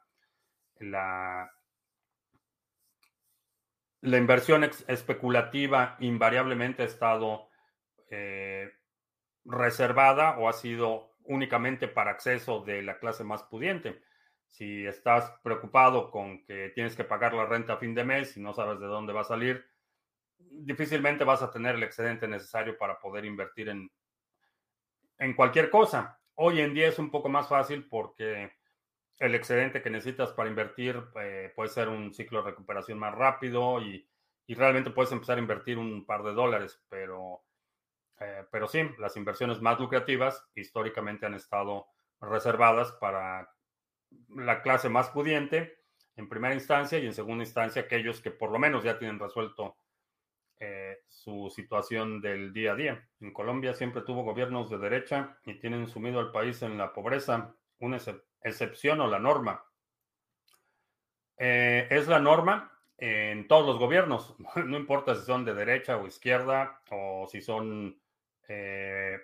la, 0.79 1.51
inversión 4.17 4.63
especulativa 4.63 5.97
invariablemente 5.99 6.83
ha 6.83 6.85
estado 6.85 7.49
eh, 8.09 8.71
reservada 9.45 10.37
o 10.37 10.49
ha 10.49 10.53
sido 10.53 11.15
únicamente 11.23 11.87
para 11.87 12.11
acceso 12.11 12.61
de 12.61 12.81
la 12.81 12.99
clase 12.99 13.23
más 13.23 13.43
pudiente. 13.43 14.01
Si 14.49 14.85
estás 14.85 15.31
preocupado 15.43 16.09
con 16.09 16.43
que 16.45 16.71
tienes 16.73 16.95
que 16.95 17.03
pagar 17.03 17.33
la 17.33 17.45
renta 17.45 17.73
a 17.73 17.77
fin 17.77 17.93
de 17.93 18.03
mes 18.03 18.35
y 18.37 18.41
no 18.41 18.53
sabes 18.53 18.79
de 18.79 18.87
dónde 18.87 19.13
va 19.13 19.21
a 19.21 19.25
salir, 19.25 19.65
difícilmente 20.37 21.23
vas 21.23 21.41
a 21.41 21.51
tener 21.51 21.75
el 21.75 21.83
excedente 21.83 22.27
necesario 22.27 22.77
para 22.77 22.99
poder 22.99 23.25
invertir 23.25 23.69
en, 23.69 23.91
en 25.19 25.33
cualquier 25.33 25.69
cosa. 25.69 26.19
Hoy 26.35 26.61
en 26.61 26.73
día 26.73 26.87
es 26.87 26.99
un 26.99 27.11
poco 27.11 27.29
más 27.29 27.47
fácil 27.47 27.87
porque 27.87 28.51
el 29.19 29.35
excedente 29.35 29.81
que 29.81 29.89
necesitas 29.89 30.31
para 30.31 30.49
invertir 30.49 31.01
eh, 31.19 31.51
puede 31.55 31.69
ser 31.69 31.89
un 31.89 32.13
ciclo 32.13 32.41
de 32.41 32.51
recuperación 32.51 32.99
más 32.99 33.13
rápido 33.15 33.81
y, 33.81 34.07
realmente 34.49 34.91
puedes 34.91 35.11
empezar 35.11 35.37
a 35.37 35.41
invertir 35.41 35.77
un 35.77 36.05
par 36.05 36.23
de 36.23 36.31
dólares, 36.31 36.81
pero, 36.87 37.43
eh, 38.19 38.45
pero 38.49 38.65
sí, 38.65 38.79
las 38.97 39.17
inversiones 39.17 39.61
más 39.61 39.77
lucrativas 39.77 40.47
históricamente 40.55 41.25
han 41.25 41.33
estado 41.33 41.87
reservadas 42.21 42.93
para 42.93 43.53
la 44.29 44.61
clase 44.61 44.89
más 44.89 45.09
pudiente 45.09 45.77
en 46.15 46.27
primera 46.27 46.53
instancia 46.53 46.99
y 46.99 47.05
en 47.05 47.13
segunda 47.13 47.43
instancia 47.43 47.83
aquellos 47.83 48.21
que 48.21 48.31
por 48.31 48.51
lo 48.51 48.59
menos 48.59 48.83
ya 48.83 48.97
tienen 48.97 49.19
resuelto 49.19 49.77
eh, 50.59 51.03
su 51.07 51.51
situación 51.53 52.19
del 52.19 52.51
día 52.51 52.71
a 52.71 52.75
día. 52.75 53.09
En 53.19 53.31
Colombia 53.31 53.73
siempre 53.73 54.01
tuvo 54.01 54.23
gobiernos 54.23 54.69
de 54.69 54.79
derecha 54.79 55.37
y 55.45 55.59
tienen 55.59 55.87
sumido 55.87 56.19
al 56.19 56.31
país 56.31 56.61
en 56.63 56.77
la 56.77 56.93
pobreza. 56.93 57.55
Un, 57.79 57.95
excepción 58.41 59.01
o 59.01 59.07
la 59.07 59.19
norma. 59.19 59.63
Eh, 61.37 61.87
es 61.91 62.07
la 62.07 62.19
norma 62.19 62.71
en 62.97 63.47
todos 63.47 63.67
los 63.67 63.77
gobiernos, 63.77 64.35
no 64.65 64.77
importa 64.77 65.15
si 65.15 65.25
son 65.25 65.45
de 65.45 65.53
derecha 65.53 65.97
o 65.97 66.07
izquierda, 66.07 66.81
o 66.89 67.27
si 67.29 67.41
son 67.41 68.01
eh, 68.47 69.19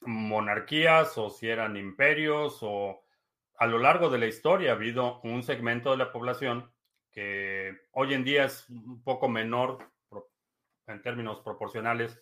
monarquías, 0.00 1.16
o 1.18 1.30
si 1.30 1.48
eran 1.48 1.76
imperios, 1.76 2.58
o 2.62 3.05
a 3.58 3.66
lo 3.66 3.78
largo 3.78 4.10
de 4.10 4.18
la 4.18 4.26
historia 4.26 4.72
ha 4.72 4.74
habido 4.74 5.20
un 5.22 5.42
segmento 5.42 5.90
de 5.90 5.96
la 5.96 6.12
población 6.12 6.72
que 7.10 7.74
hoy 7.92 8.14
en 8.14 8.24
día 8.24 8.44
es 8.44 8.68
un 8.68 9.02
poco 9.02 9.28
menor 9.28 9.90
en 10.86 11.02
términos 11.02 11.40
proporcionales 11.40 12.20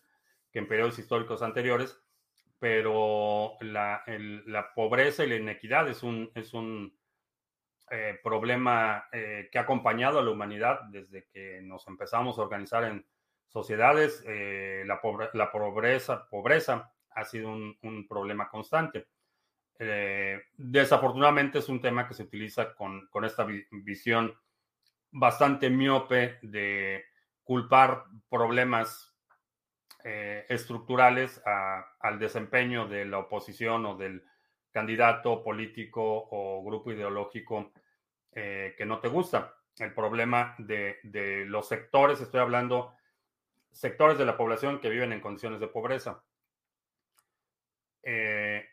que 0.50 0.60
en 0.60 0.68
periodos 0.68 0.98
históricos 0.98 1.42
anteriores, 1.42 2.00
pero 2.58 3.56
la, 3.60 4.04
pobreza 4.74 5.24
y 5.24 5.28
la 5.28 5.36
inequidad 5.36 5.88
es 5.88 6.02
un, 6.02 6.30
es 6.34 6.54
un 6.54 6.96
eh, 7.90 8.18
problema 8.22 9.08
eh, 9.12 9.48
que 9.50 9.58
ha 9.58 9.62
acompañado 9.62 10.18
a 10.18 10.22
la 10.22 10.30
humanidad 10.30 10.82
desde 10.90 11.26
que 11.26 11.60
nos 11.62 11.86
empezamos 11.88 12.38
a 12.38 12.42
organizar 12.42 12.84
en 12.84 13.04
sociedades. 13.48 14.22
Eh, 14.26 14.84
la, 14.86 15.00
la 15.34 15.50
pobreza, 15.50 16.28
pobreza 16.28 16.94
ha 17.10 17.24
sido 17.24 17.50
un, 17.50 18.06
problema 18.08 18.48
constante. 18.48 19.08
Desafortunadamente 19.78 21.58
es 21.58 21.68
un 21.68 21.80
tema 21.80 22.06
que 22.06 22.14
se 22.14 22.22
utiliza 22.22 22.74
con, 22.74 23.08
con 23.08 23.24
esta 23.24 23.46
visión 23.70 24.34
bastante 25.10 25.70
miope 25.70 26.38
de 26.42 27.04
culpar 27.44 28.04
problemas 28.28 29.14
eh, 30.02 30.44
estructurales 30.48 31.40
al 32.00 32.18
desempeño 32.18 32.86
de 32.86 33.04
la 33.06 33.18
oposición 33.18 33.86
o 33.86 33.96
del 33.96 34.24
candidato 34.70 35.42
político 35.42 36.28
o 36.30 36.62
grupo 36.64 36.92
ideológico 36.92 37.72
eh, 38.32 38.74
que 38.76 38.84
no 38.84 38.98
te 38.98 39.08
gusta. 39.08 39.54
El 39.78 39.94
problema 39.94 40.54
de, 40.58 40.98
los 41.46 41.68
sectores, 41.68 42.20
estoy 42.20 42.40
hablando 42.40 42.94
sectores 43.72 44.18
de 44.18 44.26
la 44.26 44.36
población 44.36 44.80
que 44.80 44.90
viven 44.90 45.12
en 45.12 45.20
condiciones 45.20 45.58
de 45.58 45.68
pobreza, 45.68 46.22
eh, 48.02 48.68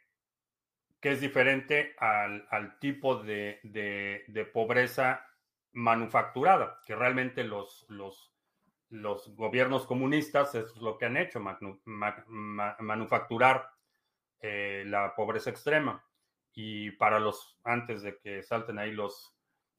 que 1.01 1.11
es 1.11 1.19
diferente 1.19 1.95
al, 1.97 2.77
tipo 2.79 3.15
de, 3.15 4.49
pobreza 4.53 5.25
manufacturada, 5.73 6.79
que 6.85 6.95
realmente 6.95 7.43
los, 7.43 7.85
los 7.89 8.31
los 8.91 9.33
gobiernos 9.35 9.85
comunistas 9.85 10.53
es 10.53 10.75
lo 10.75 10.97
que 10.97 11.05
han 11.05 11.17
hecho, 11.17 11.39
manufacturar 11.85 13.71
eh, 14.41 14.83
la 14.85 15.15
pobreza 15.15 15.49
extrema. 15.49 16.05
Y 16.53 16.91
para 16.91 17.19
los, 17.19 17.57
antes 17.63 18.01
de 18.01 18.17
que 18.19 18.43
salten 18.43 18.77
ahí 18.77 18.91
los, 18.91 19.33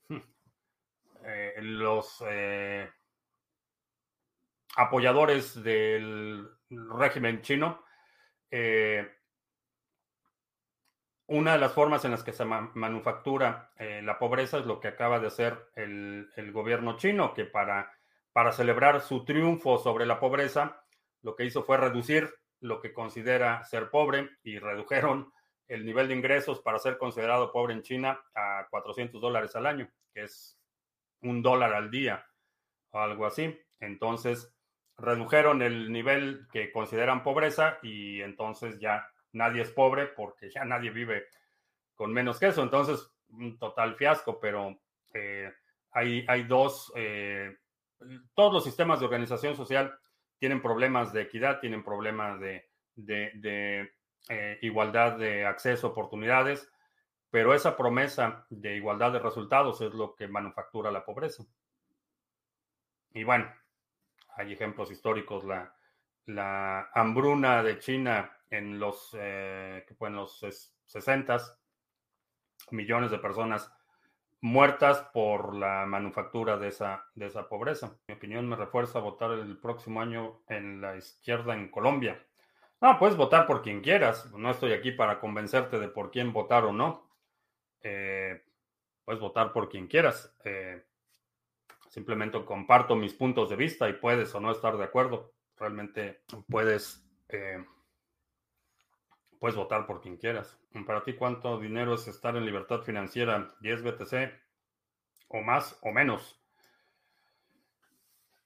eh, 1.25 1.55
los 1.61 2.25
eh, 2.27 2.91
apoyadores 4.77 5.63
del 5.63 6.49
régimen 6.71 7.43
chino, 7.43 7.85
una 11.33 11.53
de 11.53 11.59
las 11.59 11.73
formas 11.73 12.05
en 12.05 12.13
las 12.13 12.23
que 12.23 12.33
se 12.33 12.45
manufactura 12.45 13.73
la 13.79 14.19
pobreza 14.19 14.59
es 14.59 14.67
lo 14.67 14.81
que 14.81 14.89
acaba 14.89 15.19
de 15.19 15.27
hacer 15.27 15.71
el, 15.75 16.31
el 16.37 16.53
gobierno 16.53 16.97
chino, 16.97 17.35
que 17.35 17.45
para 17.45 17.93
para 18.33 18.53
celebrar 18.53 19.01
su 19.01 19.25
triunfo 19.25 19.79
sobre 19.79 20.07
la 20.07 20.19
pobreza, 20.19 20.83
lo 21.23 21.37
que 21.37 21.45
hizo 21.45 21.65
fue 21.65 21.77
reducir 21.77 22.33
lo 22.61 22.81
que 22.81 22.93
considera 22.93 23.63
ser 23.65 23.91
pobre 23.91 24.31
y 24.43 24.59
redujeron 24.59 25.33
el 25.69 25.85
nivel 25.85 26.09
de 26.09 26.15
ingresos 26.15 26.61
para 26.61 26.79
ser 26.79 26.99
considerado 26.99 27.53
pobre 27.53 27.75
en 27.75 27.83
China 27.83 28.21
a 28.35 28.67
400 28.71 29.21
dólares 29.21 29.55
al 29.57 29.67
año, 29.67 29.91
que 30.15 30.23
es 30.25 30.59
un 31.21 31.43
dólar 31.43 31.75
al 31.75 31.91
día 31.91 32.27
o 32.91 32.99
algo 32.99 33.27
así. 33.27 33.59
Entonces, 33.81 34.55
redujeron 34.97 35.63
el 35.63 35.93
nivel 35.93 36.47
que 36.53 36.73
consideran 36.73 37.23
pobreza 37.23 37.79
y 37.83 38.21
entonces 38.23 38.79
ya 38.79 39.09
nadie 39.33 39.63
es 39.63 39.71
pobre 39.71 40.07
porque 40.07 40.51
ya 40.51 40.65
nadie 40.65 40.91
vive 40.91 41.27
con 41.95 42.13
menos 42.13 42.39
que 42.39 42.49
eso. 42.49 42.63
Entonces, 42.63 43.11
un 43.31 43.59
total 43.59 43.97
fiasco, 43.97 44.39
pero 44.41 44.81
eh, 45.15 45.53
hay, 45.93 46.25
hay, 46.29 46.45
dos 46.45 46.93
eh, 46.97 47.57
todos 48.35 48.53
los 48.53 48.65
sistemas 48.65 49.01
de 49.01 49.07
organización 49.07 49.57
social 49.57 49.99
tienen 50.39 50.61
problemas 50.61 51.13
de 51.13 51.23
equidad, 51.23 51.61
tienen 51.61 51.85
problemas 51.85 52.41
de, 52.41 52.69
eh, 54.29 54.59
igualdad 54.63 55.17
de 55.17 55.47
acceso, 55.47 55.89
oportunidades, 55.89 56.69
pero 57.31 57.55
esa 57.55 57.77
promesa 57.77 58.47
de 58.51 58.77
igualdad 58.77 59.13
de 59.13 59.21
resultados 59.21 59.81
es 59.81 59.95
lo 59.95 60.15
que 60.15 60.29
manufactura 60.29 60.91
la 60.91 61.05
pobreza. 61.05 61.45
Y 63.15 63.25
bueno, 63.25 63.53
hay 64.37 64.53
ejemplos 64.53 64.91
históricos, 64.91 65.45
la, 65.45 65.75
la 66.27 66.91
hambruna 66.95 67.63
de 67.63 67.79
China 67.79 68.37
en 68.53 68.79
los, 68.79 69.17
eh, 69.19 69.85
en 70.01 70.15
los 70.15 70.39
60, 70.85 71.39
millones 72.71 73.11
de 73.11 73.19
personas 73.19 73.73
muertas 74.43 75.01
por 75.15 75.55
la 75.55 75.87
manufactura 75.87 76.59
de 76.59 76.69
esa, 76.69 77.07
de 77.15 77.27
esa 77.27 77.49
pobreza. 77.49 77.97
Mi 78.07 78.15
opinión 78.15 78.49
me 78.49 78.57
refuerza 78.57 78.99
a 78.99 79.03
votar 79.03 79.31
el 79.33 79.59
próximo 79.59 80.01
año 80.03 80.43
en 80.49 80.81
la 80.81 80.97
izquierda 80.97 81.55
en 81.55 81.71
Colombia. 81.71 82.23
No, 82.81 82.99
puedes 82.99 83.17
votar 83.17 83.47
por 83.47 83.63
quien 83.63 83.81
quieras. 83.81 84.31
No 84.33 84.51
estoy 84.51 84.73
aquí 84.73 84.93
para 84.93 85.19
convencerte 85.19 85.79
de 85.79 85.89
por 85.89 86.11
quién 86.11 86.33
votar 86.33 86.65
o 86.65 86.73
no. 86.73 87.09
Eh, 87.81 88.43
puedes 89.05 89.21
votar 89.21 89.53
por 89.53 89.69
quien 89.69 89.87
quieras. 89.87 90.37
Eh, 90.45 90.85
simplemente 91.89 92.45
comparto 92.45 92.97
mis 92.97 93.15
puntos 93.15 93.49
de 93.49 93.57
vista 93.57 93.89
y 93.89 93.95
puedes 93.95 94.35
o 94.35 94.41
no 94.41 94.51
estar 94.51 94.77
de 94.77 94.85
acuerdo. 94.85 95.33
Realmente 95.57 96.23
puedes, 96.51 97.09
puedes 99.43 99.57
votar 99.57 99.87
por 99.87 100.01
quien 100.01 100.19
quieras. 100.19 100.57
Para 100.87 101.03
ti, 101.03 101.15
¿cuánto 101.15 101.59
dinero 101.59 101.95
es 101.95 102.07
estar 102.07 102.37
en 102.37 102.47
libertad 102.47 102.83
financiera? 102.83 103.53
¿10 103.61 103.83
BTC 103.83 104.41
o 105.27 105.41
más 105.43 105.77
o 105.83 105.91
menos? 105.91 106.41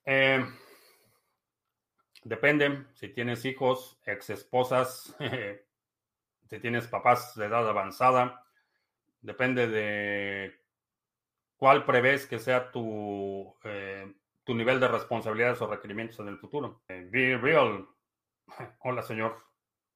Eh, 0.07 0.43
depende 2.25 2.87
si 2.95 3.11
tienes 3.11 3.45
hijos, 3.45 4.01
ex 4.07 4.31
esposas, 4.31 5.15
si 6.49 6.61
tienes 6.61 6.87
papás 6.87 7.35
de 7.35 7.45
edad 7.45 7.69
avanzada, 7.69 8.47
depende 9.21 9.69
de 9.69 10.59
cuál 11.59 11.85
prevés 11.85 12.27
que 12.27 12.39
sea 12.39 12.71
tu, 12.71 13.55
eh, 13.65 14.15
tu 14.45 14.55
nivel 14.55 14.81
de 14.81 14.89
responsabilidades 14.89 15.61
o 15.61 15.67
requerimientos 15.67 16.19
en 16.21 16.29
el 16.29 16.39
futuro. 16.39 16.81
Eh, 16.89 17.07
be 17.13 17.37
real. 17.37 17.87
Hola, 18.81 19.03
señor. 19.03 19.37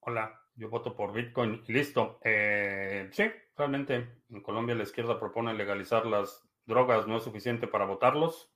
Hola, 0.00 0.39
yo 0.60 0.68
voto 0.68 0.94
por 0.94 1.12
Bitcoin 1.14 1.64
y 1.66 1.72
listo. 1.72 2.20
Eh, 2.22 3.08
sí, 3.12 3.24
realmente 3.56 4.08
en 4.28 4.42
Colombia 4.42 4.74
la 4.74 4.82
izquierda 4.82 5.18
propone 5.18 5.54
legalizar 5.54 6.04
las 6.04 6.46
drogas, 6.66 7.06
no 7.06 7.16
es 7.16 7.24
suficiente 7.24 7.66
para 7.66 7.86
votarlos. 7.86 8.52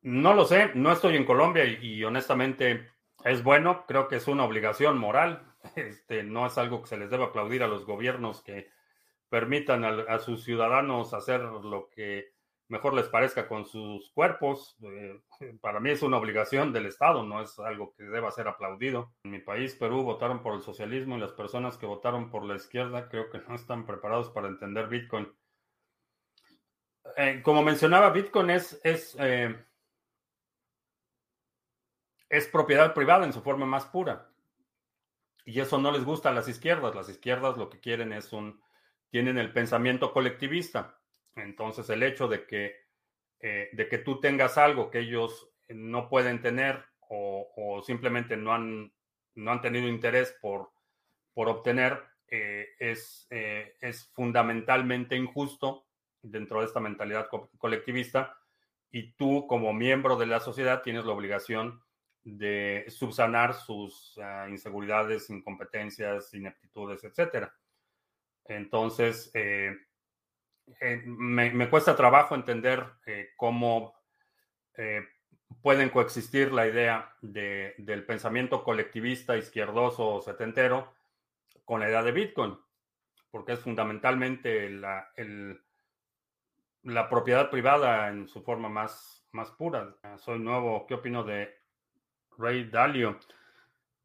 No 0.00 0.34
lo 0.34 0.44
sé, 0.44 0.70
no 0.76 0.92
estoy 0.92 1.16
en 1.16 1.24
Colombia 1.24 1.64
y, 1.64 2.04
honestamente 2.04 2.88
es 3.24 3.42
bueno, 3.42 3.84
creo 3.88 4.06
que 4.06 4.14
es 4.16 4.28
una 4.28 4.44
obligación 4.44 4.96
moral. 4.96 5.44
Este, 5.74 6.22
no 6.22 6.46
es 6.46 6.56
algo 6.56 6.82
que 6.82 6.86
se 6.86 6.96
les 6.96 7.10
debe 7.10 7.24
aplaudir 7.24 7.64
a 7.64 7.66
los 7.66 7.84
gobiernos 7.84 8.42
que 8.42 8.70
permitan 9.28 9.84
a, 9.84 10.18
sus 10.20 10.44
ciudadanos 10.44 11.12
hacer 11.12 11.40
lo 11.40 11.90
que 11.90 12.32
mejor 12.68 12.94
les 12.94 13.08
parezca 13.08 13.48
con 13.48 13.66
sus 13.66 14.10
cuerpos. 14.12 14.76
Eh, 14.82 15.20
para 15.60 15.80
mí 15.80 15.90
es 15.90 16.02
una 16.02 16.18
obligación 16.18 16.72
del 16.72 16.86
Estado, 16.86 17.22
no 17.24 17.42
es 17.42 17.58
algo 17.58 17.94
que 17.94 18.04
deba 18.04 18.30
ser 18.30 18.48
aplaudido. 18.48 19.12
En 19.24 19.32
mi 19.32 19.40
país, 19.40 19.74
Perú, 19.74 20.02
votaron 20.02 20.42
por 20.42 20.54
el 20.54 20.62
socialismo 20.62 21.16
y 21.16 21.20
las 21.20 21.32
personas 21.32 21.76
que 21.76 21.86
votaron 21.86 22.30
por 22.30 22.44
la 22.44 22.56
izquierda 22.56 23.08
creo 23.08 23.30
que 23.30 23.40
no 23.40 23.54
están 23.54 23.86
preparados 23.86 24.30
para 24.30 24.48
entender 24.48 24.88
Bitcoin. 24.88 25.32
Eh, 27.16 27.40
como 27.42 27.62
mencionaba, 27.62 28.10
Bitcoin 28.10 28.50
es, 28.50 28.80
es, 28.84 29.16
eh, 29.18 29.56
es 32.28 32.46
propiedad 32.48 32.94
privada 32.94 33.24
en 33.24 33.32
su 33.32 33.40
forma 33.40 33.66
más 33.66 33.86
pura. 33.86 34.30
Y 35.44 35.60
eso 35.60 35.78
no 35.78 35.90
les 35.90 36.04
gusta 36.04 36.28
a 36.28 36.32
las 36.32 36.46
izquierdas. 36.46 36.94
Las 36.94 37.08
izquierdas 37.08 37.56
lo 37.56 37.70
que 37.70 37.80
quieren 37.80 38.12
es 38.12 38.34
un 38.34 38.60
tienen 39.10 39.38
el 39.38 39.52
pensamiento 39.52 40.12
colectivista. 40.12 40.97
Entonces, 41.38 41.88
el 41.90 42.02
hecho 42.02 42.28
de 42.28 42.46
que, 42.46 42.76
eh, 43.40 43.70
de 43.72 43.88
que 43.88 43.98
tú 43.98 44.20
tengas 44.20 44.58
algo 44.58 44.90
que 44.90 45.00
ellos 45.00 45.50
no 45.68 46.08
pueden 46.08 46.42
tener 46.42 46.84
o, 47.10 47.82
simplemente 47.86 48.36
no 48.36 48.52
han, 48.52 48.92
no 49.34 49.50
han 49.50 49.62
tenido 49.62 49.88
interés 49.88 50.36
por, 50.40 50.70
por 51.32 51.48
obtener 51.48 52.02
eh, 52.26 52.66
es, 52.78 53.26
eh, 53.30 53.74
es 53.80 54.10
fundamentalmente 54.12 55.16
injusto 55.16 55.86
dentro 56.20 56.60
de 56.60 56.66
esta 56.66 56.80
mentalidad 56.80 57.28
colectivista 57.56 58.36
y 58.90 59.12
tú 59.12 59.46
como 59.46 59.72
miembro 59.72 60.16
de 60.16 60.26
la 60.26 60.40
sociedad 60.40 60.82
tienes 60.82 61.04
la 61.04 61.12
obligación 61.12 61.82
de 62.24 62.84
subsanar 62.88 63.54
sus 63.54 64.18
ah, 64.18 64.46
inseguridades, 64.48 65.30
incompetencias, 65.30 66.34
ineptitudes, 66.34 67.04
etcétera. 67.04 67.54
Entonces, 68.44 69.30
eh, 69.34 69.74
eh, 70.80 71.02
me, 71.06 71.68
cuesta 71.70 71.96
trabajo 71.96 72.34
entender 72.34 72.84
eh, 73.06 73.30
cómo 73.36 73.96
pueden 75.60 75.88
coexistir 75.88 76.52
la 76.52 76.68
idea 76.68 77.12
del 77.20 78.04
pensamiento 78.06 78.62
colectivista, 78.62 79.36
izquierdoso 79.36 80.08
o 80.08 80.20
setentero 80.20 80.94
con 81.64 81.80
la 81.80 81.88
idea 81.88 82.04
de 82.04 82.12
Bitcoin, 82.12 82.56
porque 83.32 83.54
es 83.54 83.60
fundamentalmente 83.60 84.70
la, 84.70 85.10
la 86.84 87.08
propiedad 87.08 87.50
privada 87.50 88.08
en 88.08 88.28
su 88.28 88.42
forma 88.42 88.68
más, 88.68 89.26
más 89.32 89.50
pura. 89.50 89.96
Soy 90.18 90.38
nuevo, 90.38 90.86
¿qué 90.86 90.94
opino 90.94 91.24
de 91.24 91.52
Ray 92.38 92.70
Dalio? 92.70 93.18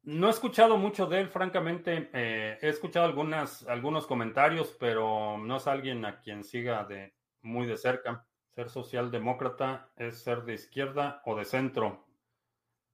No 0.04 0.26
he 0.26 0.30
escuchado 0.30 0.76
mucho 0.76 1.06
de 1.06 1.20
él, 1.20 1.28
francamente. 1.30 2.10
Eh, 2.12 2.58
he 2.60 2.68
escuchado 2.68 3.06
algunas, 3.06 3.66
algunos 3.68 4.06
comentarios, 4.06 4.76
pero 4.78 5.38
no 5.38 5.56
es 5.56 5.66
alguien 5.66 6.04
a 6.04 6.20
quien 6.20 6.44
siga 6.44 6.84
de 6.84 7.14
muy 7.40 7.66
de 7.66 7.78
cerca. 7.78 8.26
Ser 8.54 8.68
socialdemócrata 8.68 9.90
es 9.96 10.22
ser 10.22 10.42
de 10.44 10.54
izquierda 10.54 11.22
o 11.24 11.34
de 11.34 11.46
centro. 11.46 12.06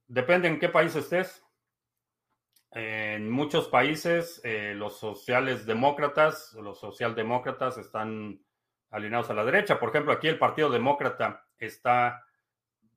Depende 0.07 0.47
en 0.47 0.57
qué 0.57 0.69
país 0.69 0.95
estés. 0.95 1.45
En 2.71 3.29
muchos 3.29 3.67
países, 3.67 4.39
eh, 4.45 4.73
los 4.73 4.97
sociales 4.97 5.65
demócratas, 5.65 6.53
los 6.53 6.79
socialdemócratas 6.79 7.77
están 7.77 8.41
alineados 8.89 9.29
a 9.29 9.33
la 9.33 9.43
derecha. 9.43 9.77
Por 9.77 9.89
ejemplo, 9.89 10.13
aquí 10.13 10.29
el 10.29 10.39
Partido 10.39 10.69
Demócrata 10.69 11.45
está, 11.57 12.25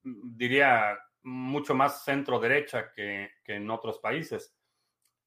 diría, 0.05 0.97
mucho 1.25 1.75
más 1.75 2.05
centro 2.05 2.39
derecha 2.39 2.93
que, 2.93 3.31
en 3.47 3.71
otros 3.71 3.99
países. 3.99 4.57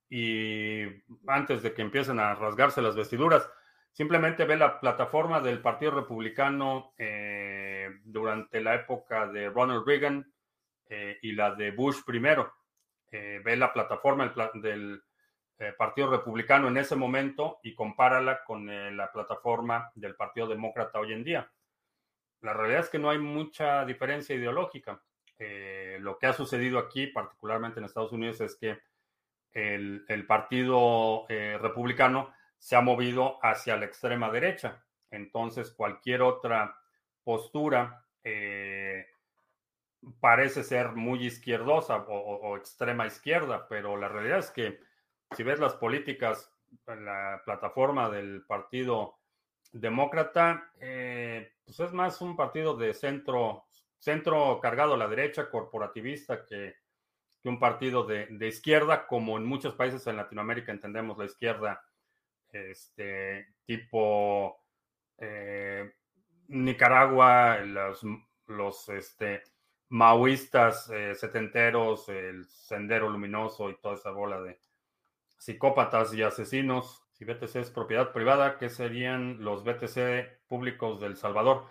Y 0.09 0.83
antes 1.27 1.61
de 1.63 1.73
que 1.73 1.81
empiecen 1.81 2.19
a 2.19 2.35
rasgarse 2.35 2.81
las 2.81 2.95
vestiduras, 2.95 3.49
simplemente 3.91 4.45
ve 4.45 4.55
la 4.55 4.79
plataforma 4.79 5.41
del 5.41 5.61
Partido 5.61 5.91
Republicano 5.91 6.93
eh, 6.97 7.89
durante 8.03 8.61
la 8.61 8.75
época 8.75 9.27
de 9.27 9.49
Ronald 9.49 9.85
Reagan 9.85 10.31
eh, 10.85 11.17
y 11.21 11.33
la 11.33 11.55
de 11.55 11.71
Bush 11.71 12.03
primero. 12.05 12.53
Eh, 13.11 13.41
ve 13.43 13.57
la 13.57 13.73
plataforma 13.73 14.33
del 14.53 15.03
Partido 15.77 16.11
Republicano 16.11 16.67
en 16.67 16.77
ese 16.77 16.95
momento 16.95 17.59
y 17.63 17.73
compárala 17.73 18.43
con 18.43 18.67
la 18.95 19.11
plataforma 19.11 19.91
del 19.95 20.15
Partido 20.15 20.47
Demócrata 20.47 20.99
hoy 20.99 21.13
en 21.13 21.23
día. 21.23 21.51
La 22.41 22.53
realidad 22.53 22.81
es 22.81 22.89
que 22.89 22.99
no 22.99 23.09
hay 23.09 23.17
mucha 23.17 23.83
diferencia 23.83 24.35
ideológica. 24.35 25.01
Eh, 25.39 25.97
lo 26.01 26.17
que 26.17 26.25
ha 26.25 26.33
sucedido 26.33 26.79
aquí, 26.79 27.07
particularmente 27.07 27.79
en 27.79 27.85
Estados 27.85 28.11
Unidos, 28.11 28.41
es 28.41 28.55
que 28.55 28.79
el, 29.53 30.25
partido 30.27 31.25
eh, 31.29 31.57
republicano 31.59 32.31
se 32.59 32.75
ha 32.75 32.81
movido 32.81 33.39
hacia 33.43 33.77
la 33.77 33.85
extrema 33.85 34.31
derecha. 34.31 34.83
Entonces, 35.09 35.71
cualquier 35.71 36.21
otra 36.21 36.79
postura 37.23 38.05
eh, 38.23 39.07
parece 40.19 40.63
ser 40.63 40.91
muy 40.93 41.25
izquierdosa 41.25 41.97
o, 42.07 42.55
extrema 42.57 43.07
izquierda, 43.07 43.67
pero 43.67 43.97
la 43.97 44.09
realidad 44.09 44.39
es 44.39 44.51
que 44.51 44.79
si 45.35 45.43
ves 45.43 45.59
las 45.59 45.73
políticas 45.73 46.53
la 46.85 47.41
plataforma 47.45 48.09
del 48.09 48.43
Partido 48.45 49.17
Demócrata, 49.71 50.71
pues 50.77 51.79
es 51.79 51.93
más 51.93 52.21
un 52.21 52.35
partido 52.35 52.75
de 52.75 52.93
centro 52.93 53.66
centro 53.99 54.59
cargado 54.61 54.93
a 54.93 54.97
la 54.97 55.07
derecha, 55.07 55.49
corporativista, 55.49 56.45
que, 56.45 56.75
un 57.43 57.59
partido 57.59 58.03
de, 58.03 58.27
izquierda, 58.45 59.07
como 59.07 59.37
en 59.37 59.45
muchos 59.45 59.73
países 59.73 60.05
en 60.07 60.17
Latinoamérica 60.17 60.73
entendemos 60.73 61.17
la 61.17 61.23
izquierda 61.23 61.81
este, 62.51 63.55
tipo 63.65 64.65
eh, 65.17 65.93
Nicaragua, 66.49 67.59
los, 67.59 68.01
los 68.47 68.89
este, 68.89 69.43
maoístas 69.89 70.89
eh, 70.89 71.15
setenteros, 71.15 72.09
el 72.09 72.45
Sendero 72.45 73.09
Luminoso 73.09 73.69
y 73.69 73.77
toda 73.77 73.95
esa 73.95 74.11
bola 74.11 74.41
de 74.41 74.59
psicópatas 75.37 76.13
y 76.13 76.23
asesinos. 76.23 77.03
Si 77.13 77.25
BTC 77.25 77.55
es 77.55 77.71
propiedad 77.71 78.11
privada, 78.11 78.57
¿qué 78.57 78.69
serían 78.69 79.43
los 79.43 79.63
BTC 79.63 80.47
públicos 80.47 80.99
del 80.99 81.15
Salvador? 81.15 81.65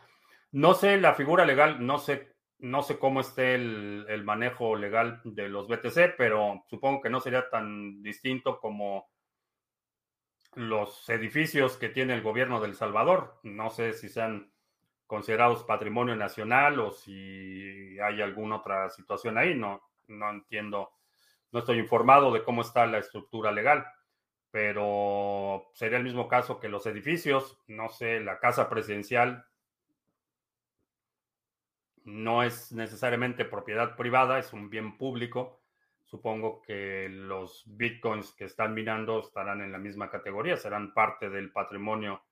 No 0.57 0.73
sé 0.73 0.97
la 0.97 1.13
figura 1.13 1.45
legal, 1.45 1.85
no 1.85 1.99
sé, 1.99 2.35
no 2.61 2.83
sé 2.83 2.99
cómo 2.99 3.21
esté 3.21 3.57
el, 3.57 4.23
manejo 4.25 4.75
legal 4.75 5.21
de 5.23 5.51
los 5.51 5.69
BTC, 5.69 6.17
pero 6.17 6.65
supongo 6.71 7.03
que 7.03 7.11
no 7.11 7.21
sería 7.21 7.51
tan 7.51 8.03
distinto 8.03 8.59
como 8.59 9.07
los 10.55 11.07
edificios 11.11 11.77
que 11.77 11.91
tiene 11.91 12.15
el 12.15 12.23
gobierno 12.23 12.59
del 12.59 12.75
Salvador. 12.75 13.39
No 13.43 13.69
sé 13.69 13.93
si 13.93 14.09
sean 14.09 14.51
considerados 15.07 15.63
patrimonio 15.65 16.17
nacional 16.17 16.81
o 16.81 16.91
si 16.91 17.99
hay 18.01 18.23
alguna 18.23 18.57
otra 18.57 18.89
situación 18.89 19.37
ahí. 19.37 19.55
No, 19.55 19.83
no 20.07 20.31
entiendo, 20.31 20.91
no 21.53 21.59
estoy 21.59 21.79
informado 21.81 22.33
de 22.33 22.43
cómo 22.43 22.63
está 22.63 22.87
la 22.87 22.97
estructura 22.97 23.53
legal, 23.53 23.85
pero 24.51 25.69
sería 25.75 25.99
el 25.99 26.05
mismo 26.05 26.29
caso 26.29 26.59
que 26.59 26.71
los 26.71 26.87
edificios. 26.87 27.63
No 27.67 27.91
sé, 27.91 28.21
la 28.21 28.39
casa 28.39 28.71
presidencial 28.71 29.45
no 32.07 32.45
es 32.45 32.73
necesariamente 32.73 33.45
propiedad 33.45 33.97
privada, 33.97 34.39
es 34.39 34.53
un 34.53 34.71
bien 34.71 34.97
público. 34.97 35.61
Supongo 36.05 36.63
que 36.63 37.09
los 37.11 37.65
bitcoins 37.67 38.33
que 38.33 38.45
están 38.45 38.75
minando 38.75 39.19
estarán 39.19 39.61
en 39.61 39.73
la 39.73 39.79
misma 39.79 40.09
categoría, 40.09 40.57
serán 40.57 40.95
parte 40.95 41.29
del 41.29 41.51
patrimonio 41.51 42.23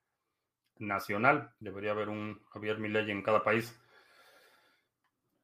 nacional. 0.78 1.52
Debería 1.58 1.90
haber 1.90 2.08
un 2.08 2.40
Javier 2.50 2.78
Milei 2.78 3.10
en 3.10 3.22
cada 3.22 3.42
país. 3.42 3.76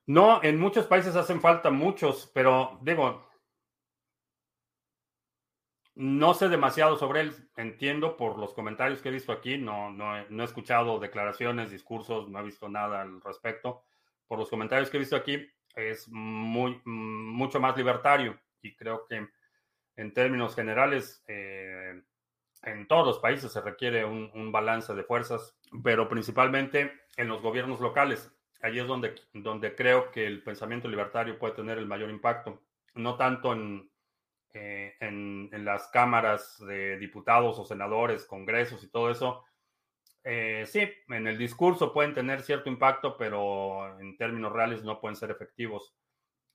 No, 0.07 0.41
en 0.45 0.61
muchos 0.61 0.87
países 0.87 1.16
hacen 1.16 1.41
falta 1.41 1.70
muchos, 1.70 2.31
pero 2.33 2.78
digo, 2.83 3.28
no 5.97 6.35
sé 6.35 6.49
demasiado 6.49 6.97
sobre 6.97 7.22
él. 7.22 7.51
Entiendo 7.57 8.16
por 8.16 8.39
los 8.39 8.55
comentarios 8.55 9.03
que 9.03 9.09
he 9.09 9.12
visto 9.12 9.33
aquí. 9.33 9.59
No, 9.59 9.91
no, 9.91 10.24
no 10.28 10.43
he 10.45 10.47
escuchado 10.47 11.01
declaraciones, 11.01 11.72
discursos, 11.72 12.28
no 12.28 12.39
he 12.39 12.45
visto 12.45 12.68
nada 12.68 13.03
al 13.03 13.20
respecto. 13.20 13.83
Por 14.31 14.39
los 14.39 14.49
comentarios 14.49 14.89
que 14.89 14.97
he 14.97 15.01
visto 15.01 15.16
aquí, 15.16 15.45
es 15.74 16.09
muy, 16.09 16.81
mucho 16.85 17.59
más 17.59 17.76
libertario 17.76 18.39
y 18.62 18.76
creo 18.76 19.05
que 19.09 19.26
en 19.97 20.14
términos 20.14 20.55
generales, 20.55 21.24
eh, 21.26 22.01
en 22.62 22.87
todos 22.87 23.05
los 23.05 23.18
países 23.18 23.51
se 23.51 23.61
requiere 23.61 24.05
un, 24.05 24.53
balance 24.53 24.95
de 24.95 25.03
fuerzas, 25.03 25.59
pero 25.83 26.09
principalmente 26.09 26.93
en 27.16 27.26
los 27.26 27.43
gobiernos 27.43 27.81
locales. 27.81 28.33
Allí 28.62 28.78
es 28.78 28.87
donde, 28.87 29.16
donde 29.33 29.74
creo 29.74 30.12
que 30.12 30.24
el 30.28 30.45
pensamiento 30.45 30.87
libertario 30.87 31.37
puede 31.37 31.55
tener 31.55 31.78
el 31.78 31.87
mayor 31.87 32.09
impacto, 32.09 32.62
no 32.95 33.16
tanto 33.16 33.53
en, 33.53 33.91
eh, 34.55 34.95
en, 35.01 35.64
las 35.64 35.89
cámaras 35.89 36.64
de 36.64 36.99
diputados 36.99 37.59
o 37.59 37.64
senadores, 37.64 38.26
congresos 38.26 38.85
y 38.85 38.91
todo 38.93 39.11
eso. 39.11 39.45
Eh, 40.23 40.64
sí, 40.66 40.89
en 41.09 41.27
el 41.27 41.39
discurso 41.39 41.93
pueden 41.93 42.14
tener 42.14 42.43
cierto 42.43 42.68
impacto, 42.68 43.16
pero 43.16 43.99
en 44.01 44.16
términos 44.16 44.53
reales 44.53 44.85
no 44.85 45.01
pueden 45.01 45.16
ser 45.16 45.31
efectivos. 45.31 45.95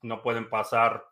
No 0.02 0.22
pueden 0.22 0.50
pasar 0.50 1.06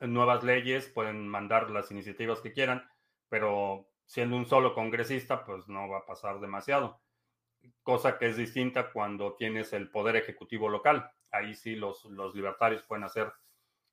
nuevas 0.00 0.42
leyes, 0.42 0.88
pueden 0.88 1.28
mandar 1.28 1.70
las 1.70 1.90
iniciativas 1.90 2.40
que 2.40 2.52
quieran, 2.52 2.88
pero 3.28 3.88
siendo 4.04 4.36
un 4.36 4.46
solo 4.46 4.74
congresista, 4.74 5.44
pues 5.44 5.68
no 5.68 5.88
va 5.88 5.98
a 5.98 6.06
pasar 6.06 6.40
demasiado. 6.40 7.00
Cosa 7.82 8.18
que 8.18 8.26
es 8.26 8.36
distinta 8.36 8.90
cuando 8.92 9.34
tienes 9.36 9.72
el 9.72 9.90
poder 9.90 10.16
ejecutivo 10.16 10.68
local. 10.68 11.10
Ahí 11.30 11.54
sí 11.54 11.76
los, 11.76 12.04
libertarios 12.34 12.82
pueden 12.82 13.04
hacer 13.04 13.32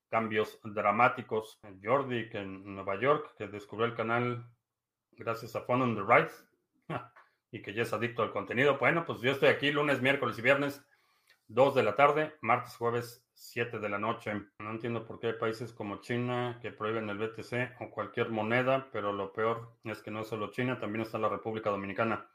cambios 0.08 0.58
dramáticos. 0.64 1.60
Jordi, 1.82 2.28
que 2.30 2.38
en 2.38 2.74
Nueva 2.74 2.98
York, 3.00 3.34
que 3.36 3.46
descubrió 3.46 3.86
el 3.86 3.94
canal 3.94 4.46
gracias 5.12 5.54
a 5.56 5.62
Fun 5.62 5.82
on 5.82 5.94
the 5.94 6.02
Right 6.02 6.30
y 7.50 7.62
que 7.62 7.72
ya 7.72 7.82
es 7.82 7.92
adicto 7.92 8.22
al 8.22 8.32
contenido. 8.32 8.78
Bueno, 8.78 9.04
pues 9.06 9.20
yo 9.20 9.32
estoy 9.32 9.48
aquí 9.48 9.70
lunes, 9.70 10.02
miércoles 10.02 10.38
y 10.38 10.42
viernes, 10.42 10.84
2 11.48 11.74
de 11.74 11.82
la 11.82 11.94
tarde, 11.94 12.34
martes, 12.42 12.76
jueves, 12.76 13.24
7 13.34 13.78
de 13.78 13.88
la 13.88 13.98
noche. 13.98 14.32
No 14.58 14.70
entiendo 14.70 15.06
por 15.06 15.18
qué 15.18 15.28
hay 15.28 15.32
países 15.34 15.72
como 15.72 16.00
China 16.00 16.58
que 16.60 16.72
prohíben 16.72 17.08
el 17.08 17.18
BTC 17.18 17.80
o 17.80 17.90
cualquier 17.90 18.30
moneda, 18.30 18.88
pero 18.92 19.12
lo 19.12 19.32
peor 19.32 19.76
es 19.84 20.02
que 20.02 20.10
no 20.10 20.20
es 20.20 20.28
solo 20.28 20.50
China, 20.50 20.78
también 20.78 21.02
está 21.02 21.18
la 21.18 21.28
República 21.28 21.70
Dominicana. 21.70 22.28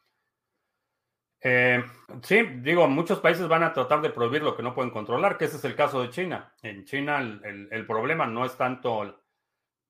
Eh, 1.45 1.83
sí, 2.21 2.41
digo, 2.61 2.87
muchos 2.87 3.19
países 3.19 3.49
van 3.49 3.63
a 3.63 3.73
tratar 3.73 4.01
de 4.01 4.09
prohibir 4.09 4.41
lo 4.41 4.55
que 4.55 4.63
no 4.63 4.73
pueden 4.73 4.91
controlar, 4.91 5.37
que 5.37 5.45
ese 5.45 5.57
es 5.57 5.65
el 5.65 5.75
caso 5.75 6.01
de 6.01 6.09
China. 6.09 6.53
En 6.61 6.85
China 6.85 7.19
el, 7.19 7.41
el, 7.43 7.67
el 7.69 7.85
problema 7.85 8.25
no 8.25 8.45
es 8.45 8.55
tanto 8.55 9.22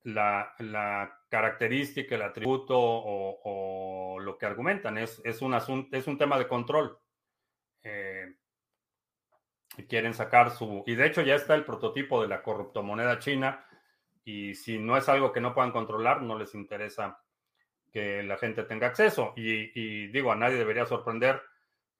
la, 0.03 0.53
la, 0.59 1.19
característica, 1.29 2.15
el 2.15 2.21
atributo 2.21 2.77
o, 2.77 4.19
lo 4.19 4.37
que 4.37 4.45
argumentan, 4.45 4.97
es, 4.97 5.21
es, 5.25 5.41
un 5.41 5.53
asunto, 5.53 5.95
es 5.97 6.07
un 6.07 6.17
tema 6.17 6.37
de 6.37 6.47
control. 6.47 6.97
Eh, 7.83 8.35
quieren 9.87 10.13
sacar 10.13 10.51
su... 10.51 10.83
Y 10.85 10.95
de 10.95 11.07
hecho 11.07 11.21
ya 11.21 11.35
está 11.35 11.55
el 11.55 11.65
prototipo 11.65 12.21
de 12.21 12.27
la 12.27 12.43
corruptomoneda 12.43 13.19
china 13.19 13.65
y 14.23 14.53
si 14.53 14.77
no 14.77 14.95
es 14.95 15.09
algo 15.09 15.31
que 15.31 15.41
no 15.41 15.53
puedan 15.53 15.71
controlar, 15.71 16.21
no 16.21 16.37
les 16.37 16.53
interesa 16.53 17.19
que 17.91 18.23
la 18.23 18.37
gente 18.37 18.63
tenga 18.63 18.87
acceso. 18.87 19.33
Y, 19.35 19.71
y 19.79 20.07
digo, 20.07 20.31
a 20.31 20.35
nadie 20.35 20.57
debería 20.57 20.85
sorprender, 20.85 21.41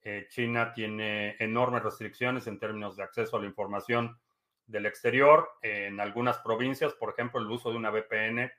eh, 0.05 0.27
China 0.29 0.73
tiene 0.73 1.37
enormes 1.39 1.81
restricciones 1.81 2.47
en 2.47 2.59
términos 2.59 2.97
de 2.97 3.03
acceso 3.03 3.37
a 3.37 3.39
la 3.39 3.45
información 3.45 4.19
del 4.67 4.85
exterior. 4.85 5.49
En 5.61 5.99
algunas 5.99 6.39
provincias, 6.39 6.93
por 6.93 7.11
ejemplo, 7.11 7.39
el 7.39 7.47
uso 7.47 7.71
de 7.71 7.77
una 7.77 7.91
VPN 7.91 8.51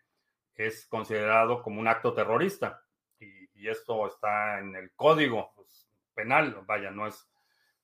es 0.54 0.86
considerado 0.86 1.62
como 1.62 1.80
un 1.80 1.88
acto 1.88 2.12
terrorista. 2.14 2.82
Y, 3.18 3.44
esto 3.66 4.06
está 4.06 4.58
en 4.58 4.76
el 4.76 4.92
código 4.92 5.54
pues, 5.56 5.88
penal, 6.12 6.54
vaya, 6.66 6.90
no 6.90 7.06
es, 7.06 7.26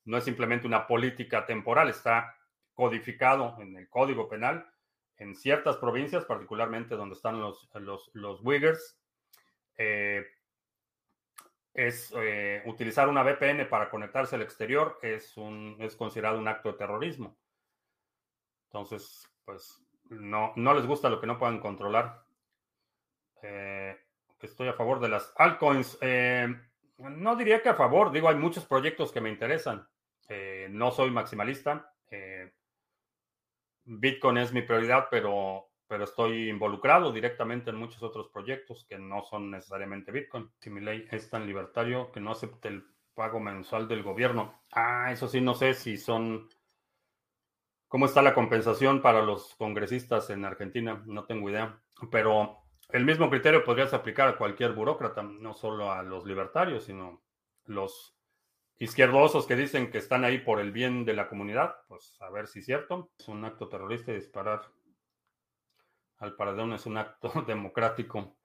no 0.04 0.18
es 0.18 0.24
simplemente 0.24 0.66
una 0.66 0.86
política 0.86 1.46
temporal, 1.46 1.88
está 1.88 2.36
codificado 2.74 3.56
en 3.60 3.74
el 3.76 3.88
código 3.88 4.28
penal 4.28 4.70
en 5.16 5.34
ciertas 5.34 5.78
provincias, 5.78 6.26
particularmente 6.26 6.96
donde 6.96 7.14
están 7.14 7.40
los, 7.40 7.70
los, 7.74 8.10
los 8.12 8.40
Uyghurs, 8.42 9.00
eh, 9.78 10.26
es 11.74 12.12
eh, 12.16 12.62
utilizar 12.66 13.08
una 13.08 13.22
VPN 13.22 13.68
para 13.68 13.88
conectarse 13.88 14.36
al 14.36 14.42
exterior 14.42 14.98
es, 15.02 15.36
un, 15.36 15.76
es 15.78 15.94
considerado 15.96 16.38
un 16.38 16.48
acto 16.48 16.72
de 16.72 16.78
terrorismo. 16.78 17.36
Entonces, 18.70 19.28
pues 19.44 19.84
no, 20.10 20.52
no 20.56 20.74
les 20.74 20.86
gusta 20.86 21.10
lo 21.10 21.20
que 21.20 21.26
no 21.26 21.38
puedan 21.38 21.58
controlar. 21.58 22.24
Eh, 23.42 23.96
estoy 24.40 24.68
a 24.68 24.74
favor 24.74 25.00
de 25.00 25.08
las 25.08 25.32
altcoins. 25.36 25.98
Eh, 26.00 26.48
no 26.98 27.36
diría 27.36 27.62
que 27.62 27.68
a 27.68 27.74
favor, 27.74 28.12
digo, 28.12 28.28
hay 28.28 28.36
muchos 28.36 28.64
proyectos 28.64 29.10
que 29.10 29.20
me 29.20 29.30
interesan. 29.30 29.86
Eh, 30.28 30.68
no 30.70 30.90
soy 30.90 31.10
maximalista. 31.10 31.92
Bitcoin 33.84 34.38
es 34.38 34.52
mi 34.52 34.62
prioridad, 34.62 35.08
pero 35.10 35.70
pero 35.90 36.04
estoy 36.04 36.48
involucrado 36.48 37.10
directamente 37.10 37.70
en 37.70 37.76
muchos 37.76 38.00
otros 38.04 38.28
proyectos 38.28 38.84
que 38.84 38.96
no 38.96 39.24
son 39.24 39.50
necesariamente 39.50 40.12
Bitcoin. 40.12 40.48
Si 40.60 40.70
mi 40.70 40.80
ley 40.80 41.08
es 41.10 41.28
tan 41.28 41.44
libertario 41.44 42.12
que 42.12 42.20
no 42.20 42.30
acepte 42.30 42.68
el 42.68 42.84
pago 43.12 43.40
mensual 43.40 43.88
del 43.88 44.04
gobierno. 44.04 44.62
Ah, 44.70 45.10
eso 45.10 45.26
sí, 45.26 45.40
no 45.40 45.52
sé 45.52 45.74
si 45.74 45.96
son... 45.96 46.48
¿Cómo 47.90 48.06
está 48.06 48.22
la 48.22 48.34
compensación 48.34 49.02
para 49.02 49.20
los 49.20 49.56
congresistas 49.56 50.30
en 50.30 50.44
Argentina? 50.44 51.02
No 51.06 51.24
tengo 51.24 51.50
idea. 51.50 51.82
Pero 52.12 52.62
el 52.90 53.04
mismo 53.04 53.28
criterio 53.28 53.64
podrías 53.64 53.92
aplicar 53.92 54.28
a 54.28 54.36
cualquier 54.36 54.74
burócrata, 54.74 55.24
no 55.24 55.54
solo 55.54 55.90
a 55.90 56.04
los 56.04 56.24
libertarios, 56.24 56.84
sino 56.84 57.20
los 57.64 58.16
izquierdosos 58.78 59.44
que 59.44 59.56
dicen 59.56 59.90
que 59.90 59.98
están 59.98 60.24
ahí 60.24 60.38
por 60.38 60.60
el 60.60 60.70
bien 60.70 61.04
de 61.04 61.14
la 61.14 61.28
comunidad. 61.28 61.78
Pues 61.88 62.16
a 62.20 62.30
ver 62.30 62.46
si 62.46 62.60
es 62.60 62.66
cierto. 62.66 63.10
Es 63.18 63.26
un 63.26 63.44
acto 63.44 63.68
terrorista 63.68 64.12
disparar 64.12 64.62
al 66.18 66.36
paradón 66.36 66.72
es 66.74 66.86
un 66.86 66.96
acto 66.96 67.32
democrático. 67.48 68.36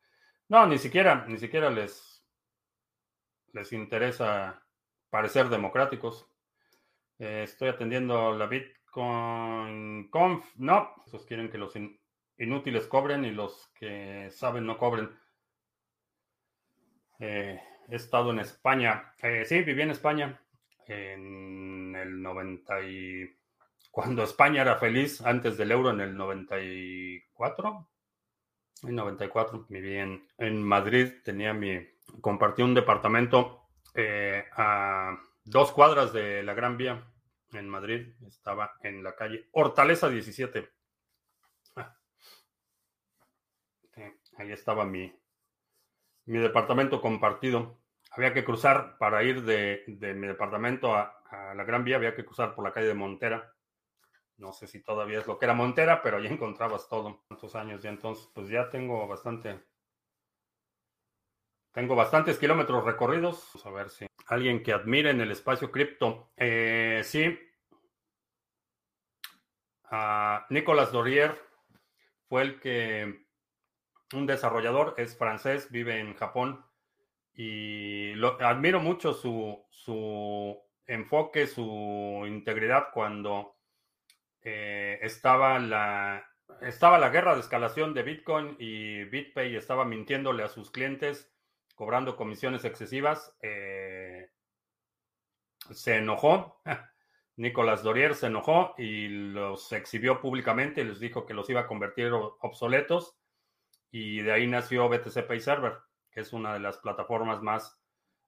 No, 0.48 0.66
ni 0.66 0.80
siquiera, 0.80 1.24
ni 1.28 1.38
siquiera 1.38 1.70
les, 1.70 2.26
les 3.54 3.72
interesa 3.74 4.66
parecer 5.12 5.50
democráticos. 5.50 6.28
Eh, 7.20 7.44
estoy 7.44 7.70
atendiendo 7.70 8.36
la 8.36 8.48
Bitcoin 8.96 10.10
Conf. 10.10 10.46
No, 10.56 10.90
esos 11.06 11.26
quieren 11.26 11.50
que 11.50 11.58
los 11.58 11.76
in, 11.76 12.00
inútiles 12.38 12.88
cobren 12.88 13.26
y 13.26 13.32
los 13.32 13.72
que 13.78 14.30
saben 14.32 14.66
no 14.66 14.78
cobren. 14.78 15.10
Eh, 17.20 17.60
he 17.90 17.96
estado 17.96 18.32
en 18.32 18.40
España. 18.40 19.14
Eh, 19.22 19.44
sí, 19.46 19.62
viví 19.62 19.82
en 19.82 19.92
España 19.92 20.42
en 20.88 21.96
el 21.96 22.22
90 22.22 22.82
y 22.84 23.38
cuando 23.92 24.24
España 24.24 24.62
era 24.62 24.78
feliz 24.78 25.22
antes 25.22 25.58
del 25.58 25.72
euro 25.72 25.92
en 25.92 26.02
el 26.02 26.16
94. 26.16 27.90
En 28.84 28.96
94 28.96 29.66
viví 29.70 29.98
en, 29.98 30.28
en 30.38 30.64
Madrid, 30.64 31.14
tenía 31.24 31.54
mi, 31.54 31.80
compartí 32.22 32.62
un 32.62 32.74
departamento 32.74 33.68
eh, 33.94 34.46
a 34.56 35.18
dos 35.44 35.72
cuadras 35.72 36.14
de 36.14 36.44
la 36.44 36.54
Gran 36.54 36.78
Vía 36.78 37.04
en 37.58 37.70
Madrid. 37.70 38.14
Estaba 38.28 38.76
en 38.84 39.04
la 39.04 39.16
calle 39.16 39.50
Hortaleza 39.52 40.10
17. 40.10 40.70
Ah. 41.76 41.98
Ahí 44.38 44.52
estaba 44.52 44.86
mi, 44.86 45.14
mi 46.26 46.40
departamento 46.40 47.02
compartido. 47.02 47.80
Había 48.12 48.34
que 48.34 48.46
cruzar 48.46 48.98
para 48.98 49.24
ir 49.24 49.44
de, 49.44 49.84
de 49.88 50.14
mi 50.14 50.28
departamento 50.28 50.96
a, 50.96 51.12
la 51.56 51.64
Gran 51.66 51.84
Vía, 51.84 51.98
había 51.98 52.16
que 52.16 52.24
cruzar 52.24 52.56
por 52.56 52.64
la 52.64 52.72
calle 52.72 52.88
de 52.88 52.94
Montera 52.94 53.56
no 54.38 54.52
sé 54.52 54.68
si 54.68 54.84
todavía 54.84 55.20
es 55.20 55.28
lo 55.28 55.38
que 55.38 55.46
era 55.46 55.54
Montera, 55.54 56.02
pero 56.02 56.20
ya 56.20 56.30
encontrabas 56.30 56.90
todo. 56.90 57.24
¿Cuántos 57.28 57.56
años 57.56 57.82
ya 57.82 57.90
entonces? 57.90 58.30
Pues 58.34 58.50
ya 58.50 58.70
tengo 58.70 59.08
bastante. 59.08 59.64
Tengo 61.72 61.96
bastantes 61.96 62.38
kilómetros 62.38 62.84
recorridos. 62.84 63.50
Vamos 63.54 63.66
a 63.66 63.72
ver 63.72 63.90
si 63.90 64.08
alguien 64.28 64.64
que 64.64 64.74
admire 64.74 65.12
en 65.12 65.22
el 65.22 65.32
espacio 65.32 65.72
cripto. 65.72 66.32
Eh, 66.36 67.02
sí. 67.04 67.38
Uh, 69.92 70.42
Nicolas 70.50 70.92
Dorier 70.92 71.40
fue 72.28 72.42
el 72.44 72.60
que. 72.60 73.26
Un 74.14 74.28
desarrollador, 74.28 74.94
es 74.98 75.18
francés, 75.18 75.72
vive 75.72 76.00
en 76.00 76.14
Japón. 76.14 76.64
Y 77.34 78.14
lo, 78.14 78.40
admiro 78.42 78.80
mucho 78.80 79.14
su, 79.14 79.66
su 79.70 80.58
enfoque, 80.86 81.48
su 81.48 82.24
integridad 82.28 82.90
cuando 82.94 83.58
eh, 84.42 85.00
estaba, 85.02 85.58
la, 85.60 86.24
estaba 86.62 87.00
la 87.00 87.10
guerra 87.10 87.34
de 87.34 87.42
escalación 87.42 87.94
de 87.94 88.04
Bitcoin 88.04 88.56
y 88.60 89.04
BitPay 89.06 89.56
estaba 89.56 89.86
mintiéndole 89.86 90.44
a 90.44 90.50
sus 90.50 90.70
clientes 90.70 91.36
cobrando 91.76 92.16
comisiones 92.16 92.64
excesivas, 92.64 93.36
eh, 93.42 94.30
se 95.72 95.98
enojó. 95.98 96.62
Nicolás 97.38 97.84
Dorier 97.84 98.16
se 98.16 98.28
enojó 98.28 98.74
y 98.78 99.08
los 99.08 99.72
exhibió 99.74 100.22
públicamente 100.22 100.82
y 100.82 100.86
les 100.86 101.00
dijo 101.00 101.26
que 101.26 101.34
los 101.34 101.50
iba 101.50 101.62
a 101.62 101.68
convertir 101.68 102.12
obsoletos. 102.14 103.18
Y 103.92 104.22
de 104.22 104.32
ahí 104.32 104.48
nació 104.48 104.90
BTC 104.90 105.28
Pay 105.28 105.40
Server, 105.40 105.78
que 106.12 106.22
es 106.22 106.34
una 106.34 106.54
de 106.54 106.60
las 106.60 106.78
plataformas 106.78 107.42
más, 107.42 107.78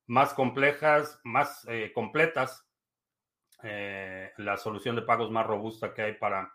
más 0.08 0.34
complejas, 0.34 1.20
más 1.24 1.66
eh, 1.70 1.92
completas, 1.94 2.68
eh, 3.64 4.32
la 4.38 4.58
solución 4.58 4.96
de 4.96 5.02
pagos 5.02 5.32
más 5.32 5.48
robusta 5.48 5.94
que 5.94 6.02
hay 6.04 6.14
para 6.14 6.54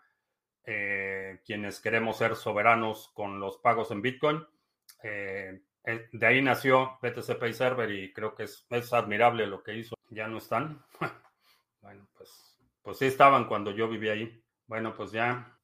eh, 0.63 1.41
quienes 1.45 1.79
queremos 1.81 2.17
ser 2.17 2.35
soberanos 2.35 3.11
con 3.13 3.39
los 3.39 3.57
pagos 3.57 3.91
en 3.91 4.01
Bitcoin. 4.01 4.45
de 5.01 6.25
ahí 6.27 6.41
nació 6.41 6.97
BTC 7.01 7.37
Pay 7.39 7.53
Server 7.53 7.91
y 7.91 8.13
creo 8.13 8.33
que 8.35 8.43
es, 8.43 8.65
es 8.69 8.93
admirable 8.93 9.47
lo 9.47 9.63
que 9.63 9.75
hizo. 9.75 9.95
Ya 10.09 10.27
no 10.27 10.37
están. 10.37 10.83
Bueno, 11.83 12.07
pues, 12.15 12.42
pues 12.83 12.97
sí 12.99 13.05
estaban 13.05 13.45
cuando 13.45 13.71
yo 13.71 13.87
vivía 13.87 14.13
ahí. 14.13 14.43
Bueno, 14.67 14.93
pues 14.93 15.11
ya. 15.11 15.57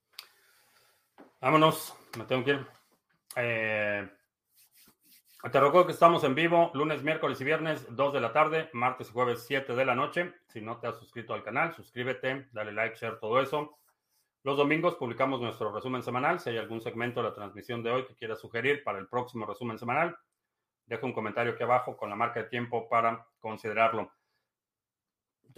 Vámonos, 1.42 1.94
me 2.18 2.26
tengo 2.26 2.44
que 2.44 2.52
ir. 2.52 2.68
Eh, 3.36 4.10
te 5.52 5.60
recuerdo 5.60 5.86
que 5.86 5.94
estamos 5.94 6.24
en 6.24 6.36
vivo 6.36 6.72
lunes, 6.74 7.04
miércoles 7.04 7.40
y 7.40 7.44
viernes, 7.44 7.86
2 7.96 8.14
de 8.14 8.20
la 8.22 8.34
tarde, 8.34 8.70
martes 8.74 9.10
y 9.10 9.14
jueves, 9.14 9.46
7 9.46 9.76
de 9.76 9.86
la 9.86 9.96
noche. 9.96 10.34
Si 10.48 10.62
no 10.62 10.80
te 10.80 10.88
has 10.88 10.98
suscrito 10.98 11.34
al 11.34 11.44
canal, 11.44 11.74
suscríbete, 11.74 12.48
dale 12.52 12.72
like, 12.72 12.98
share, 12.98 13.20
todo 13.20 13.40
eso. 13.42 13.78
Los 14.44 14.58
domingos 14.58 14.96
publicamos 14.96 15.42
nuestro 15.42 15.72
resumen 15.72 16.02
semanal. 16.02 16.40
Si 16.40 16.50
hay 16.50 16.58
algún 16.58 16.82
segmento 16.82 17.22
de 17.22 17.30
la 17.30 17.36
transmisión 17.36 17.84
de 17.84 17.92
hoy 17.92 18.06
que 18.06 18.16
quieras 18.16 18.40
sugerir 18.40 18.84
para 18.84 19.00
el 19.00 19.08
próximo 19.08 19.46
resumen 19.46 19.78
semanal, 19.78 20.18
deja 20.86 21.06
un 21.06 21.14
comentario 21.14 21.54
aquí 21.54 21.64
abajo 21.64 21.98
con 21.98 22.10
la 22.10 22.16
marca 22.16 22.42
de 22.42 22.50
tiempo 22.50 22.88
para 22.88 23.26
considerarlo. 23.40 24.12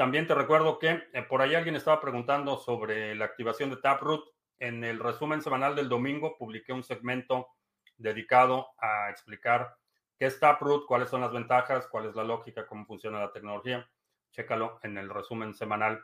También 0.02 0.26
te 0.26 0.34
recuerdo 0.34 0.80
que 0.80 1.04
eh, 1.14 1.22
por 1.22 1.44
ahí 1.44 1.54
alguien 1.54 1.76
estaba 1.76 2.02
preguntando 2.02 2.58
sobre 2.58 3.14
la 3.14 3.26
activación 3.26 3.70
de 3.70 3.78
Taproot. 3.78 4.34
En 4.58 4.84
el 4.84 4.98
resumen 4.98 5.44
semanal 5.44 5.76
del 5.76 5.90
domingo 5.90 6.40
publiqué 6.40 6.74
un 6.74 6.82
segmento 6.82 7.50
dedicado 7.98 8.70
a 8.80 9.12
explicar 9.12 9.78
qué 10.18 10.26
es 10.26 10.40
Taproot, 10.40 10.88
cuáles 10.88 11.08
son 11.08 11.22
las 11.22 11.32
ventajas, 11.32 11.86
cuál 11.86 12.08
es 12.08 12.16
la 12.16 12.24
lógica, 12.24 12.66
cómo 12.66 12.84
funciona 12.88 13.20
la 13.20 13.32
tecnología. 13.32 13.88
Chécalo 14.32 14.80
en 14.82 14.98
el 14.98 15.08
resumen 15.08 15.54
semanal 15.54 16.04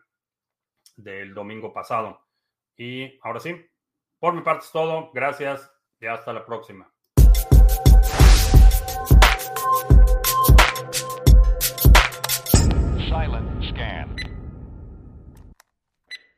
del 0.96 1.34
domingo 1.34 1.74
pasado. 1.74 2.24
Y 2.76 3.18
ahora 3.24 3.40
sí, 3.40 3.68
por 4.20 4.36
mi 4.36 4.42
parte 4.42 4.66
es 4.66 4.72
todo. 4.72 5.10
Gracias 5.12 5.74
y 6.00 6.06
hasta 6.06 6.34
la 6.34 6.46
próxima. 6.46 6.94